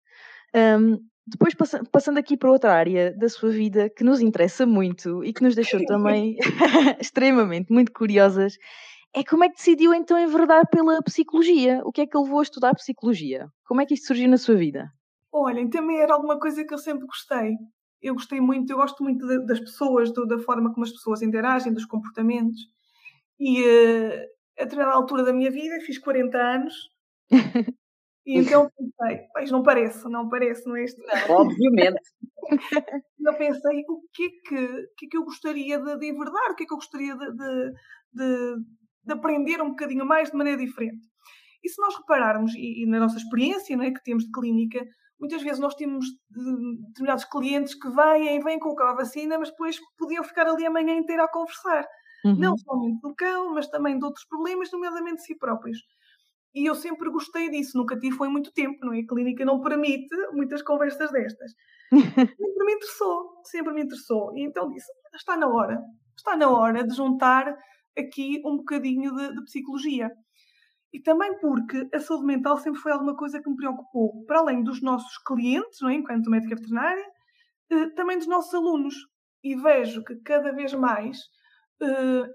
Um, 0.56 0.98
depois, 1.26 1.54
passando 1.92 2.18
aqui 2.18 2.36
para 2.36 2.52
outra 2.52 2.74
área 2.74 3.16
da 3.16 3.30
sua 3.30 3.52
vida 3.52 3.90
que 3.90 4.04
nos 4.04 4.22
interessa 4.22 4.66
muito 4.66 5.24
e 5.24 5.32
que 5.32 5.44
nos 5.44 5.56
deixou 5.56 5.84
também 5.86 6.36
extremamente 7.00 7.72
muito 7.72 7.92
curiosas, 7.92 8.58
é 9.14 9.24
como 9.24 9.44
é 9.44 9.50
que 9.50 9.56
decidiu 9.56 9.94
então 9.94 10.18
enverdar 10.18 10.68
pela 10.70 11.02
psicologia? 11.02 11.82
O 11.86 11.92
que 11.92 12.02
é 12.02 12.08
que 12.08 12.18
levou 12.18 12.40
a 12.40 12.44
estudar 12.44 12.74
psicologia? 12.74 13.48
Como 13.66 13.82
é 13.82 13.86
que 13.86 13.94
isto 13.94 14.08
surgiu 14.08 14.30
na 14.30 14.38
sua 14.38 14.56
vida? 14.56 14.90
Olhem, 15.32 15.70
também 15.70 16.00
era 16.00 16.14
alguma 16.14 16.40
coisa 16.40 16.66
que 16.66 16.74
eu 16.74 16.78
sempre 16.78 17.06
gostei. 17.06 17.56
Eu 18.02 18.16
gostei 18.16 18.42
muito, 18.42 18.72
eu 18.72 18.78
gosto 18.78 19.04
muito 19.04 19.26
das 19.46 19.60
pessoas, 19.60 20.12
do, 20.12 20.26
da 20.26 20.40
forma 20.40 20.74
como 20.74 20.84
as 20.84 20.92
pessoas 20.92 21.22
interagem, 21.22 21.72
dos 21.72 21.86
comportamentos. 21.86 22.60
E 23.40 23.62
uh, 23.62 24.28
a 24.62 24.64
determinada 24.64 24.96
altura 24.96 25.24
da 25.24 25.34
minha 25.34 25.50
vida, 25.50 25.80
fiz 25.86 25.98
40 25.98 26.38
anos, 26.38 26.74
e 28.26 28.38
então 28.38 28.70
pensei, 28.78 29.26
pois 29.34 29.52
não 29.52 29.64
parece, 29.64 30.08
não 30.10 30.30
parece, 30.30 30.68
não 30.68 30.76
é 30.76 30.84
isto? 30.84 31.02
Obviamente. 31.30 32.02
eu 33.20 33.34
pensei, 33.38 33.84
o 33.88 34.02
que 34.14 34.26
é 34.26 34.30
que, 34.48 34.56
o 34.56 34.96
que, 34.98 35.06
é 35.06 35.10
que 35.10 35.18
eu 35.18 35.24
gostaria 35.24 35.80
de, 35.80 35.98
de 35.98 36.08
enverdar? 36.08 36.52
O 36.52 36.56
que 36.56 36.64
é 36.64 36.66
que 36.68 36.74
eu 36.74 36.78
gostaria 36.78 37.16
de, 37.16 37.32
de, 37.32 37.72
de, 38.14 38.56
de 39.06 39.14
aprender 39.14 39.62
um 39.62 39.70
bocadinho 39.70 40.06
mais 40.06 40.30
de 40.30 40.38
maneira 40.38 40.60
diferente? 40.60 41.08
E 41.64 41.70
se 41.70 41.80
nós 41.82 41.96
repararmos, 41.96 42.54
e, 42.56 42.84
e 42.84 42.86
na 42.88 43.00
nossa 43.00 43.18
experiência 43.18 43.76
não 43.78 43.84
é, 43.84 43.92
que 43.92 44.04
temos 44.04 44.24
de 44.26 44.32
clínica, 44.32 44.84
muitas 45.20 45.42
vezes 45.44 45.60
nós 45.60 45.76
temos 45.76 46.06
determinados 46.30 47.26
clientes 47.26 47.76
que 47.76 47.90
vêm, 47.90 48.40
vêm 48.40 48.60
com 48.60 48.76
a 48.82 48.96
vacina, 48.96 49.38
mas 49.38 49.50
depois 49.50 49.80
podiam 49.98 50.24
ficar 50.24 50.48
ali 50.48 50.66
a 50.66 50.72
manhã 50.72 50.96
inteira 50.96 51.24
a 51.24 51.32
conversar. 51.32 51.86
Uhum. 52.24 52.36
Não 52.36 52.58
somente 52.58 53.02
do 53.02 53.16
cão, 53.16 53.54
mas 53.54 53.68
também 53.68 53.98
de 53.98 54.06
outros 54.06 54.26
problemas, 54.26 54.72
nomeadamente 54.72 55.18
de 55.18 55.26
si 55.26 55.36
próprios. 55.38 55.80
E 56.54 56.66
eu 56.66 56.76
sempre 56.76 57.10
gostei 57.10 57.50
disso, 57.50 57.78
nunca 57.78 57.98
tive 57.98 58.16
foi 58.16 58.28
muito 58.28 58.52
tempo, 58.54 58.86
não 58.86 58.94
é? 58.94 59.00
A 59.00 59.08
clínica 59.08 59.46
não 59.46 59.62
permite 59.62 60.16
muitas 60.34 60.62
conversas 60.62 61.12
destas. 61.12 61.52
sempre 61.92 62.66
me 62.66 62.74
interessou, 62.74 63.42
sempre 63.46 63.74
me 63.74 63.82
interessou. 63.84 64.38
E 64.38 64.44
então 64.44 64.70
disse: 64.70 64.92
está 65.16 65.38
na 65.38 65.48
hora, 65.48 65.82
está 66.16 66.36
na 66.36 66.50
hora 66.50 66.86
de 66.86 66.96
juntar 66.96 67.58
aqui 67.98 68.42
um 68.46 68.58
bocadinho 68.58 69.16
de, 69.16 69.34
de 69.34 69.44
psicologia. 69.46 70.12
E 70.94 71.00
também 71.02 71.38
porque 71.40 71.88
a 71.94 72.00
saúde 72.00 72.26
mental 72.26 72.58
sempre 72.58 72.82
foi 72.82 72.92
alguma 72.92 73.16
coisa 73.16 73.42
que 73.42 73.50
me 73.50 73.56
preocupou, 73.56 74.26
para 74.26 74.40
além 74.40 74.62
dos 74.62 74.82
nossos 74.82 75.18
clientes, 75.26 75.80
não 75.82 75.90
é? 75.90 75.94
enquanto 75.94 76.30
médica 76.30 76.56
veterinária, 76.56 77.06
eh, 77.70 77.90
também 77.92 78.18
dos 78.18 78.28
nossos 78.28 78.54
alunos. 78.54 78.96
E 79.42 79.56
vejo 79.56 80.04
que 80.04 80.16
cada 80.18 80.52
vez 80.52 80.74
mais 80.74 81.18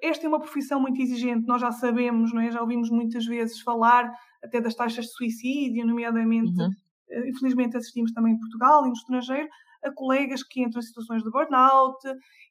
esta 0.03 0.27
é 0.27 0.29
uma 0.29 0.41
profissão 0.41 0.81
muito 0.81 1.01
exigente, 1.01 1.47
nós 1.47 1.61
já 1.61 1.71
sabemos, 1.71 2.33
não 2.33 2.41
é? 2.41 2.51
já 2.51 2.61
ouvimos 2.61 2.91
muitas 2.91 3.25
vezes 3.25 3.61
falar 3.61 4.13
até 4.43 4.61
das 4.61 4.75
taxas 4.75 5.07
de 5.07 5.13
suicídio, 5.13 5.87
nomeadamente, 5.87 6.61
uhum. 6.61 6.71
Eh, 7.09 7.29
infelizmente 7.29 7.77
assistimos 7.77 8.13
também 8.13 8.35
em 8.35 8.39
Portugal 8.39 8.85
e 8.85 8.89
no 8.89 8.93
estrangeiro, 8.93 9.49
a 9.85 9.93
colegas 9.93 10.43
que 10.43 10.61
entram 10.61 10.81
em 10.81 10.83
situações 10.83 11.23
de 11.23 11.31
burnout 11.31 11.99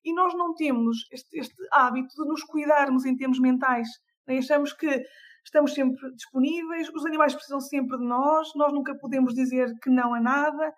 e 0.03 0.13
nós 0.13 0.33
não 0.33 0.53
temos 0.53 1.07
este, 1.11 1.37
este 1.37 1.55
hábito 1.73 2.15
de 2.15 2.29
nos 2.29 2.41
cuidarmos 2.43 3.05
em 3.05 3.17
termos 3.17 3.39
mentais. 3.39 3.89
É? 4.27 4.37
Achamos 4.37 4.71
que 4.71 5.03
estamos 5.43 5.73
sempre 5.73 6.13
disponíveis, 6.15 6.89
os 6.89 7.05
animais 7.05 7.33
precisam 7.33 7.59
sempre 7.59 7.97
de 7.97 8.05
nós, 8.05 8.49
nós 8.55 8.73
nunca 8.73 8.95
podemos 8.95 9.33
dizer 9.33 9.71
que 9.81 9.89
não 9.89 10.13
a 10.13 10.21
nada 10.21 10.73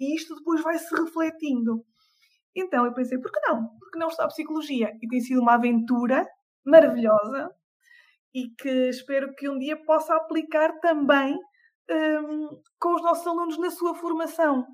e 0.00 0.14
isto 0.14 0.34
depois 0.36 0.62
vai 0.62 0.78
se 0.78 0.94
refletindo. 0.94 1.84
Então 2.58 2.84
eu 2.84 2.92
pensei, 2.92 3.18
por 3.18 3.30
que 3.30 3.40
não? 3.48 3.68
Por 3.78 3.90
que 3.90 3.98
não 3.98 4.08
estudar 4.08 4.28
psicologia? 4.28 4.96
E 5.00 5.08
tem 5.08 5.20
sido 5.20 5.40
uma 5.40 5.54
aventura 5.54 6.26
maravilhosa 6.64 7.50
e 8.34 8.50
que 8.50 8.88
espero 8.88 9.34
que 9.34 9.48
um 9.48 9.58
dia 9.58 9.76
possa 9.84 10.14
aplicar 10.16 10.78
também 10.80 11.38
um, 11.90 12.60
com 12.78 12.94
os 12.94 13.02
nossos 13.02 13.26
alunos 13.26 13.58
na 13.58 13.70
sua 13.70 13.94
formação. 13.94 14.66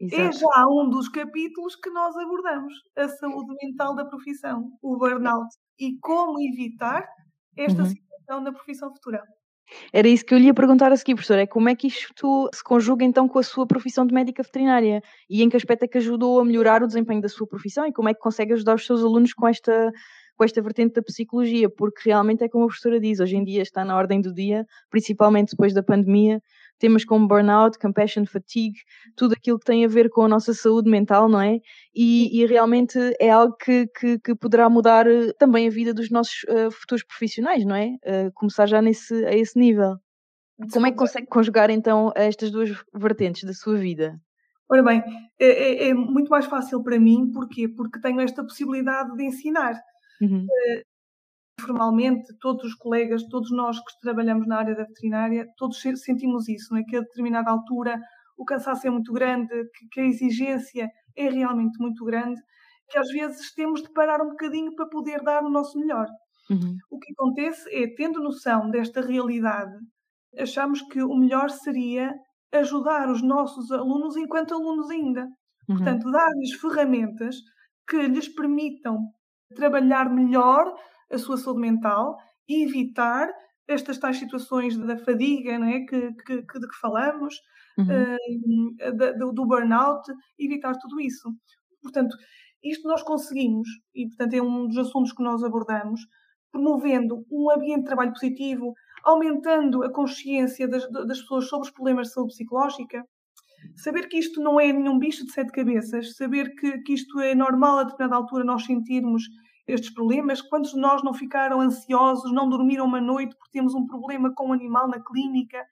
É 0.00 0.04
Exato. 0.04 0.22
É 0.22 0.32
já 0.32 0.66
um 0.68 0.88
dos 0.88 1.08
capítulos 1.08 1.76
que 1.76 1.90
nós 1.90 2.16
abordamos, 2.16 2.72
a 2.96 3.08
saúde 3.08 3.54
mental 3.62 3.94
da 3.94 4.04
profissão, 4.04 4.70
o 4.82 4.96
burnout, 4.96 5.54
e 5.78 5.98
como 6.00 6.40
evitar 6.40 7.06
esta 7.56 7.82
uhum. 7.82 7.88
situação 7.88 8.40
na 8.40 8.52
profissão 8.52 8.90
futura. 8.92 9.22
Era 9.92 10.08
isso 10.08 10.24
que 10.24 10.34
eu 10.34 10.38
lhe 10.38 10.46
ia 10.46 10.54
perguntar 10.54 10.92
a 10.92 10.96
seguir, 10.96 11.14
professor, 11.14 11.38
é 11.38 11.46
como 11.46 11.68
é 11.68 11.74
que 11.74 11.86
isto 11.86 12.48
se 12.52 12.62
conjuga 12.62 13.04
então 13.04 13.28
com 13.28 13.38
a 13.38 13.42
sua 13.42 13.66
profissão 13.66 14.06
de 14.06 14.14
médica 14.14 14.42
veterinária? 14.42 15.02
E 15.28 15.42
em 15.42 15.48
que 15.48 15.56
aspecto 15.56 15.84
é 15.84 15.88
que 15.88 15.98
ajudou 15.98 16.40
a 16.40 16.44
melhorar 16.44 16.82
o 16.82 16.86
desempenho 16.86 17.20
da 17.20 17.28
sua 17.28 17.46
profissão? 17.46 17.86
E 17.86 17.92
como 17.92 18.08
é 18.08 18.14
que 18.14 18.20
consegue 18.20 18.52
ajudar 18.52 18.74
os 18.74 18.86
seus 18.86 19.02
alunos 19.02 19.32
com 19.32 19.46
esta, 19.46 19.92
com 20.36 20.44
esta 20.44 20.62
vertente 20.62 20.94
da 20.94 21.02
psicologia, 21.02 21.68
porque 21.68 22.08
realmente 22.08 22.42
é 22.42 22.48
como 22.48 22.64
a 22.64 22.66
professora 22.68 22.98
diz, 22.98 23.20
hoje 23.20 23.36
em 23.36 23.44
dia 23.44 23.60
está 23.60 23.84
na 23.84 23.94
ordem 23.96 24.20
do 24.20 24.32
dia, 24.32 24.66
principalmente 24.90 25.50
depois 25.50 25.74
da 25.74 25.82
pandemia, 25.82 26.40
temas 26.80 27.04
como 27.04 27.28
burnout, 27.28 27.78
compassion, 27.78 28.24
fatigue, 28.24 28.80
tudo 29.14 29.34
aquilo 29.34 29.58
que 29.58 29.66
tem 29.66 29.84
a 29.84 29.88
ver 29.88 30.08
com 30.10 30.22
a 30.22 30.28
nossa 30.28 30.52
saúde 30.52 30.90
mental, 30.90 31.28
não 31.28 31.40
é? 31.40 31.58
E, 31.94 32.40
e 32.40 32.46
realmente 32.46 32.98
é 33.20 33.30
algo 33.30 33.54
que, 33.56 33.86
que, 33.88 34.18
que, 34.18 34.34
poderá 34.34 34.68
mudar 34.68 35.06
eh, 35.06 35.32
também 35.38 35.68
a 35.68 35.70
vida 35.70 35.94
dos 35.94 36.10
nossos 36.10 36.42
uh, 36.44 36.70
futuros 36.70 37.04
profissionais, 37.04 37.64
não 37.64 37.76
é? 37.76 37.90
Uh, 38.04 38.32
começar 38.34 38.66
já 38.66 38.80
nesse, 38.80 39.24
a 39.26 39.36
esse 39.36 39.58
nível. 39.58 39.96
Como 40.72 40.86
é 40.86 40.90
que 40.90 40.96
consegue 40.96 41.26
conjugar 41.26 41.70
então 41.70 42.12
estas 42.16 42.50
duas 42.50 42.70
vertentes 42.94 43.44
da 43.44 43.52
sua 43.52 43.76
vida? 43.76 44.20
Ora 44.68 44.82
bem, 44.82 45.02
é, 45.38 45.46
é, 45.46 45.88
é 45.88 45.94
muito 45.94 46.28
mais 46.30 46.46
fácil 46.46 46.82
para 46.82 46.98
mim, 46.98 47.30
porquê? 47.32 47.68
Porque 47.68 48.00
tenho 48.00 48.20
esta 48.20 48.42
possibilidade 48.42 49.14
de 49.16 49.24
ensinar. 49.24 49.74
Uhum 50.20 50.46
formalmente, 51.60 52.26
todos 52.40 52.64
os 52.64 52.74
colegas, 52.74 53.22
todos 53.28 53.50
nós 53.50 53.78
que 53.78 54.00
trabalhamos 54.00 54.46
na 54.46 54.58
área 54.58 54.74
da 54.74 54.84
veterinária, 54.84 55.46
todos 55.56 55.80
sentimos 55.80 56.48
isso, 56.48 56.74
é? 56.76 56.82
que 56.82 56.96
a 56.96 57.00
determinada 57.00 57.50
altura 57.50 58.00
o 58.36 58.44
cansaço 58.44 58.86
é 58.86 58.90
muito 58.90 59.12
grande, 59.12 59.48
que, 59.48 59.88
que 59.92 60.00
a 60.00 60.06
exigência 60.06 60.90
é 61.14 61.28
realmente 61.28 61.78
muito 61.78 62.04
grande, 62.04 62.40
que 62.88 62.98
às 62.98 63.08
vezes 63.08 63.54
temos 63.54 63.82
de 63.82 63.92
parar 63.92 64.22
um 64.22 64.30
bocadinho 64.30 64.74
para 64.74 64.88
poder 64.88 65.22
dar 65.22 65.42
o 65.44 65.50
nosso 65.50 65.78
melhor. 65.78 66.06
Uhum. 66.48 66.76
O 66.90 66.98
que 66.98 67.12
acontece 67.12 67.68
é, 67.70 67.86
tendo 67.94 68.22
noção 68.22 68.70
desta 68.70 69.00
realidade, 69.00 69.76
achamos 70.38 70.80
que 70.82 71.02
o 71.02 71.14
melhor 71.14 71.50
seria 71.50 72.12
ajudar 72.52 73.08
os 73.08 73.22
nossos 73.22 73.70
alunos 73.70 74.16
enquanto 74.16 74.54
alunos 74.54 74.90
ainda. 74.90 75.28
Uhum. 75.68 75.76
Portanto, 75.76 76.10
dar-lhes 76.10 76.54
ferramentas 76.54 77.36
que 77.88 78.02
lhes 78.08 78.28
permitam 78.28 78.98
trabalhar 79.54 80.10
melhor 80.10 80.74
a 81.10 81.18
sua 81.18 81.36
saúde 81.36 81.60
mental 81.60 82.16
e 82.48 82.64
evitar 82.64 83.28
estas 83.66 83.98
tais 83.98 84.18
situações 84.18 84.76
da 84.76 84.96
fadiga 84.96 85.58
não 85.58 85.66
é? 85.66 85.80
que, 85.80 86.12
que, 86.24 86.42
que 86.42 86.60
de 86.60 86.68
que 86.68 86.80
falamos, 86.80 87.34
uhum. 87.78 87.86
uh, 87.86 89.18
do, 89.18 89.32
do 89.32 89.46
burnout, 89.46 90.02
evitar 90.38 90.76
tudo 90.76 91.00
isso. 91.00 91.32
Portanto, 91.82 92.16
isto 92.62 92.86
nós 92.86 93.02
conseguimos, 93.02 93.68
e 93.94 94.06
portanto 94.08 94.34
é 94.34 94.42
um 94.42 94.66
dos 94.66 94.76
assuntos 94.76 95.12
que 95.12 95.22
nós 95.22 95.42
abordamos, 95.42 96.00
promovendo 96.52 97.24
um 97.30 97.50
ambiente 97.50 97.80
de 97.80 97.86
trabalho 97.86 98.12
positivo, 98.12 98.74
aumentando 99.04 99.82
a 99.82 99.92
consciência 99.92 100.68
das, 100.68 100.88
das 100.90 101.20
pessoas 101.20 101.48
sobre 101.48 101.68
os 101.68 101.72
problemas 101.72 102.08
de 102.08 102.14
saúde 102.14 102.32
psicológica, 102.32 103.04
saber 103.76 104.08
que 104.08 104.18
isto 104.18 104.40
não 104.40 104.60
é 104.60 104.72
nenhum 104.72 104.98
bicho 104.98 105.24
de 105.24 105.32
sete 105.32 105.52
cabeças, 105.52 106.16
saber 106.16 106.54
que, 106.54 106.78
que 106.78 106.94
isto 106.94 107.18
é 107.20 107.34
normal 107.34 107.78
a 107.78 107.84
determinada 107.84 108.16
altura 108.16 108.44
nós 108.44 108.64
sentirmos 108.64 109.22
estes 109.72 109.92
problemas? 109.92 110.42
Quantos 110.42 110.72
de 110.72 110.80
nós 110.80 111.02
não 111.02 111.14
ficaram 111.14 111.60
ansiosos, 111.60 112.32
não 112.32 112.48
dormiram 112.48 112.84
uma 112.84 113.00
noite 113.00 113.36
porque 113.36 113.52
temos 113.52 113.74
um 113.74 113.86
problema 113.86 114.32
com 114.34 114.48
um 114.48 114.52
animal 114.52 114.88
na 114.88 115.02
clínica? 115.02 115.64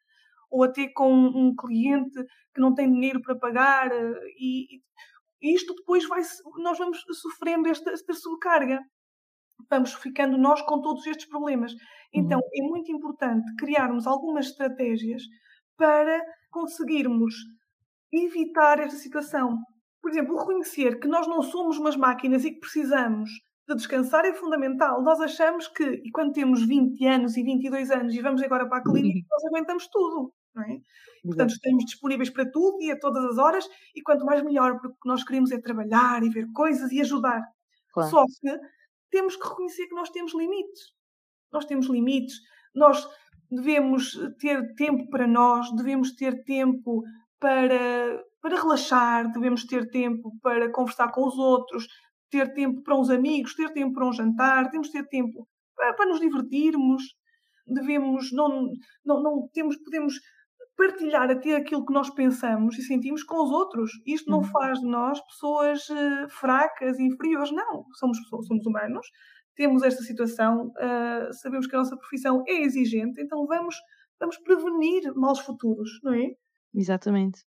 Ou 0.50 0.64
até 0.64 0.88
com 0.88 1.12
um 1.12 1.54
cliente 1.54 2.18
que 2.54 2.60
não 2.60 2.74
tem 2.74 2.90
dinheiro 2.90 3.20
para 3.20 3.36
pagar? 3.36 3.92
Eh, 3.92 4.20
e, 4.38 4.80
e 5.42 5.54
isto 5.54 5.74
depois 5.74 6.06
vai, 6.08 6.22
nós 6.58 6.78
vamos 6.78 7.04
sofrendo 7.20 7.68
esta, 7.68 7.90
esta 7.90 8.14
sobrecarga. 8.14 8.80
Vamos 9.70 9.92
ficando 9.94 10.38
nós 10.38 10.62
com 10.62 10.80
todos 10.80 11.06
estes 11.06 11.26
problemas. 11.26 11.72
Então, 12.12 12.38
uhum. 12.38 12.48
é 12.54 12.68
muito 12.68 12.90
importante 12.90 13.44
criarmos 13.58 14.06
algumas 14.06 14.46
estratégias 14.46 15.22
para 15.76 16.20
conseguirmos 16.50 17.34
evitar 18.12 18.80
esta 18.80 18.96
situação. 18.96 19.58
Por 20.00 20.10
exemplo, 20.10 20.38
reconhecer 20.38 20.98
que 20.98 21.08
nós 21.08 21.26
não 21.26 21.42
somos 21.42 21.78
umas 21.78 21.96
máquinas 21.96 22.44
e 22.44 22.52
que 22.52 22.60
precisamos 22.60 23.30
de 23.68 23.74
descansar 23.74 24.24
é 24.24 24.32
fundamental. 24.32 25.02
Nós 25.02 25.20
achamos 25.20 25.68
que, 25.68 25.84
e 25.84 26.10
quando 26.10 26.32
temos 26.32 26.66
20 26.66 27.06
anos 27.06 27.36
e 27.36 27.42
22 27.42 27.90
anos 27.90 28.14
e 28.14 28.22
vamos 28.22 28.42
agora 28.42 28.68
para 28.68 28.78
a 28.78 28.82
clínica, 28.82 29.26
nós 29.30 29.44
aguentamos 29.44 29.88
tudo. 29.88 30.32
Não 30.54 30.62
é? 30.62 30.80
Portanto, 31.22 31.50
estamos 31.50 31.84
disponíveis 31.84 32.30
para 32.30 32.50
tudo 32.50 32.80
e 32.80 32.90
a 32.90 32.98
todas 32.98 33.24
as 33.24 33.38
horas, 33.38 33.68
e 33.94 34.00
quanto 34.02 34.24
mais 34.24 34.42
melhor, 34.42 34.72
porque 34.80 34.88
o 34.88 35.00
que 35.00 35.08
nós 35.08 35.22
queremos 35.22 35.50
é 35.50 35.60
trabalhar 35.60 36.22
e 36.22 36.30
ver 36.30 36.46
coisas 36.52 36.90
e 36.90 37.00
ajudar. 37.00 37.42
Claro. 37.92 38.10
Só 38.10 38.24
que 38.24 38.58
temos 39.10 39.36
que 39.36 39.46
reconhecer 39.46 39.86
que 39.86 39.94
nós 39.94 40.10
temos 40.10 40.34
limites. 40.34 40.92
Nós 41.52 41.64
temos 41.64 41.86
limites, 41.88 42.36
nós 42.74 43.06
devemos 43.50 44.18
ter 44.38 44.74
tempo 44.74 45.08
para 45.10 45.26
nós, 45.26 45.70
devemos 45.74 46.14
ter 46.14 46.44
tempo 46.44 47.02
para, 47.40 48.22
para 48.40 48.60
relaxar, 48.60 49.30
devemos 49.32 49.64
ter 49.64 49.88
tempo 49.90 50.32
para 50.42 50.70
conversar 50.70 51.10
com 51.10 51.26
os 51.26 51.38
outros, 51.38 51.86
ter 52.30 52.52
tempo 52.54 52.82
para 52.82 52.98
uns 52.98 53.10
amigos, 53.10 53.54
ter 53.54 53.72
tempo 53.72 53.94
para 53.94 54.08
um 54.08 54.12
jantar, 54.12 54.70
temos 54.70 54.88
de 54.88 54.94
ter 54.94 55.08
tempo 55.08 55.46
para, 55.74 55.94
para 55.94 56.06
nos 56.06 56.20
divertirmos. 56.20 57.02
devemos, 57.66 58.32
não, 58.32 58.70
não, 59.04 59.22
não 59.22 59.48
temos, 59.52 59.76
podemos 59.76 60.14
partilhar 60.76 61.28
até 61.28 61.56
aquilo 61.56 61.84
que 61.84 61.92
nós 61.92 62.08
pensamos 62.10 62.78
e 62.78 62.82
sentimos 62.82 63.24
com 63.24 63.42
os 63.42 63.50
outros. 63.50 63.90
Isto 64.06 64.30
não 64.30 64.38
uhum. 64.38 64.44
faz 64.44 64.78
de 64.78 64.86
nós 64.86 65.20
pessoas 65.26 65.88
uh, 65.88 66.28
fracas, 66.28 67.00
inferiores, 67.00 67.50
não. 67.50 67.84
Somos 67.94 68.20
pessoas, 68.20 68.46
somos 68.46 68.64
humanos, 68.64 69.06
temos 69.56 69.82
esta 69.82 70.02
situação, 70.02 70.68
uh, 70.68 71.32
sabemos 71.32 71.66
que 71.66 71.74
a 71.74 71.80
nossa 71.80 71.96
profissão 71.96 72.44
é 72.46 72.62
exigente, 72.62 73.20
então 73.20 73.44
vamos, 73.44 73.74
vamos 74.20 74.38
prevenir 74.38 75.12
maus 75.16 75.40
futuros, 75.40 75.90
não 76.04 76.14
é? 76.14 76.30
Exatamente. 76.72 77.40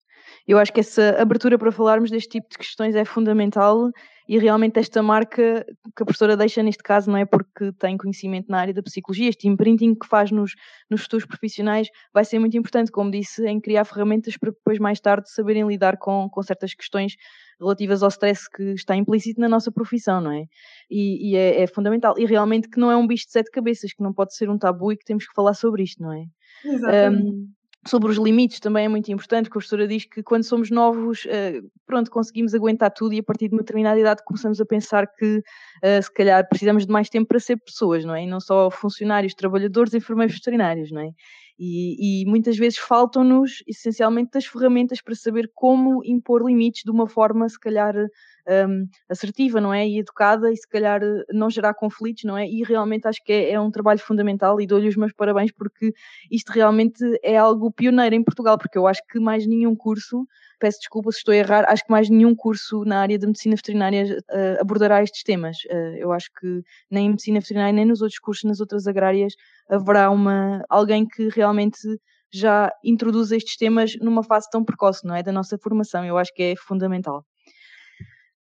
Eu 0.46 0.58
acho 0.58 0.72
que 0.72 0.80
essa 0.80 1.10
abertura 1.20 1.56
para 1.56 1.70
falarmos 1.70 2.10
deste 2.10 2.30
tipo 2.30 2.48
de 2.50 2.58
questões 2.58 2.96
é 2.96 3.04
fundamental 3.04 3.90
e 4.30 4.38
realmente 4.38 4.78
esta 4.78 5.02
marca 5.02 5.66
que 5.96 6.02
a 6.04 6.06
professora 6.06 6.36
deixa 6.36 6.62
neste 6.62 6.84
caso 6.84 7.10
não 7.10 7.18
é 7.18 7.24
porque 7.24 7.72
tem 7.72 7.96
conhecimento 7.96 8.48
na 8.48 8.60
área 8.60 8.72
da 8.72 8.80
psicologia, 8.80 9.28
este 9.28 9.48
imprinting 9.48 9.92
que 9.92 10.06
faz 10.06 10.30
nos, 10.30 10.54
nos 10.88 11.02
futuros 11.02 11.26
profissionais 11.26 11.88
vai 12.14 12.24
ser 12.24 12.38
muito 12.38 12.56
importante, 12.56 12.92
como 12.92 13.10
disse, 13.10 13.44
em 13.44 13.60
criar 13.60 13.84
ferramentas 13.84 14.36
para 14.36 14.52
depois 14.52 14.78
mais 14.78 15.00
tarde 15.00 15.28
saberem 15.28 15.66
lidar 15.66 15.96
com, 15.96 16.28
com 16.30 16.42
certas 16.44 16.72
questões 16.74 17.16
relativas 17.58 18.04
ao 18.04 18.08
stress 18.08 18.48
que 18.48 18.62
está 18.74 18.94
implícito 18.94 19.40
na 19.40 19.48
nossa 19.48 19.72
profissão, 19.72 20.20
não 20.20 20.30
é? 20.30 20.44
E, 20.88 21.32
e 21.32 21.36
é, 21.36 21.62
é, 21.62 21.66
fundamental. 21.66 22.14
E 22.16 22.24
realmente 22.24 22.68
que 22.68 22.78
não 22.78 22.88
é 22.88 22.96
um 22.96 23.08
bicho 23.08 23.26
de 23.26 23.32
sete 23.32 23.50
cabeças, 23.50 23.92
que 23.92 24.00
não 24.00 24.12
pode 24.12 24.32
ser 24.36 24.48
um 24.48 24.56
tabu 24.56 24.92
e 24.92 24.96
que 24.96 25.04
temos 25.04 25.26
que 25.26 25.34
falar 25.34 25.54
sobre 25.54 25.82
isto, 25.82 26.00
não 26.00 26.12
é? 26.12 26.26
Exatamente. 26.64 27.26
Um, 27.26 27.52
sobre 27.86 28.10
os 28.10 28.18
limites 28.18 28.60
também 28.60 28.84
é 28.84 28.88
muito 28.88 29.10
importante, 29.10 29.46
que 29.48 29.52
a 29.52 29.58
professora 29.58 29.88
diz 29.88 30.04
que 30.04 30.22
quando 30.22 30.44
somos 30.44 30.70
novos, 30.70 31.24
uh, 31.24 31.70
pronto, 31.86 32.10
conseguimos 32.10 32.54
aguentar 32.54 32.90
tudo 32.92 33.14
e 33.14 33.18
a 33.18 33.22
partir 33.22 33.48
de 33.48 33.54
uma 33.54 33.62
determinada 33.62 33.98
idade 33.98 34.22
começamos 34.24 34.60
a 34.60 34.66
pensar 34.66 35.06
que 35.06 35.38
uh, 35.38 36.02
se 36.02 36.12
calhar 36.12 36.46
precisamos 36.48 36.86
de 36.86 36.92
mais 36.92 37.08
tempo 37.08 37.28
para 37.28 37.40
ser 37.40 37.56
pessoas, 37.56 38.04
não 38.04 38.14
é? 38.14 38.24
E 38.24 38.26
não 38.26 38.40
só 38.40 38.70
funcionários, 38.70 39.34
trabalhadores, 39.34 39.94
enfermeiros 39.94 40.34
veterinários, 40.34 40.90
não 40.90 41.00
é? 41.00 41.10
E, 41.62 42.22
e 42.22 42.26
muitas 42.26 42.56
vezes 42.56 42.78
faltam-nos 42.78 43.62
essencialmente 43.68 44.38
as 44.38 44.46
ferramentas 44.46 45.02
para 45.02 45.14
saber 45.14 45.50
como 45.54 46.02
impor 46.06 46.42
limites 46.42 46.84
de 46.84 46.90
uma 46.90 47.06
forma, 47.06 47.46
se 47.50 47.60
calhar, 47.60 47.94
um, 48.48 48.88
assertiva, 49.10 49.60
não 49.60 49.74
é? 49.74 49.86
E 49.86 49.98
educada 49.98 50.50
e 50.50 50.56
se 50.56 50.66
calhar 50.66 51.02
não 51.30 51.50
gerar 51.50 51.74
conflitos, 51.74 52.24
não 52.24 52.38
é? 52.38 52.48
E 52.48 52.62
realmente 52.62 53.06
acho 53.06 53.22
que 53.22 53.30
é, 53.30 53.52
é 53.52 53.60
um 53.60 53.70
trabalho 53.70 54.00
fundamental 54.00 54.58
e 54.58 54.66
dou-lhe 54.66 54.88
os 54.88 54.96
meus 54.96 55.12
parabéns 55.12 55.52
porque 55.52 55.92
isto 56.30 56.50
realmente 56.50 57.04
é 57.22 57.36
algo 57.36 57.70
pioneiro 57.70 58.14
em 58.14 58.24
Portugal, 58.24 58.56
porque 58.56 58.78
eu 58.78 58.86
acho 58.86 59.02
que 59.06 59.20
mais 59.20 59.46
nenhum 59.46 59.76
curso, 59.76 60.26
peço 60.60 60.78
desculpa 60.78 61.10
se 61.10 61.18
estou 61.18 61.32
a 61.32 61.36
errar, 61.36 61.64
acho 61.68 61.84
que 61.84 61.90
mais 61.90 62.08
nenhum 62.08 62.34
curso 62.34 62.84
na 62.84 63.00
área 63.00 63.18
de 63.18 63.26
medicina 63.26 63.56
veterinária 63.56 64.18
uh, 64.30 64.60
abordará 64.60 65.02
estes 65.02 65.22
temas. 65.22 65.56
Uh, 65.70 65.96
eu 65.96 66.12
acho 66.12 66.30
que 66.38 66.62
nem 66.90 67.06
em 67.06 67.10
medicina 67.10 67.40
veterinária 67.40 67.72
nem 67.72 67.84
nos 67.84 68.02
outros 68.02 68.20
cursos, 68.20 68.44
nas 68.44 68.60
outras 68.60 68.86
agrárias, 68.86 69.34
haverá 69.68 70.10
uma, 70.10 70.62
alguém 70.68 71.06
que 71.06 71.28
realmente 71.28 71.78
já 72.32 72.70
introduz 72.84 73.32
estes 73.32 73.56
temas 73.56 73.96
numa 74.00 74.22
fase 74.22 74.48
tão 74.50 74.64
precoce, 74.64 75.04
não 75.04 75.14
é? 75.14 75.22
Da 75.22 75.32
nossa 75.32 75.58
formação. 75.58 76.04
Eu 76.04 76.16
acho 76.16 76.32
que 76.32 76.42
é 76.42 76.54
fundamental. 76.56 77.24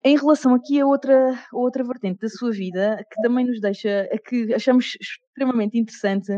Em 0.05 0.17
relação 0.17 0.55
aqui 0.55 0.81
a 0.81 0.87
outra, 0.87 1.33
a 1.33 1.57
outra 1.57 1.83
vertente 1.83 2.21
da 2.21 2.29
sua 2.29 2.53
vida, 2.53 3.05
que 3.13 3.21
também 3.21 3.45
nos 3.45 3.61
deixa, 3.61 4.09
que 4.29 4.55
achamos 4.55 4.97
extremamente 5.01 5.77
interessante 5.77 6.33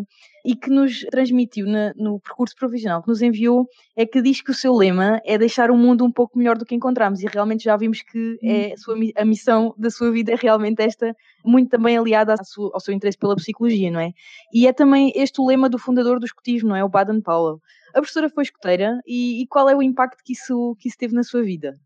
e 0.46 0.56
que 0.56 0.70
nos 0.70 1.00
transmitiu 1.10 1.66
na, 1.66 1.92
no 1.94 2.18
percurso 2.20 2.54
profissional 2.58 3.02
que 3.02 3.08
nos 3.08 3.20
enviou, 3.20 3.66
é 3.94 4.06
que 4.06 4.22
diz 4.22 4.40
que 4.40 4.50
o 4.50 4.54
seu 4.54 4.74
lema 4.74 5.20
é 5.26 5.36
deixar 5.36 5.70
o 5.70 5.76
mundo 5.76 6.06
um 6.06 6.10
pouco 6.10 6.38
melhor 6.38 6.56
do 6.56 6.64
que 6.64 6.74
encontramos 6.74 7.22
e 7.22 7.26
realmente 7.26 7.62
já 7.64 7.76
vimos 7.76 8.00
que 8.00 8.38
é 8.42 8.72
a, 8.72 8.76
sua, 8.78 8.96
a 9.14 9.24
missão 9.26 9.74
da 9.76 9.90
sua 9.90 10.10
vida 10.10 10.32
é 10.32 10.36
realmente 10.36 10.80
esta, 10.82 11.14
muito 11.44 11.68
também 11.68 11.98
aliada 11.98 12.34
sua, 12.42 12.70
ao 12.72 12.80
seu 12.80 12.94
interesse 12.94 13.18
pela 13.18 13.36
psicologia, 13.36 13.90
não 13.90 14.00
é? 14.00 14.12
E 14.54 14.66
é 14.66 14.72
também 14.72 15.12
este 15.14 15.38
o 15.38 15.46
lema 15.46 15.68
do 15.68 15.78
fundador 15.78 16.18
do 16.18 16.24
escotismo, 16.24 16.70
não 16.70 16.76
é? 16.76 16.82
O 16.82 16.88
Baden 16.88 17.20
Powell. 17.20 17.60
A 17.90 18.00
professora 18.00 18.30
foi 18.30 18.44
escoteira 18.44 18.98
e, 19.06 19.42
e 19.42 19.46
qual 19.46 19.68
é 19.68 19.76
o 19.76 19.82
impacto 19.82 20.22
que 20.24 20.32
isso, 20.32 20.74
que 20.80 20.88
isso 20.88 20.96
teve 20.96 21.14
na 21.14 21.22
sua 21.22 21.42
vida? 21.42 21.78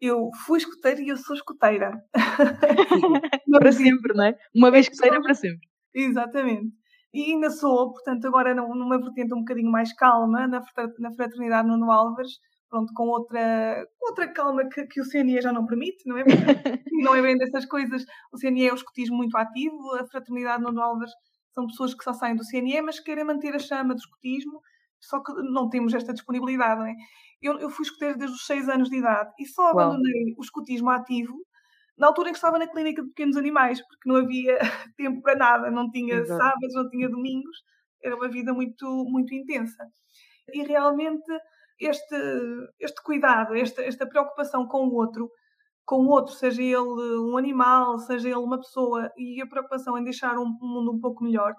Eu 0.00 0.30
fui 0.46 0.58
escoteira 0.58 1.00
e 1.00 1.08
eu 1.08 1.16
sou 1.16 1.34
escoteira. 1.34 1.92
para 3.50 3.72
sempre, 3.72 4.14
não 4.14 4.24
é? 4.24 4.34
Uma 4.54 4.70
vez 4.70 4.86
escoteira, 4.86 5.20
para 5.20 5.34
sempre. 5.34 5.66
Exatamente. 5.94 6.72
E 7.12 7.32
ainda 7.32 7.50
sou, 7.50 7.92
portanto, 7.92 8.26
agora 8.26 8.54
numa 8.54 8.98
vertente 8.98 9.34
um 9.34 9.40
bocadinho 9.40 9.70
mais 9.70 9.92
calma, 9.94 10.46
na 10.46 10.62
fraternidade 10.62 11.66
Nuno 11.66 11.90
Álvares, 11.90 12.38
pronto, 12.68 12.92
com 12.94 13.08
outra, 13.08 13.86
outra 14.00 14.28
calma 14.28 14.68
que, 14.68 14.86
que 14.86 15.00
o 15.00 15.04
CNE 15.04 15.40
já 15.40 15.52
não 15.52 15.66
permite, 15.66 16.06
não 16.06 16.18
é? 16.18 16.24
não 17.02 17.14
é 17.14 17.22
bem 17.22 17.36
dessas 17.36 17.64
coisas. 17.64 18.04
O 18.32 18.38
CNE 18.38 18.68
é 18.68 18.72
o 18.72 18.74
escotismo 18.74 19.16
muito 19.16 19.36
ativo, 19.36 19.94
a 19.94 20.06
fraternidade 20.06 20.62
Nuno 20.62 20.80
Álvares 20.80 21.12
são 21.52 21.66
pessoas 21.66 21.94
que 21.94 22.04
só 22.04 22.12
saem 22.12 22.36
do 22.36 22.44
CNE, 22.44 22.82
mas 22.82 23.00
querem 23.00 23.24
manter 23.24 23.54
a 23.54 23.58
chama 23.58 23.94
do 23.94 23.98
escotismo, 23.98 24.60
só 25.00 25.20
que 25.22 25.32
não 25.52 25.68
temos 25.68 25.94
esta 25.94 26.12
disponibilidade, 26.12 26.88
é? 26.88 26.94
Eu, 27.40 27.58
eu 27.60 27.70
fui 27.70 27.84
escoteira 27.84 28.16
desde 28.16 28.36
os 28.36 28.46
6 28.46 28.68
anos 28.68 28.90
de 28.90 28.96
idade 28.96 29.32
e 29.38 29.46
só 29.46 29.62
Uau. 29.62 29.78
abandonei 29.78 30.34
o 30.36 30.42
escotismo 30.42 30.90
ativo 30.90 31.34
na 31.96 32.06
altura 32.06 32.28
em 32.28 32.32
que 32.32 32.38
estava 32.38 32.58
na 32.58 32.68
clínica 32.68 33.02
de 33.02 33.08
pequenos 33.08 33.36
animais, 33.36 33.80
porque 33.80 34.08
não 34.08 34.16
havia 34.16 34.58
tempo 34.96 35.20
para 35.20 35.36
nada, 35.36 35.70
não 35.70 35.90
tinha 35.90 36.16
Exato. 36.16 36.40
sábados, 36.40 36.74
não 36.74 36.88
tinha 36.88 37.08
domingos, 37.08 37.56
era 38.02 38.14
uma 38.14 38.28
vida 38.28 38.52
muito, 38.52 39.04
muito 39.08 39.34
intensa. 39.34 39.84
E 40.52 40.62
realmente 40.62 41.26
este, 41.80 42.16
este 42.80 43.02
cuidado, 43.02 43.54
esta, 43.54 43.82
esta 43.82 44.06
preocupação 44.06 44.66
com 44.66 44.86
o 44.86 44.94
outro, 44.94 45.30
com 45.84 46.02
o 46.04 46.08
outro, 46.08 46.34
seja 46.34 46.62
ele 46.62 47.18
um 47.18 47.36
animal, 47.36 47.98
seja 47.98 48.28
ele 48.28 48.36
uma 48.38 48.58
pessoa, 48.58 49.10
e 49.16 49.40
a 49.40 49.46
preocupação 49.46 49.96
em 49.98 50.04
deixar 50.04 50.38
um, 50.38 50.56
um 50.62 50.68
mundo 50.68 50.92
um 50.92 51.00
pouco 51.00 51.24
melhor, 51.24 51.54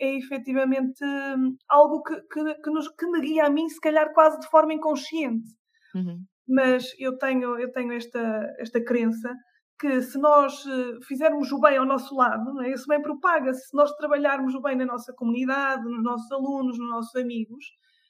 é 0.00 0.16
efetivamente 0.16 1.04
hum, 1.04 1.56
algo 1.68 2.02
que, 2.02 2.20
que, 2.22 2.54
que, 2.54 2.70
nos, 2.70 2.88
que 2.88 3.06
me 3.06 3.20
guia 3.20 3.46
a 3.46 3.50
mim, 3.50 3.68
se 3.68 3.80
calhar 3.80 4.12
quase 4.12 4.40
de 4.40 4.48
forma 4.48 4.74
inconsciente. 4.74 5.48
Uhum. 5.94 6.24
Mas 6.48 6.92
eu 6.98 7.16
tenho, 7.16 7.58
eu 7.58 7.72
tenho 7.72 7.92
esta, 7.92 8.54
esta 8.58 8.82
crença 8.84 9.34
que 9.78 10.02
se 10.02 10.18
nós 10.18 10.64
eh, 10.66 10.98
fizermos 11.06 11.50
o 11.52 11.60
bem 11.60 11.76
ao 11.76 11.86
nosso 11.86 12.14
lado, 12.14 12.60
é? 12.62 12.70
esse 12.70 12.86
bem 12.86 13.02
propaga-se. 13.02 13.68
Se 13.68 13.76
nós 13.76 13.92
trabalharmos 13.96 14.54
o 14.54 14.60
bem 14.60 14.76
na 14.76 14.84
nossa 14.84 15.12
comunidade, 15.12 15.84
nos 15.84 16.02
nossos 16.02 16.30
alunos, 16.30 16.78
nos 16.78 16.88
nossos 16.88 17.14
amigos, 17.16 17.64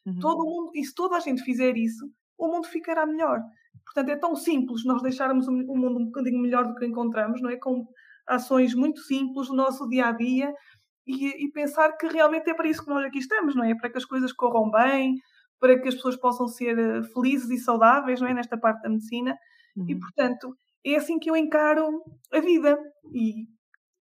uhum. 0.07 0.18
todo 0.18 0.45
mundo, 0.45 0.70
e 0.74 0.85
se 0.85 0.95
toda 0.95 1.16
a 1.16 1.20
gente 1.20 1.43
fizer 1.43 1.76
isso, 1.76 2.07
o 2.39 2.49
mundo 2.49 2.66
ficará 2.66 3.07
melhor. 3.07 3.41
Portanto, 3.85 4.09
é 4.11 4.16
tão 4.16 4.35
simples 4.35 4.85
nós 4.85 5.03
deixarmos 5.03 5.47
o 5.49 5.53
mundo 5.53 5.99
um 5.99 6.07
bocadinho 6.07 6.41
melhor 6.41 6.66
do 6.66 6.74
que 6.74 6.87
encontramos, 6.87 7.41
não 7.41 7.51
é? 7.51 7.57
Com 7.57 7.87
ações 8.26 8.74
muito 8.74 9.01
simples 9.01 9.49
do 9.49 9.55
nosso 9.55 9.89
dia 9.89 10.07
a 10.07 10.12
dia 10.12 10.53
e, 11.07 11.44
e, 11.44 11.50
pensar 11.50 11.92
que 11.96 12.07
realmente 12.07 12.48
é 12.48 12.55
para 12.55 12.68
isso 12.68 12.82
que 12.82 12.90
nós 12.90 13.05
aqui 13.05 13.18
estamos, 13.18 13.55
não 13.55 13.64
é? 13.64 13.74
Para 13.74 13.90
que 13.90 13.98
as 13.98 14.05
coisas 14.05 14.32
corram 14.32 14.70
bem, 14.70 15.16
para 15.61 15.78
que 15.78 15.88
as 15.88 15.94
pessoas 15.94 16.16
possam 16.16 16.48
ser 16.48 16.78
eh, 16.78 17.02
felizes 17.12 17.50
e 17.50 17.59
saudáveis, 17.59 18.20
não 18.20 18.28
é? 18.28 18.34
Nesta 18.34 18.57
parte 18.57 18.82
da 18.82 18.88
medicina. 18.88 19.36
Uhum. 19.76 19.86
E, 19.88 19.98
portanto, 19.98 20.57
é 20.84 20.96
assim 20.96 21.18
que 21.18 21.30
eu 21.30 21.36
encaro 21.36 22.02
a 22.32 22.40
vida 22.40 22.78
e 23.12 23.46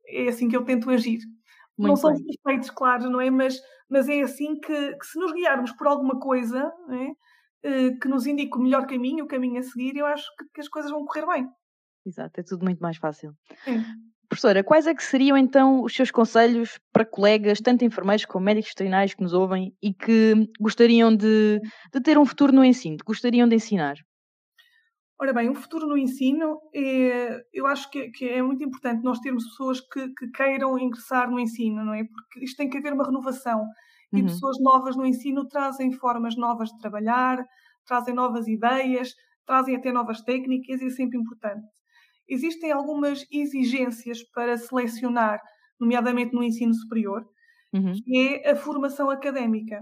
é 0.07 0.27
assim 0.27 0.47
que 0.47 0.55
eu 0.55 0.63
tento 0.63 0.89
agir. 0.89 1.19
Muito 1.77 1.89
não 1.89 1.95
são 1.95 2.13
perfeitos, 2.13 2.69
claro, 2.69 3.09
não 3.09 3.19
é? 3.19 3.29
Mas, 3.29 3.59
mas 3.89 4.07
é 4.07 4.21
assim 4.21 4.59
que, 4.59 4.95
que 4.95 5.05
se 5.05 5.19
nos 5.19 5.33
guiarmos 5.33 5.71
por 5.71 5.87
alguma 5.87 6.19
coisa 6.19 6.71
é? 6.89 7.11
Eh, 7.63 7.91
que 8.01 8.07
nos 8.09 8.27
indique 8.27 8.57
o 8.57 8.61
melhor 8.61 8.85
caminho, 8.85 9.23
o 9.23 9.27
caminho 9.27 9.59
a 9.59 9.63
seguir, 9.63 9.95
eu 9.95 10.05
acho 10.05 10.25
que, 10.37 10.45
que 10.53 10.61
as 10.61 10.67
coisas 10.67 10.91
vão 10.91 11.05
correr 11.05 11.25
bem. 11.25 11.49
Exato, 12.05 12.39
é 12.41 12.43
tudo 12.43 12.65
muito 12.65 12.79
mais 12.79 12.97
fácil. 12.97 13.33
Sim. 13.63 13.83
Professora, 14.33 14.63
quais 14.63 14.87
é 14.87 14.95
que 14.95 15.03
seriam 15.03 15.37
então 15.37 15.83
os 15.83 15.93
seus 15.93 16.09
conselhos 16.09 16.79
para 16.91 17.05
colegas, 17.05 17.61
tanto 17.61 17.85
enfermeiros 17.85 18.25
como 18.25 18.43
médicos 18.43 18.71
veterinários 18.71 19.13
que 19.13 19.21
nos 19.21 19.31
ouvem 19.31 19.77
e 19.79 19.93
que 19.93 20.49
gostariam 20.59 21.15
de, 21.15 21.61
de 21.93 22.01
ter 22.01 22.17
um 22.17 22.25
futuro 22.25 22.51
no 22.51 22.65
ensino, 22.65 22.97
gostariam 23.05 23.47
de 23.47 23.55
ensinar? 23.55 23.93
Ora 25.21 25.33
bem, 25.33 25.51
um 25.51 25.53
futuro 25.53 25.85
no 25.85 25.95
ensino, 25.95 26.59
é, 26.73 27.43
eu 27.53 27.67
acho 27.67 27.91
que, 27.91 28.09
que, 28.09 28.27
é 28.27 28.41
muito 28.41 28.63
importante 28.63 29.03
nós 29.03 29.19
termos 29.19 29.43
pessoas 29.49 29.79
que, 29.79 30.09
que, 30.15 30.27
queiram 30.31 30.79
ingressar 30.79 31.29
no 31.29 31.39
ensino, 31.39 31.85
não 31.85 31.93
é? 31.93 32.03
Porque 32.03 32.43
isto 32.43 32.57
tem 32.57 32.67
que 32.67 32.79
haver 32.79 32.91
uma 32.91 33.05
renovação. 33.05 33.63
E 34.11 34.19
uhum. 34.19 34.25
pessoas 34.25 34.57
novas 34.59 34.95
no 34.95 35.05
ensino 35.05 35.47
trazem 35.47 35.91
formas 35.91 36.35
novas 36.35 36.69
de 36.69 36.79
trabalhar, 36.79 37.45
trazem 37.85 38.15
novas 38.15 38.47
ideias, 38.47 39.13
trazem 39.45 39.75
até 39.75 39.91
novas 39.91 40.21
técnicas 40.21 40.81
e 40.81 40.87
é 40.87 40.89
sempre 40.89 41.19
importante. 41.19 41.67
Existem 42.33 42.71
algumas 42.71 43.25
exigências 43.31 44.23
para 44.23 44.57
selecionar, 44.57 45.39
nomeadamente 45.79 46.33
no 46.33 46.43
ensino 46.43 46.73
superior, 46.73 47.23
uhum. 47.71 47.93
que 47.93 48.41
é 48.43 48.51
a 48.51 48.55
formação 48.55 49.09
académica. 49.09 49.79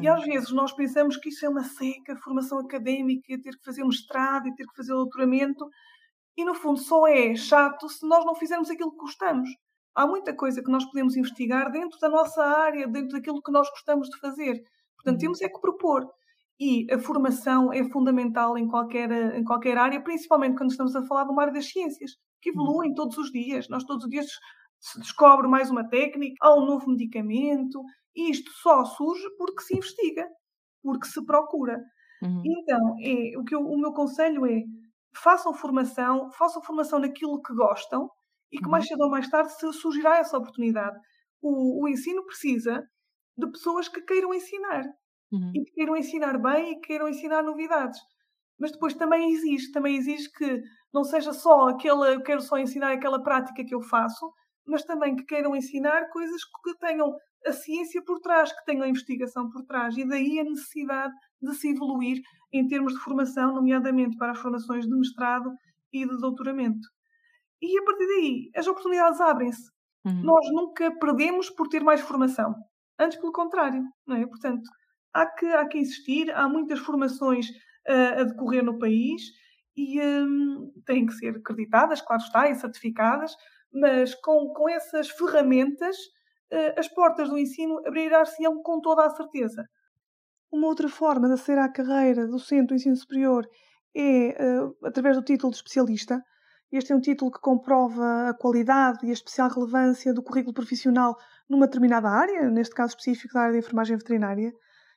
E 0.00 0.08
às 0.08 0.24
vezes 0.24 0.50
nós 0.52 0.72
pensamos 0.72 1.18
que 1.18 1.28
isso 1.28 1.44
é 1.44 1.48
uma 1.50 1.64
seca, 1.64 2.16
formação 2.16 2.58
académica, 2.60 3.38
ter 3.42 3.52
que 3.58 3.64
fazer 3.64 3.84
mestrado 3.84 4.48
e 4.48 4.54
ter 4.54 4.64
que 4.64 4.74
fazer 4.74 4.92
doutoramento, 4.92 5.68
e 6.34 6.46
no 6.46 6.54
fundo 6.54 6.80
só 6.80 7.06
é 7.06 7.36
chato 7.36 7.86
se 7.90 8.06
nós 8.08 8.24
não 8.24 8.34
fizermos 8.34 8.70
aquilo 8.70 8.92
que 8.92 8.96
gostamos. 8.96 9.50
Há 9.94 10.06
muita 10.06 10.34
coisa 10.34 10.62
que 10.62 10.70
nós 10.70 10.86
podemos 10.86 11.14
investigar 11.14 11.70
dentro 11.70 11.98
da 11.98 12.08
nossa 12.08 12.42
área, 12.42 12.88
dentro 12.88 13.18
daquilo 13.18 13.42
que 13.42 13.52
nós 13.52 13.68
gostamos 13.68 14.08
de 14.08 14.18
fazer. 14.18 14.62
Portanto, 14.96 15.16
uhum. 15.16 15.18
temos 15.18 15.42
é 15.42 15.48
que 15.50 15.60
propor. 15.60 16.08
E 16.64 16.86
a 16.94 16.98
formação 17.00 17.72
é 17.72 17.82
fundamental 17.90 18.56
em 18.56 18.68
qualquer, 18.68 19.10
em 19.34 19.42
qualquer 19.42 19.76
área, 19.76 20.00
principalmente 20.00 20.56
quando 20.56 20.70
estamos 20.70 20.94
a 20.94 21.04
falar 21.04 21.24
de 21.24 21.32
uma 21.32 21.42
área 21.42 21.54
das 21.54 21.66
ciências, 21.66 22.12
que 22.40 22.50
evoluem 22.50 22.90
uhum. 22.90 22.94
todos 22.94 23.18
os 23.18 23.32
dias. 23.32 23.68
Nós 23.68 23.82
todos 23.82 24.04
os 24.04 24.10
dias 24.10 24.26
se 24.78 25.00
descobre 25.00 25.48
mais 25.48 25.70
uma 25.72 25.88
técnica, 25.88 26.36
há 26.40 26.54
um 26.54 26.64
novo 26.64 26.88
medicamento, 26.88 27.82
e 28.14 28.30
isto 28.30 28.48
só 28.52 28.84
surge 28.84 29.28
porque 29.36 29.60
se 29.60 29.76
investiga, 29.76 30.24
porque 30.84 31.08
se 31.08 31.26
procura. 31.26 31.80
Uhum. 32.22 32.42
Então, 32.46 32.94
é, 33.02 33.36
o, 33.36 33.42
que 33.42 33.56
eu, 33.56 33.60
o 33.60 33.76
meu 33.76 33.92
conselho 33.92 34.46
é 34.46 34.62
façam 35.16 35.52
formação, 35.52 36.30
façam 36.30 36.62
formação 36.62 37.00
naquilo 37.00 37.42
que 37.42 37.52
gostam 37.54 38.08
e 38.52 38.58
que 38.58 38.68
mais 38.68 38.84
uhum. 38.84 38.88
cedo 38.90 39.02
ou 39.02 39.10
mais 39.10 39.28
tarde 39.28 39.52
se 39.52 39.72
surgirá 39.72 40.18
essa 40.18 40.38
oportunidade. 40.38 40.96
O, 41.42 41.82
o 41.82 41.88
ensino 41.88 42.24
precisa 42.24 42.84
de 43.36 43.50
pessoas 43.50 43.88
que 43.88 44.00
queiram 44.02 44.32
ensinar 44.32 44.84
uhum. 45.32 45.50
e 45.54 45.64
que 45.64 45.72
queiram 45.72 45.96
ensinar 45.96 46.38
bem 46.38 46.72
e 46.72 46.74
que 46.76 46.88
queiram 46.88 47.08
ensinar 47.08 47.42
novidades. 47.42 47.98
Mas 48.58 48.72
depois 48.72 48.94
também 48.94 49.32
exige, 49.32 49.72
também 49.72 49.96
exige 49.96 50.30
que 50.30 50.62
não 50.92 51.02
seja 51.02 51.32
só 51.32 51.68
aquela, 51.68 52.10
eu 52.12 52.22
quero 52.22 52.40
só 52.40 52.58
ensinar 52.58 52.92
aquela 52.92 53.22
prática 53.22 53.64
que 53.64 53.74
eu 53.74 53.80
faço, 53.80 54.30
mas 54.66 54.84
também 54.84 55.16
que 55.16 55.24
queiram 55.24 55.56
ensinar 55.56 56.08
coisas 56.10 56.42
que 56.44 56.78
tenham 56.78 57.12
a 57.46 57.52
ciência 57.52 58.02
por 58.04 58.20
trás, 58.20 58.52
que 58.52 58.64
tenham 58.64 58.84
a 58.84 58.88
investigação 58.88 59.50
por 59.50 59.64
trás. 59.64 59.96
E 59.96 60.06
daí 60.06 60.38
a 60.38 60.44
necessidade 60.44 61.12
de 61.40 61.54
se 61.54 61.70
evoluir 61.70 62.20
em 62.52 62.66
termos 62.68 62.92
de 62.92 63.00
formação, 63.00 63.54
nomeadamente 63.54 64.16
para 64.16 64.32
as 64.32 64.38
formações 64.38 64.86
de 64.86 64.96
mestrado 64.96 65.50
e 65.92 66.06
de 66.06 66.18
doutoramento. 66.18 66.86
E 67.60 67.78
a 67.78 67.84
partir 67.84 68.06
daí, 68.06 68.50
as 68.54 68.66
oportunidades 68.66 69.20
abrem-se. 69.20 69.70
Uhum. 70.04 70.22
Nós 70.22 70.46
nunca 70.52 70.90
perdemos 70.98 71.48
por 71.50 71.68
ter 71.68 71.82
mais 71.82 72.00
formação. 72.00 72.54
Antes, 72.98 73.18
pelo 73.18 73.32
contrário. 73.32 73.82
Não 74.06 74.16
é? 74.16 74.26
Portanto, 74.26 74.68
há 75.12 75.26
que, 75.26 75.46
há 75.46 75.66
que 75.66 75.78
insistir, 75.78 76.30
há 76.32 76.48
muitas 76.48 76.78
formações 76.78 77.48
uh, 77.88 78.20
a 78.20 78.24
decorrer 78.24 78.64
no 78.64 78.78
país 78.78 79.22
e 79.76 80.00
um, 80.00 80.72
têm 80.84 81.06
que 81.06 81.14
ser 81.14 81.36
acreditadas, 81.36 82.00
claro 82.02 82.22
está, 82.22 82.48
e 82.48 82.54
certificadas, 82.54 83.34
mas 83.72 84.14
com, 84.16 84.52
com 84.52 84.68
essas 84.68 85.10
ferramentas, 85.10 85.96
uh, 86.52 86.78
as 86.78 86.88
portas 86.88 87.28
do 87.28 87.38
ensino 87.38 87.80
abrirá-se-ão 87.86 88.62
com 88.62 88.80
toda 88.80 89.06
a 89.06 89.10
certeza. 89.10 89.64
Uma 90.50 90.66
outra 90.66 90.88
forma 90.88 91.28
de 91.28 91.34
aceder 91.34 91.62
à 91.62 91.68
carreira 91.68 92.26
docente 92.26 92.68
do 92.68 92.74
ensino 92.74 92.96
superior 92.96 93.48
é 93.96 94.36
uh, 94.42 94.76
através 94.86 95.16
do 95.16 95.24
título 95.24 95.50
de 95.50 95.56
especialista. 95.56 96.22
Este 96.70 96.92
é 96.92 96.96
um 96.96 97.00
título 97.00 97.30
que 97.30 97.40
comprova 97.40 98.30
a 98.30 98.34
qualidade 98.34 99.06
e 99.06 99.10
a 99.10 99.12
especial 99.12 99.50
relevância 99.50 100.12
do 100.14 100.22
currículo 100.22 100.54
profissional 100.54 101.16
numa 101.48 101.66
determinada 101.66 102.08
área, 102.08 102.50
neste 102.50 102.74
caso 102.74 102.96
específico 102.96 103.34
da 103.34 103.40
área 103.40 103.52
da 103.52 103.58
enfermagem 103.58 103.96
veterinária. 103.96 104.52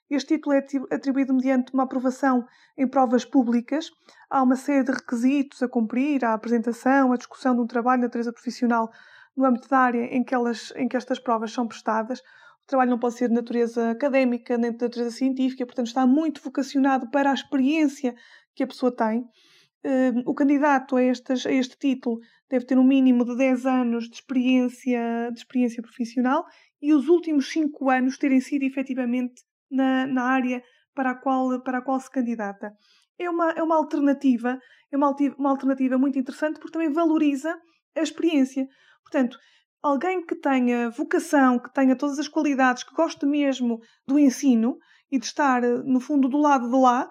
Este 0.10 0.36
título 0.36 0.53
é 0.53 0.60
atribuído 0.91 1.34
mediante 1.34 1.74
uma 1.74 1.84
aprovação 1.84 2.45
em 2.78 2.88
provas 2.88 3.26
públicas. 3.26 3.89
Há 4.30 4.43
uma 4.43 4.56
série 4.56 4.84
de 4.84 4.91
requisitos 4.91 5.64
a 5.64 5.68
cumprir, 5.68 6.24
a 6.24 6.34
apresentação, 6.34 7.12
a 7.12 7.18
discussão 7.18 7.56
de 7.56 7.62
um 7.62 7.68
trabalho 7.68 8.01
de 8.01 8.08
natureza 8.08 8.32
profissional 8.32 8.91
no 9.36 9.45
âmbito 9.45 9.68
da 9.68 9.80
área 9.80 10.03
em 10.16 10.24
que, 10.24 10.36
elas, 10.36 10.72
em 10.76 10.88
que 10.88 10.95
estas 10.95 11.20
provas 11.20 11.51
são 11.51 11.68
prestadas. 11.68 12.20
O 12.20 12.68
trabalho 12.68 12.91
não 12.91 12.99
pode 12.99 13.16
ser 13.16 13.30
de 13.30 13.34
natureza 13.34 13.89
académica 13.89 14.58
nem 14.58 14.72
de 14.72 14.82
natureza 14.82 15.12
científica, 15.12 15.66
portanto, 15.66 15.88
está 15.88 16.06
muito 16.06 16.41
vocacionado 16.41 17.10
para 17.10 17.32
a 17.32 17.34
experiência 17.34 18.16
que 18.53 18.64
a 18.64 18.68
pessoa 18.68 18.95
tem. 18.95 19.28
Hum, 19.84 20.24
o 20.26 20.34
candidato 20.34 20.95
a, 20.95 21.03
estas, 21.03 21.45
a 21.45 21.51
este 21.51 21.78
título 21.78 22.20
deve 22.49 22.66
ter 22.66 22.78
um 22.78 22.84
mínimo 22.84 23.26
de 23.26 23.38
10 23.38 23.66
anos 23.66 24.10
de 24.10 24.16
experiência, 24.16 25.30
de 25.32 25.39
experiência 25.39 25.82
profissional 25.82 26.45
e 26.82 26.93
os 26.93 27.08
últimos 27.08 27.51
5 27.51 27.89
anos 27.89 28.18
terem 28.18 28.39
sido 28.39 28.64
efetivamente 28.64 29.43
na, 29.70 30.05
na 30.07 30.24
área 30.24 30.63
para 30.93 31.11
a, 31.11 31.16
qual, 31.16 31.61
para 31.61 31.80
a 31.80 31.82
qual 31.82 31.99
se 31.99 32.09
candidata. 32.09 32.72
É 33.20 33.30
uma, 33.30 33.51
é 33.51 33.63
uma 33.63 33.76
alternativa, 33.76 34.59
é 34.91 34.97
uma, 34.97 35.16
uma 35.38 35.49
alternativa 35.49 35.97
muito 35.97 36.18
interessante 36.20 36.59
porque 36.59 36.74
também 36.74 36.91
valoriza 36.91 37.57
a 37.95 38.01
experiência. 38.01 38.68
Portanto, 39.03 39.38
alguém 39.82 40.26
que 40.26 40.36
tenha 40.36 40.89
vocação, 40.89 41.59
que 41.59 41.72
tenha 41.74 41.95
todas 41.95 42.18
as 42.20 42.28
qualidades, 42.28 42.84
que 42.84 42.93
goste 42.93 43.26
mesmo 43.26 43.80
do 44.07 44.18
ensino 44.18 44.78
e 45.11 45.20
de 45.20 45.26
estar, 45.26 45.63
eh, 45.63 45.84
no 45.84 45.99
fundo, 45.99 46.28
do 46.28 46.38
lado 46.38 46.70
de 46.70 46.76
lá, 46.76 47.09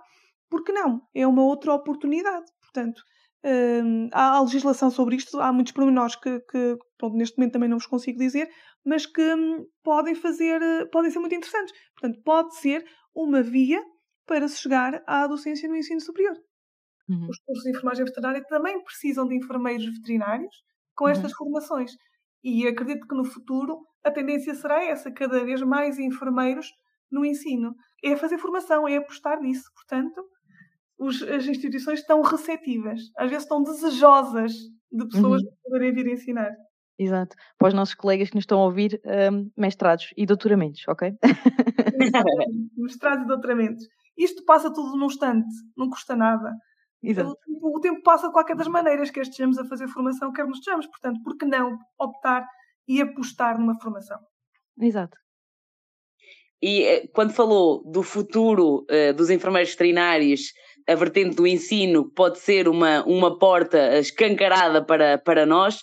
porque 0.50 0.72
não? 0.72 1.00
É 1.14 1.26
uma 1.26 1.42
outra 1.42 1.72
oportunidade. 1.72 2.44
Portanto, 2.60 3.02
hum, 3.44 4.08
há 4.12 4.40
legislação 4.40 4.90
sobre 4.90 5.16
isto, 5.16 5.40
há 5.40 5.52
muitos 5.52 5.72
pormenores 5.72 6.16
que, 6.16 6.40
que 6.40 6.76
pronto, 6.98 7.16
neste 7.16 7.36
momento 7.36 7.52
também 7.52 7.68
não 7.68 7.78
vos 7.78 7.86
consigo 7.86 8.18
dizer, 8.18 8.48
mas 8.84 9.06
que 9.06 9.22
hum, 9.34 9.66
podem 9.82 10.14
fazer, 10.14 10.60
eh, 10.60 10.86
podem 10.86 11.10
ser 11.10 11.18
muito 11.18 11.34
interessantes. 11.34 11.74
Portanto, 11.94 12.22
pode 12.24 12.56
ser 12.56 12.84
uma 13.14 13.42
via 13.42 13.82
para 14.26 14.48
se 14.48 14.58
chegar 14.58 15.02
à 15.06 15.26
docência 15.26 15.68
no 15.68 15.76
ensino 15.76 16.00
superior. 16.00 16.36
Uhum. 17.08 17.28
Os 17.28 17.38
cursos 17.40 17.64
de 17.64 17.70
enfermagem 17.70 18.04
veterinária 18.04 18.42
também 18.48 18.82
precisam 18.82 19.26
de 19.28 19.36
enfermeiros 19.36 19.84
veterinários 19.84 20.54
com 20.94 21.08
estas 21.08 21.32
uhum. 21.32 21.38
formações. 21.38 21.92
E 22.42 22.66
acredito 22.66 23.06
que 23.06 23.14
no 23.14 23.24
futuro 23.24 23.86
a 24.02 24.10
tendência 24.10 24.54
será 24.54 24.82
essa, 24.82 25.10
cada 25.10 25.44
vez 25.44 25.62
mais 25.62 25.98
enfermeiros 25.98 26.70
no 27.10 27.24
ensino. 27.24 27.74
É 28.02 28.16
fazer 28.16 28.38
formação, 28.38 28.86
é 28.86 28.96
apostar 28.96 29.40
nisso. 29.40 29.70
Portanto, 29.74 30.24
os, 31.04 31.22
as 31.22 31.46
instituições 31.46 32.00
estão 32.00 32.22
receptivas, 32.22 33.00
às 33.16 33.28
vezes 33.28 33.44
estão 33.44 33.62
desejosas 33.62 34.52
de 34.90 35.08
pessoas 35.08 35.42
uhum. 35.42 35.48
poderem 35.64 35.92
vir 35.92 36.06
ensinar. 36.08 36.50
Exato. 36.98 37.34
Para 37.58 37.68
os 37.68 37.74
nossos 37.74 37.94
colegas 37.94 38.30
que 38.30 38.36
nos 38.36 38.42
estão 38.42 38.60
a 38.60 38.64
ouvir, 38.64 39.00
um, 39.32 39.50
mestrados 39.56 40.12
e 40.16 40.24
doutoramentos, 40.24 40.82
ok? 40.86 41.12
mestrados 42.76 43.24
e 43.24 43.28
doutoramentos. 43.28 43.84
Isto 44.16 44.44
passa 44.44 44.72
tudo 44.72 44.96
num 44.96 45.06
instante, 45.06 45.48
não 45.76 45.90
custa 45.90 46.14
nada. 46.14 46.52
Exato. 47.02 47.36
O, 47.48 47.76
o, 47.76 47.80
tempo 47.80 48.00
passa 48.02 48.28
de 48.28 48.32
qualquer 48.32 48.56
das 48.56 48.68
maneiras, 48.68 49.10
quer 49.10 49.22
estejamos 49.22 49.58
a 49.58 49.64
fazer 49.64 49.88
formação, 49.88 50.32
quer 50.32 50.46
nos 50.46 50.58
estejamos. 50.58 50.86
Portanto, 50.86 51.20
por 51.22 51.36
que 51.36 51.44
não 51.44 51.76
optar 51.98 52.46
e 52.86 53.00
apostar 53.00 53.58
numa 53.58 53.78
formação? 53.80 54.18
Exato. 54.80 55.18
E 56.62 56.82
eh, 56.82 57.06
quando 57.08 57.34
falou 57.34 57.84
do 57.84 58.02
futuro 58.02 58.86
uh, 58.90 59.12
dos 59.14 59.28
enfermeiros 59.28 59.72
veterinários, 59.72 60.52
a 60.86 60.94
vertente 60.94 61.36
do 61.36 61.46
ensino 61.46 62.10
pode 62.10 62.38
ser 62.38 62.68
uma, 62.68 63.02
uma 63.04 63.38
porta 63.38 63.98
escancarada 63.98 64.84
para, 64.84 65.18
para 65.18 65.46
nós, 65.46 65.80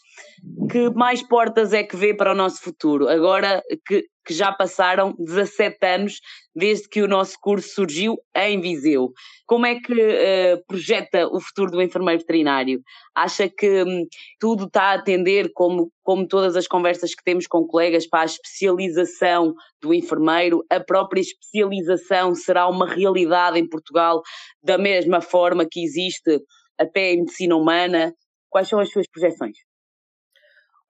que 0.70 0.89
mais 0.91 1.22
portas 1.22 1.74
é 1.74 1.84
que 1.84 1.95
vê 1.95 2.14
para 2.14 2.32
o 2.32 2.36
nosso 2.36 2.62
futuro? 2.62 3.08
Agora 3.08 3.62
que, 3.88 4.06
que 4.26 4.34
já 4.34 4.51
passaram 4.51 5.15
17 5.17 5.78
anos 5.86 6.19
desde 6.55 6.88
que 6.88 7.01
o 7.01 7.07
nosso 7.07 7.36
curso 7.41 7.69
surgiu 7.69 8.17
em 8.36 8.59
Viseu. 8.59 9.11
Como 9.45 9.65
é 9.65 9.80
que 9.80 9.93
uh, 9.93 10.63
projeta 10.67 11.28
o 11.28 11.39
futuro 11.39 11.72
do 11.72 11.82
enfermeiro 11.82 12.19
veterinário? 12.19 12.82
Acha 13.15 13.49
que 13.49 13.84
um, 13.84 14.05
tudo 14.39 14.65
está 14.65 14.91
a 14.91 14.93
atender, 14.93 15.51
como, 15.53 15.91
como 16.03 16.28
todas 16.28 16.55
as 16.55 16.67
conversas 16.67 17.15
que 17.15 17.24
temos 17.24 17.47
com 17.47 17.65
colegas, 17.65 18.07
para 18.07 18.22
a 18.22 18.26
especialização 18.26 19.53
do 19.82 19.93
enfermeiro? 19.93 20.63
A 20.69 20.80
própria 20.80 21.22
especialização 21.22 22.36
será 22.36 22.67
uma 22.67 22.88
realidade 22.88 23.59
em 23.59 23.67
Portugal 23.67 24.22
da 24.63 24.78
mesma 24.78 25.22
forma 25.22 25.65
que 25.69 25.84
existe 25.84 26.39
até 26.78 27.13
em 27.13 27.19
medicina 27.19 27.55
humana? 27.55 28.13
Quais 28.49 28.67
são 28.67 28.80
as 28.80 28.91
suas 28.91 29.07
projeções? 29.09 29.70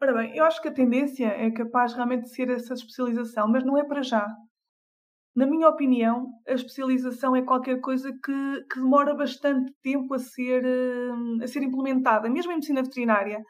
Ora 0.04 0.14
bem, 0.16 0.36
eu 0.36 0.44
acho 0.46 0.60
que 0.60 0.68
a 0.68 0.74
tendência 0.74 1.28
é 1.28 1.52
capaz 1.52 1.94
realmente 1.94 2.24
de 2.24 2.34
ser 2.34 2.50
essa 2.50 2.74
especialização, 2.74 3.48
mas 3.48 3.64
não 3.64 3.78
é 3.78 3.84
para 3.84 4.02
já. 4.02 4.28
Na 5.36 5.46
minha 5.46 5.70
opinião, 5.70 6.28
a 6.48 6.54
especialização 6.54 7.36
é 7.36 7.44
qualquer 7.44 7.80
coisa 7.80 8.12
que, 8.12 8.64
que 8.72 8.80
demora 8.80 9.14
bastante 9.14 9.72
tempo 9.84 10.14
a 10.16 10.20
ser, 10.20 10.66
eh, 10.66 11.44
a 11.44 11.48
ser 11.48 11.62
implementada. 11.62 12.30
Mesmo 12.32 12.52
em 12.52 12.56
medicina 12.56 12.82
veterinária, 12.82 13.44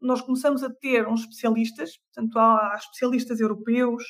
nós 0.00 0.20
começamos 0.20 0.62
a 0.62 0.70
ter 0.70 1.08
uns 1.08 1.22
especialistas, 1.22 1.96
portanto, 1.96 2.38
há, 2.38 2.74
especialistas 2.76 3.40
europeus, 3.40 4.04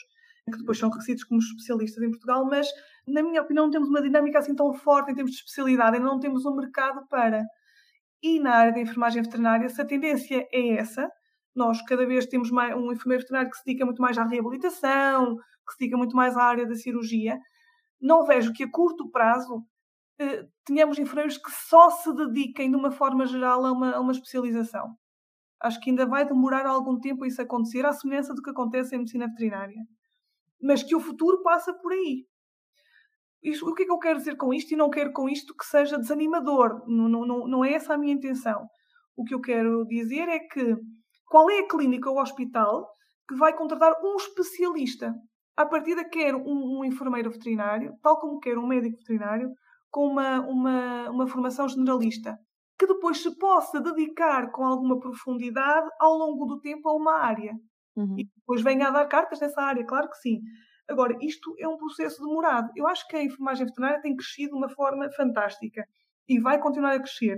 que 0.51 0.59
depois 0.59 0.79
são 0.79 0.89
reconhecidos 0.89 1.24
como 1.24 1.41
especialistas 1.41 2.03
em 2.03 2.11
Portugal, 2.11 2.45
mas, 2.45 2.66
na 3.07 3.22
minha 3.22 3.41
opinião, 3.43 3.66
não 3.66 3.70
temos 3.72 3.89
uma 3.89 4.03
dinâmica 4.03 4.41
assim 4.41 4.55
tão 4.55 4.74
forte 4.74 5.12
em 5.12 5.14
termos 5.14 5.31
de 5.31 5.39
especialidade, 5.39 5.97
ainda 5.97 6.09
não 6.09 6.18
temos 6.18 6.45
um 6.45 6.57
mercado 6.57 7.07
para. 7.09 7.45
E 8.22 8.41
na 8.41 8.53
área 8.57 8.72
da 8.72 8.81
enfermagem 8.81 9.22
veterinária, 9.22 9.68
se 9.68 9.81
a 9.81 9.87
tendência 9.87 10.47
é 10.53 10.70
essa, 10.74 11.09
nós 11.59 11.82
cada 11.82 12.06
vez 12.06 12.26
temos 12.26 12.50
mais, 12.50 12.74
um 12.74 12.92
enfermeiro 12.92 13.22
veterinário 13.22 13.50
que 13.50 13.59
se 13.59 13.64
dedica 13.64 13.84
muito 13.84 14.00
mais 14.00 14.16
à 14.16 14.24
reabilitação, 14.24 15.36
que 15.36 15.72
se 15.72 15.78
dedica 15.80 15.96
muito 15.98 16.16
mais 16.16 16.36
à 16.36 16.44
área 16.44 16.66
da 16.66 16.74
cirurgia. 16.74 17.38
Não 18.00 18.24
vejo 18.24 18.52
que 18.52 18.62
a 18.62 18.70
curto 18.70 19.11
prazo 19.11 19.64
eh, 20.18 20.44
tenhamos 20.64 20.98
enfermeiros 20.98 21.36
que 21.36 21.50
só 21.50 21.90
se 21.90 22.14
dediquem 22.14 22.70
de 22.70 22.76
uma 22.76 22.90
forma 22.90 23.26
geral 23.26 23.66
a 23.66 23.72
uma, 23.72 23.92
a 23.92 24.00
uma 24.00 24.12
especialização. 24.12 24.94
Acho 25.61 25.80
que 25.80 25.90
ainda 25.90 26.06
vai 26.06 26.24
demorar 26.24 26.66
algum 26.66 26.98
tempo 27.00 27.26
isso 27.26 27.42
acontecer, 27.42 27.84
à 27.84 27.92
semelhança 27.92 28.32
do 28.32 28.42
que 28.42 28.50
acontece 28.50 28.94
em 28.94 28.98
medicina 28.98 29.26
veterinária. 29.26 29.82
Mas 30.62 30.82
que 30.82 30.94
o 30.94 31.00
futuro 31.00 31.42
passa 31.42 31.74
por 31.74 31.92
aí. 31.92 32.24
Isto, 33.42 33.68
o 33.68 33.74
que 33.74 33.82
é 33.82 33.86
que 33.86 33.92
eu 33.92 33.98
quero 33.98 34.18
dizer 34.18 34.36
com 34.36 34.52
isto? 34.54 34.72
E 34.72 34.76
não 34.76 34.90
quero 34.90 35.12
com 35.12 35.28
isto 35.28 35.54
que 35.56 35.64
seja 35.64 35.98
desanimador. 35.98 36.84
Não, 36.86 37.09
não, 37.09 37.48
não 37.48 37.64
é 37.64 37.72
essa 37.72 37.94
a 37.94 37.98
minha 37.98 38.12
intenção. 38.12 38.66
O 39.16 39.24
que 39.24 39.34
eu 39.34 39.40
quero 39.40 39.84
dizer 39.86 40.28
é 40.28 40.38
que 40.38 40.76
qual 41.29 41.51
é 41.51 41.61
a 41.61 41.68
clínica 41.68 42.11
ou 42.11 42.20
hospital 42.20 42.89
que 43.29 43.35
vai 43.37 43.55
contratar 43.55 43.95
um 44.03 44.16
especialista? 44.16 45.14
À 45.57 45.66
partida, 45.66 46.09
quer 46.09 46.35
um, 46.35 46.79
um 46.79 46.85
enfermeiro 46.85 47.31
veterinário, 47.31 47.93
tal 48.03 48.18
como 48.18 48.39
quer 48.39 48.57
um 48.57 48.66
médico 48.66 48.97
veterinário, 48.99 49.51
com 49.91 50.07
uma, 50.07 50.41
uma, 50.41 51.11
uma 51.11 51.26
formação 51.26 51.68
generalista, 51.68 52.39
que 52.79 52.87
depois 52.87 53.22
se 53.22 53.37
possa 53.39 53.81
dedicar 53.81 54.51
com 54.53 54.64
alguma 54.64 55.01
profundidade 55.01 55.89
ao 55.99 56.14
longo 56.16 56.47
do 56.47 56.61
tempo 56.61 56.89
a 56.89 56.95
uma 56.95 57.18
área. 57.18 57.53
Uhum. 57.97 58.14
E 58.18 58.24
depois 58.37 58.62
venha 58.62 58.89
a 58.89 58.91
dar 58.91 59.07
cartas 59.07 59.41
nessa 59.41 59.61
área, 59.61 59.85
claro 59.85 60.09
que 60.09 60.16
sim. 60.18 60.41
Agora, 60.89 61.16
isto 61.20 61.55
é 61.59 61.68
um 61.68 61.76
processo 61.76 62.22
demorado. 62.24 62.70
Eu 62.76 62.87
acho 62.87 63.07
que 63.09 63.16
a 63.16 63.22
enfermagem 63.22 63.66
veterinária 63.66 64.01
tem 64.01 64.16
crescido 64.16 64.53
de 64.53 64.57
uma 64.57 64.68
forma 64.70 65.11
fantástica 65.12 65.85
e 66.29 66.41
vai 66.41 66.61
continuar 66.61 66.95
a 66.95 67.01
crescer. 67.01 67.37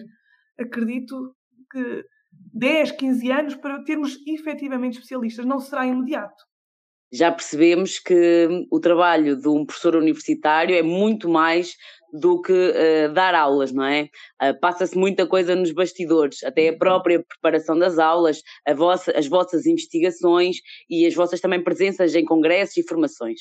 Acredito 0.59 1.35
que 1.71 2.05
10, 2.33 2.93
15 2.93 3.33
anos 3.33 3.55
para 3.57 3.83
termos 3.85 4.17
efetivamente 4.27 4.95
especialistas, 4.95 5.47
não 5.47 5.61
será 5.61 5.87
imediato 5.87 6.51
já 7.13 7.33
percebemos 7.33 7.99
que 7.99 8.67
o 8.71 8.79
trabalho 8.79 9.37
de 9.37 9.49
um 9.49 9.67
professor 9.67 9.97
universitário 9.97 10.77
é 10.77 10.83
muito 10.83 11.29
mais 11.29 11.75
do 12.13 12.41
que 12.41 12.53
uh, 12.53 13.13
dar 13.13 13.35
aulas, 13.35 13.73
não 13.73 13.85
é? 13.85 14.09
Uh, 14.43 14.59
Passa-se 14.61 14.97
muita 14.97 15.27
coisa 15.27 15.55
nos 15.55 15.73
bastidores, 15.73 16.43
até 16.43 16.69
a 16.69 16.77
própria 16.77 17.25
preparação 17.25 17.79
das 17.79 17.99
aulas, 17.99 18.43
vossa, 18.77 19.13
as 19.17 19.29
vossas 19.29 19.67
investigações 19.67 20.57
e 20.89 21.07
as 21.07 21.15
vossas 21.15 21.41
também 21.41 21.63
presenças 21.63 22.15
em 22.15 22.25
congressos 22.25 22.77
e 22.77 22.87
formações. 22.87 23.41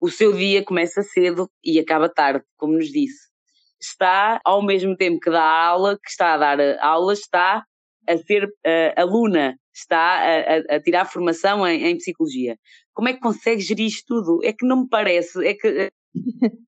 O 0.00 0.10
seu 0.10 0.32
dia 0.32 0.64
começa 0.64 1.02
cedo 1.02 1.50
e 1.64 1.78
acaba 1.78 2.08
tarde, 2.08 2.44
como 2.56 2.74
nos 2.74 2.88
disse. 2.88 3.28
Está, 3.80 4.40
ao 4.44 4.62
mesmo 4.62 4.94
tempo 4.96 5.20
que 5.20 5.30
dá 5.30 5.42
aula, 5.42 5.98
que 6.02 6.10
está 6.10 6.34
a 6.34 6.36
dar 6.38 6.60
eh, 6.60 6.78
aulas, 6.80 7.20
está 7.20 7.64
a 8.10 8.18
ser 8.18 8.44
uh, 8.44 9.00
aluna, 9.00 9.56
está 9.74 10.20
a, 10.20 10.76
a, 10.76 10.80
tirar 10.80 11.04
formação 11.04 11.66
em, 11.66 11.86
em, 11.86 11.96
psicologia. 11.96 12.56
Como 12.92 13.08
é 13.08 13.12
que 13.12 13.20
consegue 13.20 13.60
gerir 13.60 13.86
isto 13.86 14.04
tudo? 14.06 14.40
É 14.44 14.52
que 14.52 14.66
não 14.66 14.82
me 14.82 14.88
parece, 14.88 15.46
é 15.46 15.54
que... 15.54 15.66
Eh, 15.66 15.90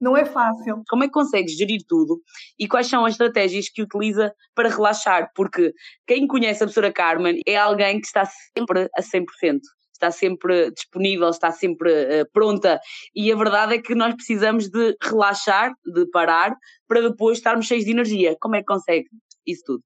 não 0.00 0.16
é 0.16 0.24
fácil. 0.24 0.82
Como 0.88 1.04
é 1.04 1.06
que 1.06 1.12
consegue 1.12 1.48
gerir 1.48 1.80
tudo 1.88 2.20
e 2.58 2.68
quais 2.68 2.86
são 2.86 3.04
as 3.04 3.14
estratégias 3.14 3.68
que 3.68 3.82
utiliza 3.82 4.34
para 4.54 4.68
relaxar? 4.68 5.30
Porque 5.34 5.72
quem 6.06 6.26
conhece 6.26 6.62
a 6.62 6.66
professora 6.66 6.92
Carmen 6.92 7.40
é 7.46 7.56
alguém 7.56 8.00
que 8.00 8.06
está 8.06 8.24
sempre 8.26 8.88
a 8.96 9.02
100% 9.02 9.60
está 9.96 10.10
sempre 10.10 10.70
disponível, 10.72 11.30
está 11.30 11.50
sempre 11.50 11.90
uh, 11.90 12.30
pronta. 12.32 12.78
E 13.14 13.32
a 13.32 13.36
verdade 13.36 13.74
é 13.74 13.80
que 13.80 13.94
nós 13.94 14.14
precisamos 14.14 14.68
de 14.68 14.94
relaxar, 15.02 15.72
de 15.86 16.06
parar, 16.10 16.54
para 16.86 17.00
depois 17.00 17.38
estarmos 17.38 17.66
cheios 17.66 17.84
de 17.84 17.90
energia. 17.90 18.36
Como 18.40 18.56
é 18.56 18.58
que 18.58 18.66
consegue 18.66 19.06
isso 19.46 19.62
tudo? 19.64 19.82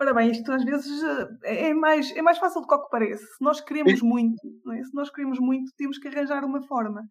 Ora 0.00 0.12
bem, 0.12 0.30
isto 0.30 0.50
às 0.50 0.64
vezes 0.64 1.02
eh, 1.44 1.68
é 1.68 1.74
mais, 1.74 2.10
é 2.16 2.22
mais 2.22 2.38
fácil 2.38 2.60
do 2.60 2.66
que 2.66 2.74
o 2.74 2.82
que 2.82 2.90
parece. 2.90 3.24
Se 3.24 3.42
nós 3.42 3.60
queremos 3.60 4.02
muito, 4.02 4.40
é? 4.72 4.82
se 4.82 4.92
nós 4.94 5.08
queremos 5.10 5.38
muito, 5.38 5.72
temos 5.76 5.98
que 5.98 6.08
arranjar 6.08 6.44
uma 6.44 6.62
forma. 6.62 7.02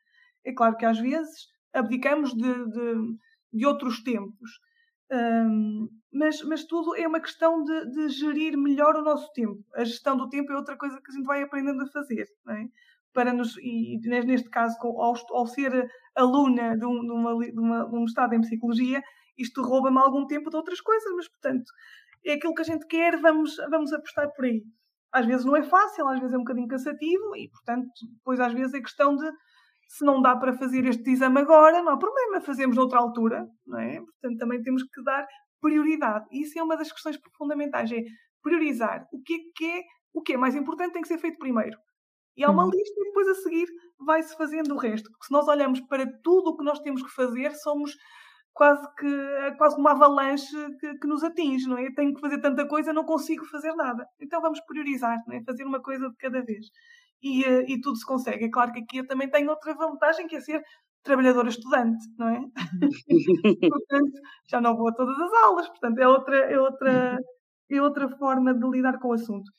É 0.45 0.53
claro 0.53 0.75
que 0.75 0.85
às 0.85 0.99
vezes 0.99 1.47
abdicamos 1.73 2.33
de, 2.33 2.41
de, 2.41 2.95
de 3.53 3.65
outros 3.65 4.03
tempos, 4.03 4.59
um, 5.11 5.87
mas, 6.11 6.41
mas 6.43 6.65
tudo 6.65 6.95
é 6.95 7.07
uma 7.07 7.19
questão 7.21 7.63
de, 7.63 7.91
de, 7.91 8.09
gerir 8.09 8.57
melhor 8.57 8.95
o 8.95 9.03
nosso 9.03 9.31
tempo. 9.33 9.63
A 9.75 9.83
gestão 9.85 10.17
do 10.17 10.27
tempo 10.27 10.51
é 10.51 10.55
outra 10.55 10.77
coisa 10.77 10.99
que 11.01 11.11
a 11.11 11.15
gente 11.15 11.25
vai 11.25 11.41
aprendendo 11.41 11.81
a 11.83 11.87
fazer. 11.87 12.25
É? 12.49 12.65
Para 13.13 13.31
nos, 13.31 13.55
e 13.57 13.99
neste 14.07 14.49
caso, 14.49 14.75
ao, 14.81 15.13
ao 15.31 15.47
ser 15.47 15.87
aluna 16.15 16.75
de 16.77 16.85
um, 16.85 16.99
de, 16.99 17.11
uma, 17.11 17.37
de, 17.37 17.59
uma, 17.59 17.89
de 17.89 17.95
um 17.95 18.05
estado 18.05 18.33
em 18.33 18.41
psicologia, 18.41 19.01
isto 19.37 19.61
rouba-me 19.61 19.99
algum 19.99 20.25
tempo 20.25 20.49
de 20.49 20.55
outras 20.55 20.81
coisas, 20.81 21.11
mas 21.15 21.27
portanto 21.27 21.71
é 22.25 22.33
aquilo 22.33 22.53
que 22.53 22.61
a 22.61 22.65
gente 22.65 22.85
quer, 22.87 23.19
vamos, 23.19 23.55
vamos 23.69 23.91
apostar 23.93 24.31
por 24.33 24.45
aí. 24.45 24.63
Às 25.11 25.25
vezes 25.25 25.45
não 25.45 25.55
é 25.55 25.63
fácil, 25.63 26.07
às 26.07 26.19
vezes 26.19 26.33
é 26.33 26.37
um 26.37 26.43
bocadinho 26.43 26.67
cansativo 26.67 27.35
e, 27.35 27.49
portanto, 27.49 27.87
depois 28.17 28.39
às 28.39 28.53
vezes 28.53 28.73
é 28.73 28.81
questão 28.81 29.15
de 29.15 29.31
se 29.87 30.03
não 30.03 30.21
dá 30.21 30.35
para 30.35 30.53
fazer 30.53 30.85
este 30.85 31.07
exame 31.11 31.39
agora, 31.39 31.83
não 31.83 31.93
há 31.93 31.97
problema, 31.97 32.41
fazemos 32.41 32.75
noutra 32.75 32.97
altura, 32.97 33.45
não 33.65 33.79
é? 33.79 33.99
Portanto, 33.99 34.39
também 34.39 34.61
temos 34.63 34.81
que 34.83 35.03
dar 35.03 35.27
prioridade. 35.61 36.25
E 36.31 36.41
isso 36.41 36.57
é 36.57 36.63
uma 36.63 36.75
das 36.75 36.91
questões 36.91 37.17
fundamentais, 37.37 37.91
é 37.91 38.01
priorizar. 38.41 39.07
O 39.11 39.21
que 39.21 39.33
é 39.33 39.37
que 39.55 39.65
é, 39.65 39.81
o 40.13 40.21
que 40.21 40.33
é 40.33 40.37
mais 40.37 40.55
importante 40.55 40.93
tem 40.93 41.01
que 41.01 41.07
ser 41.07 41.19
feito 41.19 41.37
primeiro. 41.37 41.77
E 42.35 42.43
há 42.43 42.49
uma 42.49 42.63
uhum. 42.63 42.71
lista 42.71 42.99
e 42.99 43.05
depois 43.05 43.27
a 43.27 43.35
seguir 43.35 43.67
vai-se 43.99 44.35
fazendo 44.35 44.73
o 44.73 44.77
resto. 44.77 45.09
Porque 45.11 45.25
se 45.25 45.31
nós 45.31 45.47
olhamos 45.47 45.79
para 45.81 46.05
tudo 46.23 46.49
o 46.49 46.57
que 46.57 46.63
nós 46.63 46.79
temos 46.79 47.03
que 47.03 47.11
fazer, 47.11 47.53
somos 47.55 47.95
quase 48.53 48.87
que 48.95 49.55
quase 49.57 49.77
uma 49.77 49.91
avalanche 49.91 50.55
que, 50.79 50.97
que, 50.99 51.07
nos 51.07 51.23
atinge, 51.23 51.67
não 51.67 51.77
é? 51.77 51.87
Eu 51.87 51.95
tenho 51.95 52.13
que 52.13 52.21
fazer 52.21 52.39
tanta 52.39 52.67
coisa, 52.67 52.93
não 52.93 53.03
consigo 53.03 53.45
fazer 53.45 53.73
nada. 53.73 54.05
Então 54.21 54.41
vamos 54.41 54.59
priorizar, 54.61 55.17
não 55.27 55.35
é? 55.35 55.43
Fazer 55.43 55.63
uma 55.65 55.81
coisa 55.81 56.09
de 56.09 56.15
cada 56.17 56.41
vez. 56.43 56.67
E, 57.21 57.43
eh, 57.43 57.65
e 57.67 57.81
tudo 57.81 57.97
se 57.97 58.05
consegue. 58.05 58.45
É 58.45 58.49
claro 58.49 58.71
que 58.71 58.79
aqui 58.81 58.97
eu 58.97 59.07
também 59.07 59.29
tenho 59.29 59.49
outra 59.49 59.73
vantagem, 59.73 60.27
que 60.27 60.35
é 60.35 60.41
ser 60.41 60.61
trabalhadora 61.03 61.49
estudante, 61.49 62.05
não 62.17 62.29
é? 62.29 62.41
portanto, 63.69 64.11
já 64.49 64.61
não 64.61 64.75
vou 64.75 64.89
a 64.89 64.93
todas 64.93 65.17
as 65.19 65.33
aulas, 65.43 65.67
portanto, 65.69 65.99
é 65.99 66.07
outra, 66.07 66.37
é 66.37 66.59
outra, 66.59 67.17
é 67.71 67.81
outra 67.81 68.09
forma 68.17 68.53
de 68.53 68.69
lidar 68.69 68.99
com 68.99 69.09
o 69.09 69.13
assunto. 69.13 69.51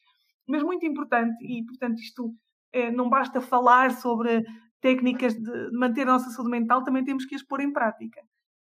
Mas 0.49 0.63
muito 0.63 0.87
importante, 0.87 1.37
e 1.43 1.65
portanto 1.65 1.99
isto 2.01 2.35
é, 2.73 2.91
não 2.91 3.09
basta 3.09 3.41
falar 3.41 3.93
sobre 3.93 4.45
técnicas 4.81 5.35
de 5.35 5.71
manter 5.73 6.03
a 6.03 6.13
nossa 6.13 6.31
saúde 6.31 6.51
mental, 6.51 6.85
também 6.85 7.05
temos 7.05 7.25
que 7.25 7.35
as 7.35 7.43
pôr 7.43 7.61
em 7.61 7.73
prática. 7.73 8.21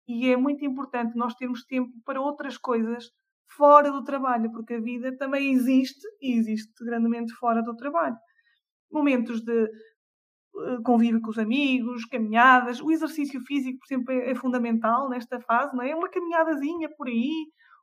E 0.08 0.30
é 0.30 0.38
muito 0.38 0.64
importante 0.66 1.18
nós 1.18 1.34
termos 1.36 1.66
tempo 1.66 1.92
para 2.06 2.22
outras 2.22 2.58
coisas 2.58 3.10
fora 3.48 3.92
do 3.92 4.04
trabalho, 4.04 4.52
porque 4.52 4.76
a 4.76 4.80
vida 4.80 5.16
também 5.18 5.54
existe 5.54 6.06
e 6.22 6.34
existe 6.38 6.74
grandemente 6.84 7.34
fora 7.34 7.62
do 7.62 7.76
trabalho. 7.76 8.16
Momentos 8.92 9.42
de 9.42 9.70
eh, 10.58 10.78
convívio 10.84 11.22
com 11.22 11.30
os 11.30 11.38
amigos, 11.38 12.06
caminhadas, 12.06 12.82
o 12.82 12.92
exercício 12.92 13.42
físico, 13.42 13.78
por 13.80 13.94
exemplo, 13.94 14.12
é, 14.14 14.32
é 14.32 14.36
fundamental 14.36 15.10
nesta 15.10 15.40
fase, 15.42 15.76
não 15.76 15.84
é? 15.84 15.94
Uma 15.96 16.10
caminhadazinha 16.10 16.90
por 16.98 17.08
aí, 17.08 17.32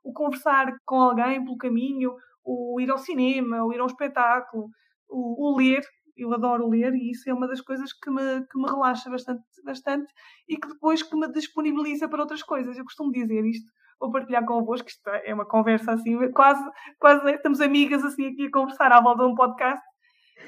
o 0.03 0.11
conversar 0.11 0.73
com 0.85 0.95
alguém 1.01 1.43
pelo 1.43 1.57
caminho, 1.57 2.13
o 2.43 2.79
ir 2.81 2.89
ao 2.89 2.97
cinema, 2.97 3.63
o 3.63 3.73
ir 3.73 3.79
ao 3.79 3.87
espetáculo, 3.87 4.69
o, 5.07 5.51
o 5.51 5.57
ler, 5.57 5.81
eu 6.15 6.33
adoro 6.33 6.69
ler 6.69 6.93
e 6.93 7.11
isso 7.11 7.29
é 7.29 7.33
uma 7.33 7.47
das 7.47 7.61
coisas 7.61 7.91
que 7.93 8.09
me, 8.09 8.45
que 8.45 8.57
me 8.57 8.65
relaxa 8.69 9.09
bastante, 9.09 9.43
bastante 9.63 10.13
e 10.47 10.57
que 10.57 10.67
depois 10.67 11.01
que 11.01 11.15
me 11.15 11.27
disponibiliza 11.31 12.07
para 12.07 12.21
outras 12.21 12.43
coisas. 12.43 12.77
Eu 12.77 12.83
costumo 12.83 13.11
dizer 13.11 13.45
isto, 13.45 13.71
vou 13.99 14.11
partilhar 14.11 14.45
convosco, 14.45 14.87
isto 14.87 15.07
é 15.09 15.33
uma 15.33 15.45
conversa 15.45 15.93
assim, 15.93 16.17
quase, 16.31 16.63
quase 16.99 17.31
estamos 17.31 17.61
amigas 17.61 18.03
assim 18.03 18.27
aqui 18.27 18.47
a 18.47 18.51
conversar 18.51 18.91
à 18.91 19.01
volta 19.01 19.23
de 19.23 19.31
um 19.31 19.35
podcast. 19.35 19.83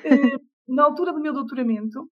Eh, 0.03 0.37
na 0.67 0.83
altura 0.83 1.13
do 1.13 1.21
meu 1.21 1.33
doutoramento, 1.33 2.09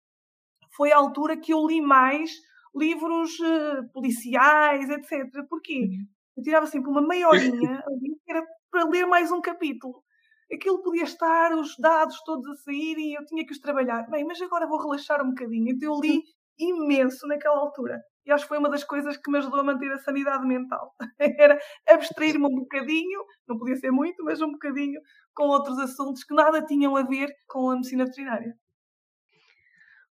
foi 0.75 0.91
a 0.91 0.97
altura 0.97 1.37
que 1.37 1.53
eu 1.53 1.65
li 1.65 1.81
mais 1.81 2.31
livros 2.75 3.39
eh, 3.39 3.81
policiais, 3.93 4.89
etc. 4.89 5.27
Porquê? 5.49 5.81
Uhum. 5.81 6.05
Eu 6.37 6.43
tirava 6.43 6.67
sempre 6.67 6.89
uma 6.89 7.01
meia 7.01 7.27
horinha 7.27 7.83
era 8.27 8.43
para 8.71 8.85
ler 8.85 9.05
mais 9.05 9.31
um 9.31 9.41
capítulo 9.41 10.03
aquilo 10.51 10.81
podia 10.81 11.03
estar, 11.03 11.53
os 11.53 11.75
dados 11.77 12.21
todos 12.23 12.47
a 12.47 12.55
sair 12.55 12.97
e 12.97 13.13
eu 13.15 13.25
tinha 13.25 13.45
que 13.45 13.51
os 13.51 13.59
trabalhar. 13.59 14.09
Bem, 14.09 14.25
mas 14.25 14.41
agora 14.41 14.67
vou 14.67 14.79
relaxar 14.79 15.23
um 15.23 15.29
bocadinho. 15.29 15.69
Então 15.69 15.93
eu 15.93 15.99
li 15.99 16.23
imenso 16.57 17.27
naquela 17.27 17.57
altura. 17.57 18.01
E 18.25 18.31
acho 18.31 18.43
que 18.43 18.49
foi 18.49 18.57
uma 18.57 18.69
das 18.69 18.83
coisas 18.83 19.17
que 19.17 19.31
me 19.31 19.39
ajudou 19.39 19.59
a 19.61 19.63
manter 19.63 19.91
a 19.91 19.97
sanidade 19.99 20.45
mental. 20.45 20.93
Era 21.19 21.57
abstrair-me 21.87 22.45
um 22.45 22.55
bocadinho, 22.55 23.23
não 23.47 23.57
podia 23.57 23.75
ser 23.77 23.91
muito, 23.91 24.23
mas 24.23 24.41
um 24.41 24.51
bocadinho, 24.51 24.99
com 25.33 25.45
outros 25.45 25.79
assuntos 25.79 26.23
que 26.23 26.33
nada 26.33 26.63
tinham 26.63 26.95
a 26.95 27.03
ver 27.03 27.29
com 27.47 27.71
a 27.71 27.75
medicina 27.75 28.05
veterinária. 28.05 28.53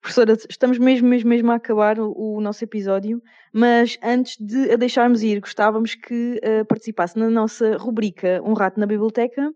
Professora, 0.07 0.37
estamos 0.49 0.79
mesmo, 0.79 1.09
mesmo, 1.09 1.29
mesmo 1.29 1.51
a 1.51 1.57
acabar 1.57 1.99
o, 1.99 2.13
o 2.17 2.41
nosso 2.41 2.63
episódio, 2.63 3.21
mas 3.53 3.99
antes 4.01 4.37
de 4.39 4.71
a 4.71 4.77
deixarmos 4.77 5.21
ir, 5.21 5.41
gostávamos 5.41 5.97
que 5.97 6.41
uh, 6.45 6.65
participasse 6.65 7.19
na 7.19 7.29
nossa 7.29 7.77
rubrica 7.77 8.41
Um 8.45 8.53
Rato 8.53 8.79
na 8.79 8.87
Biblioteca, 8.87 9.53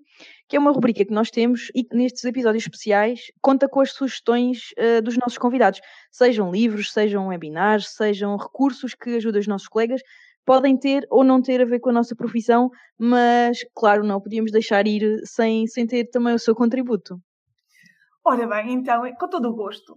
que 0.48 0.57
é 0.57 0.59
uma 0.59 0.72
rubrica 0.72 1.05
que 1.05 1.12
nós 1.12 1.30
temos 1.30 1.70
e 1.72 1.84
que 1.84 1.96
nestes 1.96 2.24
episódios 2.24 2.64
especiais 2.64 3.30
conta 3.40 3.68
com 3.68 3.80
as 3.80 3.92
sugestões 3.92 4.72
uh, 4.76 5.01
dos 5.01 5.16
nossos 5.16 5.38
convidados, 5.38 5.80
sejam 6.11 6.51
livros, 6.51 6.92
sejam 6.92 7.28
webinars, 7.28 7.90
sejam 7.90 8.36
recursos 8.36 8.92
que 8.92 9.18
ajudam 9.18 9.40
os 9.40 9.46
nossos 9.46 9.68
colegas, 9.68 10.03
podem 10.44 10.76
ter 10.76 11.07
ou 11.11 11.22
não 11.22 11.40
ter 11.40 11.61
a 11.61 11.64
ver 11.64 11.78
com 11.78 11.90
a 11.90 11.92
nossa 11.92 12.16
profissão, 12.16 12.70
mas 12.98 13.61
claro, 13.72 14.03
não 14.03 14.20
podíamos 14.20 14.51
deixar 14.51 14.84
ir 14.88 15.20
sem, 15.24 15.68
sem 15.68 15.86
ter 15.86 16.11
também 16.11 16.34
o 16.34 16.40
seu 16.40 16.57
contributo. 16.57 17.20
Ora 18.24 18.48
bem, 18.48 18.72
então, 18.72 19.03
com 19.14 19.28
todo 19.28 19.48
o 19.48 19.55
gosto. 19.55 19.96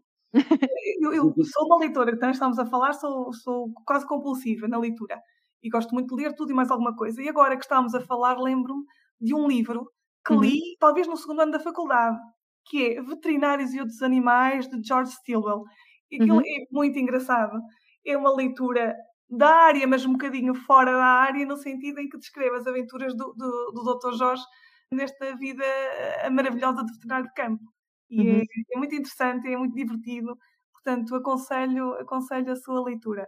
Eu, 1.01 1.13
eu, 1.13 1.33
sou 1.45 1.65
uma 1.65 1.77
leitora, 1.77 2.11
então 2.11 2.29
estamos 2.29 2.57
a 2.57 2.65
falar, 2.65 2.93
sou, 2.93 3.31
sou 3.33 3.71
quase 3.85 4.07
compulsiva 4.07 4.67
na 4.67 4.77
leitura 4.77 5.21
e 5.61 5.69
gosto 5.69 5.93
muito 5.93 6.15
de 6.15 6.23
ler 6.23 6.35
tudo 6.35 6.51
e 6.51 6.53
mais 6.53 6.69
alguma 6.69 6.95
coisa. 6.95 7.21
E 7.21 7.29
agora 7.29 7.55
que 7.55 7.63
estamos 7.63 7.95
a 7.95 8.01
falar, 8.01 8.37
lembro-me 8.37 8.83
de 9.21 9.33
um 9.33 9.47
livro 9.47 9.89
que 10.25 10.33
li, 10.33 10.53
uhum. 10.53 10.75
talvez 10.79 11.07
no 11.07 11.15
segundo 11.15 11.41
ano 11.41 11.51
da 11.51 11.59
faculdade, 11.59 12.17
que 12.65 12.85
é 12.85 13.01
Veterinários 13.01 13.73
e 13.73 13.79
Outros 13.79 14.01
Animais, 14.01 14.67
de 14.67 14.85
George 14.85 15.11
Stilwell. 15.11 15.63
E 16.11 16.17
aquilo 16.17 16.37
uhum. 16.37 16.41
é 16.41 16.65
muito 16.71 16.99
engraçado. 16.99 17.57
É 18.05 18.17
uma 18.17 18.33
leitura 18.33 18.93
da 19.29 19.49
área, 19.49 19.87
mas 19.87 20.05
um 20.05 20.13
bocadinho 20.13 20.53
fora 20.53 20.91
da 20.91 21.05
área, 21.05 21.45
no 21.45 21.57
sentido 21.57 21.99
em 21.99 22.09
que 22.09 22.17
descreve 22.17 22.57
as 22.57 22.67
aventuras 22.67 23.15
do, 23.15 23.33
do, 23.33 23.71
do 23.71 23.97
Dr. 23.97 24.15
Jorge 24.17 24.43
nesta 24.91 25.35
vida 25.35 25.63
eh, 25.63 26.29
maravilhosa 26.29 26.83
de 26.83 26.91
veterinário 26.91 27.27
de 27.27 27.33
campo. 27.33 27.72
E 28.13 28.29
é, 28.29 28.33
uhum. 28.33 28.39
é, 28.39 28.75
é, 28.75 28.77
muito 28.77 28.95
interessante, 28.95 29.47
é 29.47 29.57
muito 29.57 29.75
divertido. 29.75 30.37
Portanto, 30.71 31.15
aconselho, 31.15 31.93
aconselho 31.95 32.51
a 32.51 32.55
sua 32.55 32.83
leitura. 32.83 33.27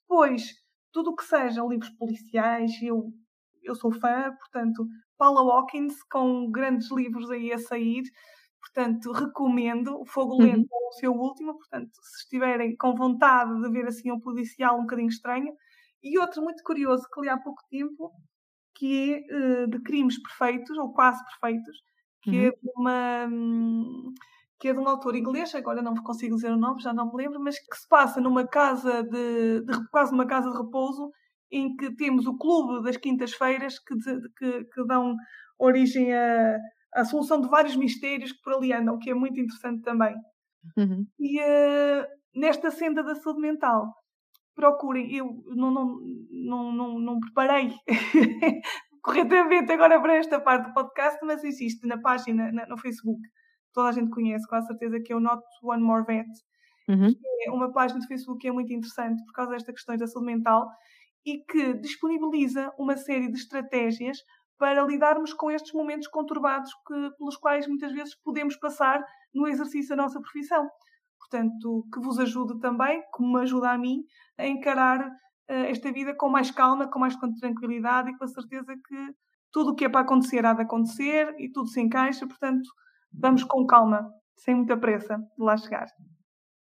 Depois, 0.00 0.54
tudo 0.92 1.10
o 1.10 1.16
que 1.16 1.24
sejam 1.24 1.68
livros 1.68 1.90
policiais, 1.90 2.72
eu 2.82 3.12
eu 3.66 3.74
sou 3.74 3.92
fã, 3.92 4.32
portanto, 4.38 4.86
Paula 5.18 5.40
Hawkins, 5.40 6.02
com 6.04 6.50
grandes 6.50 6.90
livros 6.92 7.30
aí 7.30 7.52
a 7.52 7.58
sair, 7.58 8.04
portanto, 8.60 9.12
recomendo. 9.12 10.00
O 10.00 10.06
Fogo 10.06 10.40
Lento 10.40 10.68
uhum. 10.70 10.86
é 10.86 10.88
o 10.88 10.92
seu 10.92 11.12
último, 11.12 11.54
portanto, 11.56 11.90
se 12.00 12.22
estiverem 12.22 12.76
com 12.76 12.94
vontade 12.94 13.60
de 13.60 13.70
ver 13.70 13.86
assim 13.86 14.10
um 14.12 14.20
policial 14.20 14.78
um 14.78 14.82
bocadinho 14.82 15.08
estranho. 15.08 15.52
E 16.02 16.18
outro 16.18 16.42
muito 16.42 16.62
curioso 16.62 17.06
que 17.12 17.20
li 17.20 17.28
há 17.28 17.38
pouco 17.38 17.60
tempo, 17.68 18.12
que 18.74 19.26
é 19.28 19.64
uh, 19.64 19.66
de 19.68 19.80
crimes 19.80 20.20
perfeitos, 20.22 20.76
ou 20.78 20.92
quase 20.92 21.22
perfeitos, 21.24 21.76
que 22.30 22.36
é 22.36 22.40
uhum. 22.40 22.46
é 22.46 22.50
de 22.50 22.70
uma. 22.76 23.26
Hum, 23.30 24.14
que 24.58 24.68
é 24.68 24.72
de 24.72 24.78
um 24.78 24.88
autor 24.88 25.14
inglês, 25.14 25.54
agora 25.54 25.82
não 25.82 25.94
consigo 25.94 26.34
dizer 26.34 26.50
o 26.50 26.56
nome, 26.56 26.80
já 26.80 26.92
não 26.92 27.06
me 27.12 27.22
lembro, 27.22 27.38
mas 27.38 27.58
que 27.58 27.76
se 27.76 27.86
passa 27.88 28.22
numa 28.22 28.46
casa 28.46 29.02
de, 29.02 29.60
de 29.60 29.88
quase 29.90 30.14
uma 30.14 30.26
casa 30.26 30.50
de 30.50 30.56
repouso, 30.56 31.10
em 31.52 31.76
que 31.76 31.94
temos 31.94 32.26
o 32.26 32.38
clube 32.38 32.82
das 32.82 32.96
quintas-feiras 32.96 33.78
que, 33.78 33.94
que, 34.38 34.64
que, 34.64 34.86
dão 34.86 35.14
origem 35.58 36.10
à, 36.12 36.56
à 36.94 37.04
solução 37.04 37.38
de 37.40 37.48
vários 37.48 37.76
mistérios 37.76 38.32
que 38.32 38.40
por 38.42 38.54
ali 38.54 38.72
andam, 38.72 38.98
que 38.98 39.10
é 39.10 39.14
muito 39.14 39.38
interessante 39.38 39.82
também. 39.82 40.14
Uhum. 40.74 41.06
E 41.20 41.38
uh, 41.38 42.06
nesta 42.34 42.70
senda 42.70 43.02
da 43.02 43.14
saúde 43.14 43.40
mental, 43.40 43.92
procurem, 44.56 45.14
eu 45.14 45.44
não, 45.48 45.70
não, 45.70 45.98
não, 46.30 46.72
não, 46.72 46.98
não 46.98 47.20
preparei 47.20 47.72
corretamente 49.06 49.70
agora 49.70 50.00
para 50.00 50.16
esta 50.16 50.40
parte 50.40 50.66
do 50.66 50.74
podcast, 50.74 51.24
mas 51.24 51.44
existe 51.44 51.86
na 51.86 51.96
página, 51.96 52.50
na, 52.50 52.66
no 52.66 52.76
Facebook, 52.76 53.20
toda 53.72 53.90
a 53.90 53.92
gente 53.92 54.10
conhece, 54.10 54.44
com 54.48 54.56
a 54.56 54.62
certeza, 54.62 54.98
que 55.00 55.12
é 55.12 55.16
o 55.16 55.20
Not 55.20 55.44
One 55.62 55.80
More 55.80 56.04
Vet, 56.04 56.26
uhum. 56.88 57.14
que 57.14 57.48
é 57.48 57.52
uma 57.52 57.72
página 57.72 58.00
do 58.00 58.06
Facebook 58.08 58.40
que 58.40 58.48
é 58.48 58.52
muito 58.52 58.72
interessante 58.72 59.24
por 59.24 59.32
causa 59.32 59.52
destas 59.52 59.76
questões 59.76 60.00
da 60.00 60.08
saúde 60.08 60.26
mental 60.26 60.68
e 61.24 61.38
que 61.44 61.74
disponibiliza 61.74 62.72
uma 62.76 62.96
série 62.96 63.30
de 63.30 63.38
estratégias 63.38 64.18
para 64.58 64.82
lidarmos 64.82 65.32
com 65.32 65.52
estes 65.52 65.72
momentos 65.72 66.08
conturbados 66.08 66.72
que, 66.84 67.10
pelos 67.16 67.36
quais 67.36 67.68
muitas 67.68 67.92
vezes 67.92 68.16
podemos 68.24 68.56
passar 68.56 69.04
no 69.32 69.46
exercício 69.46 69.90
da 69.94 70.02
nossa 70.02 70.20
profissão. 70.20 70.68
Portanto, 71.16 71.86
que 71.92 72.00
vos 72.00 72.18
ajude 72.18 72.58
também, 72.58 73.04
como 73.12 73.34
me 73.34 73.42
ajuda 73.42 73.70
a 73.70 73.78
mim, 73.78 74.02
a 74.36 74.46
encarar 74.48 75.08
esta 75.48 75.92
vida 75.92 76.14
com 76.14 76.28
mais 76.28 76.50
calma, 76.50 76.88
com 76.88 76.98
mais 76.98 77.16
tranquilidade 77.40 78.10
e 78.10 78.16
com 78.16 78.24
a 78.24 78.28
certeza 78.28 78.74
que 78.74 79.14
tudo 79.52 79.70
o 79.70 79.74
que 79.74 79.84
é 79.84 79.88
para 79.88 80.00
acontecer 80.00 80.44
há 80.44 80.52
de 80.52 80.62
acontecer 80.62 81.34
e 81.38 81.50
tudo 81.50 81.68
se 81.68 81.80
encaixa, 81.80 82.26
portanto, 82.26 82.68
vamos 83.12 83.44
com 83.44 83.66
calma, 83.66 84.06
sem 84.36 84.54
muita 84.54 84.76
pressa 84.76 85.16
de 85.16 85.44
lá 85.44 85.56
chegar. 85.56 85.86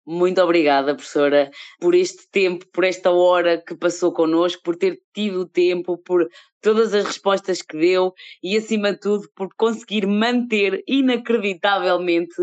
Muito 0.05 0.41
obrigada, 0.41 0.95
professora, 0.95 1.51
por 1.81 1.93
este 1.93 2.29
tempo, 2.31 2.65
por 2.71 2.85
esta 2.85 3.11
hora 3.11 3.61
que 3.61 3.75
passou 3.75 4.13
connosco, 4.13 4.61
por 4.63 4.77
ter 4.77 5.01
tido 5.13 5.45
tempo, 5.45 5.97
por 5.97 6.25
todas 6.61 6.93
as 6.93 7.03
respostas 7.03 7.61
que 7.61 7.77
deu 7.77 8.13
e, 8.41 8.55
acima 8.55 8.93
de 8.93 9.01
tudo, 9.01 9.27
por 9.35 9.49
conseguir 9.57 10.07
manter 10.07 10.81
inacreditavelmente 10.87 12.35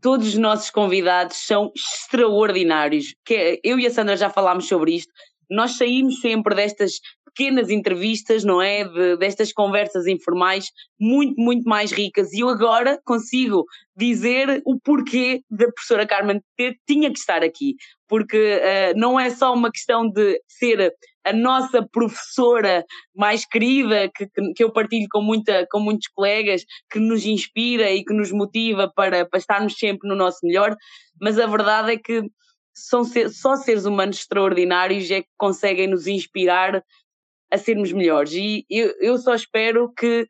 todos 0.00 0.28
os 0.28 0.36
nossos 0.36 0.68
convidados 0.68 1.38
são 1.38 1.72
extraordinários. 1.74 3.14
É, 3.30 3.58
eu 3.64 3.78
e 3.78 3.86
a 3.86 3.90
Sandra 3.90 4.16
já 4.16 4.28
falámos 4.28 4.66
sobre 4.66 4.96
isto. 4.96 5.12
Nós 5.52 5.76
saímos 5.76 6.20
sempre 6.20 6.54
destas 6.54 6.94
pequenas 7.34 7.70
entrevistas, 7.70 8.44
não 8.44 8.60
é? 8.60 8.84
De, 8.84 9.16
destas 9.16 9.52
conversas 9.52 10.06
informais 10.06 10.66
muito, 11.00 11.34
muito 11.40 11.64
mais 11.64 11.90
ricas. 11.90 12.32
E 12.32 12.40
eu 12.40 12.48
agora 12.48 13.00
consigo 13.04 13.64
dizer 13.96 14.62
o 14.64 14.78
porquê 14.78 15.40
da 15.50 15.66
professora 15.70 16.06
Carmen 16.06 16.40
ter, 16.56 16.76
tinha 16.86 17.10
que 17.10 17.18
estar 17.18 17.42
aqui. 17.42 17.74
Porque 18.08 18.36
uh, 18.36 18.98
não 18.98 19.18
é 19.18 19.30
só 19.30 19.54
uma 19.54 19.70
questão 19.70 20.08
de 20.08 20.38
ser 20.46 20.92
a 21.24 21.32
nossa 21.32 21.86
professora 21.90 22.84
mais 23.16 23.46
querida, 23.46 24.10
que, 24.14 24.26
que 24.54 24.62
eu 24.64 24.72
partilho 24.72 25.06
com, 25.10 25.22
muita, 25.22 25.66
com 25.70 25.80
muitos 25.80 26.08
colegas, 26.08 26.64
que 26.90 26.98
nos 26.98 27.24
inspira 27.24 27.90
e 27.90 28.04
que 28.04 28.12
nos 28.12 28.30
motiva 28.32 28.92
para, 28.94 29.24
para 29.26 29.38
estarmos 29.38 29.74
sempre 29.78 30.08
no 30.08 30.16
nosso 30.16 30.38
melhor, 30.42 30.76
mas 31.20 31.38
a 31.38 31.46
verdade 31.46 31.92
é 31.92 31.96
que 31.96 32.22
são 32.74 33.04
ser, 33.04 33.30
só 33.30 33.56
seres 33.56 33.84
humanos 33.84 34.18
extraordinários 34.18 35.10
é 35.10 35.22
que 35.22 35.28
conseguem 35.36 35.88
nos 35.88 36.06
inspirar 36.06 36.82
a 37.50 37.58
sermos 37.58 37.92
melhores. 37.92 38.32
E 38.32 38.64
eu, 38.70 38.94
eu 39.00 39.18
só 39.18 39.34
espero 39.34 39.92
que 39.92 40.26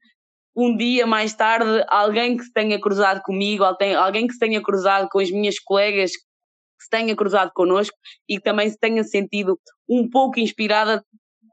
um 0.54 0.76
dia 0.76 1.06
mais 1.06 1.34
tarde 1.34 1.84
alguém 1.88 2.36
que 2.36 2.44
se 2.44 2.52
tenha 2.52 2.80
cruzado 2.80 3.22
comigo, 3.22 3.64
alguém 3.64 4.26
que 4.26 4.34
se 4.34 4.38
tenha 4.38 4.60
cruzado 4.62 5.08
com 5.10 5.18
as 5.18 5.30
minhas 5.30 5.58
colegas, 5.58 6.12
que 6.12 6.84
se 6.84 6.90
tenha 6.90 7.14
cruzado 7.16 7.52
connosco 7.54 7.96
e 8.28 8.36
que 8.36 8.42
também 8.42 8.68
se 8.68 8.78
tenha 8.78 9.04
sentido 9.04 9.58
um 9.88 10.08
pouco 10.10 10.40
inspirada 10.40 11.04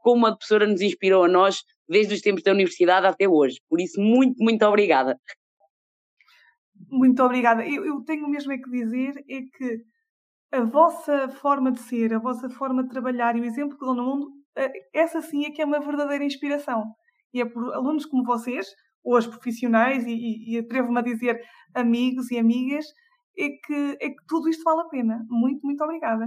como 0.02 0.26
a 0.26 0.36
professora 0.36 0.66
nos 0.66 0.80
inspirou 0.80 1.24
a 1.24 1.28
nós 1.28 1.62
desde 1.88 2.14
os 2.14 2.20
tempos 2.20 2.42
da 2.42 2.52
universidade 2.52 3.06
até 3.06 3.28
hoje. 3.28 3.60
Por 3.68 3.80
isso, 3.80 4.00
muito, 4.00 4.36
muito 4.42 4.64
obrigada. 4.64 5.18
Muito 6.88 7.22
obrigada. 7.22 7.66
Eu, 7.66 7.84
eu 7.84 8.00
tenho 8.02 8.28
mesmo 8.28 8.52
é 8.52 8.58
que 8.58 8.70
dizer 8.70 9.14
é 9.28 9.40
que 9.42 9.84
a 10.52 10.60
vossa 10.62 11.28
forma 11.28 11.72
de 11.72 11.80
ser, 11.80 12.12
a 12.14 12.18
vossa 12.18 12.48
forma 12.50 12.82
de 12.82 12.90
trabalhar 12.90 13.36
e 13.36 13.40
o 13.40 13.44
exemplo 13.44 13.78
que 13.78 13.84
dão 13.84 13.94
no 13.94 14.04
mundo, 14.04 14.32
eh, 14.56 14.72
essa 14.92 15.20
sim 15.22 15.44
é 15.46 15.50
que 15.50 15.62
é 15.62 15.64
uma 15.64 15.80
verdadeira 15.80 16.24
inspiração. 16.24 16.84
E 17.32 17.40
é 17.40 17.44
por 17.44 17.72
alunos 17.74 18.06
como 18.06 18.24
vocês, 18.24 18.66
ou 19.04 19.16
os 19.16 19.26
profissionais, 19.26 20.06
e, 20.06 20.12
e, 20.12 20.54
e 20.54 20.58
atrevo-me 20.58 20.98
a 20.98 21.02
dizer 21.02 21.40
amigos 21.74 22.30
e 22.30 22.38
amigas, 22.38 22.84
é 23.38 23.48
que, 23.48 23.96
é 24.00 24.10
que 24.10 24.26
tudo 24.28 24.48
isto 24.48 24.64
vale 24.64 24.82
a 24.82 24.88
pena. 24.88 25.24
Muito, 25.30 25.60
muito 25.64 25.82
obrigada. 25.84 26.26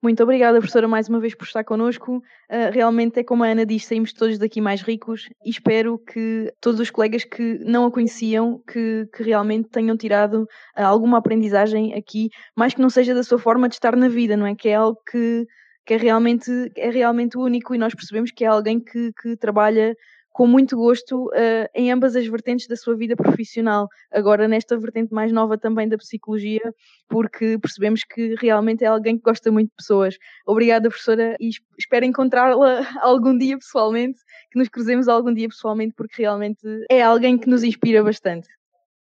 Muito 0.00 0.22
obrigada, 0.22 0.58
professora, 0.58 0.86
mais 0.86 1.08
uma 1.08 1.18
vez 1.18 1.34
por 1.34 1.44
estar 1.44 1.64
connosco. 1.64 2.18
Uh, 2.18 2.70
realmente 2.72 3.18
é 3.18 3.24
como 3.24 3.42
a 3.42 3.48
Ana 3.48 3.66
disse, 3.66 3.86
saímos 3.86 4.12
todos 4.12 4.38
daqui 4.38 4.60
mais 4.60 4.80
ricos 4.80 5.28
e 5.44 5.50
espero 5.50 5.98
que 5.98 6.52
todos 6.60 6.78
os 6.78 6.88
colegas 6.88 7.24
que 7.24 7.58
não 7.64 7.84
a 7.84 7.90
conheciam, 7.90 8.62
que, 8.72 9.08
que 9.12 9.24
realmente 9.24 9.68
tenham 9.70 9.96
tirado 9.96 10.42
uh, 10.44 10.82
alguma 10.82 11.18
aprendizagem 11.18 11.94
aqui, 11.94 12.30
mais 12.56 12.74
que 12.74 12.80
não 12.80 12.88
seja 12.88 13.12
da 13.12 13.24
sua 13.24 13.40
forma 13.40 13.68
de 13.68 13.74
estar 13.74 13.96
na 13.96 14.08
vida, 14.08 14.36
não 14.36 14.46
é? 14.46 14.54
Que 14.54 14.68
é 14.68 14.76
algo 14.76 15.00
que, 15.10 15.44
que 15.84 15.94
é, 15.94 15.96
realmente, 15.96 16.48
é 16.76 16.90
realmente 16.90 17.36
único 17.36 17.74
e 17.74 17.78
nós 17.78 17.92
percebemos 17.92 18.30
que 18.30 18.44
é 18.44 18.46
alguém 18.46 18.78
que, 18.78 19.10
que 19.20 19.36
trabalha 19.36 19.96
com 20.38 20.46
muito 20.46 20.76
gosto 20.76 21.26
uh, 21.30 21.68
em 21.74 21.90
ambas 21.90 22.14
as 22.14 22.24
vertentes 22.28 22.68
da 22.68 22.76
sua 22.76 22.96
vida 22.96 23.16
profissional. 23.16 23.88
Agora, 24.08 24.46
nesta 24.46 24.78
vertente 24.78 25.12
mais 25.12 25.32
nova 25.32 25.58
também 25.58 25.88
da 25.88 25.98
psicologia, 25.98 26.62
porque 27.08 27.58
percebemos 27.58 28.04
que 28.04 28.36
realmente 28.36 28.84
é 28.84 28.86
alguém 28.86 29.16
que 29.16 29.24
gosta 29.24 29.50
muito 29.50 29.70
de 29.70 29.74
pessoas. 29.74 30.16
Obrigada, 30.46 30.88
professora, 30.88 31.36
e 31.40 31.50
espero 31.76 32.04
encontrá-la 32.04 32.86
algum 33.02 33.36
dia 33.36 33.58
pessoalmente, 33.58 34.20
que 34.52 34.60
nos 34.60 34.68
cruzemos 34.68 35.08
algum 35.08 35.34
dia 35.34 35.48
pessoalmente, 35.48 35.94
porque 35.96 36.22
realmente 36.22 36.62
é 36.88 37.02
alguém 37.02 37.36
que 37.36 37.50
nos 37.50 37.64
inspira 37.64 38.00
bastante. 38.04 38.46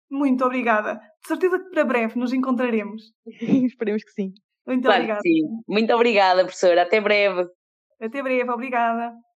Muito 0.08 0.44
obrigada. 0.44 1.00
De 1.20 1.26
certeza 1.26 1.58
que 1.58 1.68
para 1.70 1.84
breve 1.84 2.16
nos 2.16 2.32
encontraremos. 2.32 3.12
Esperemos 3.66 4.04
que 4.04 4.12
sim. 4.12 4.32
Muito 4.64 4.84
claro 4.84 4.98
obrigada. 4.98 5.20
sim. 5.22 5.40
Muito 5.66 5.92
obrigada, 5.92 6.44
professora. 6.44 6.82
Até 6.82 7.00
breve. 7.00 7.44
Até 8.00 8.22
breve, 8.22 8.48
obrigada. 8.48 9.12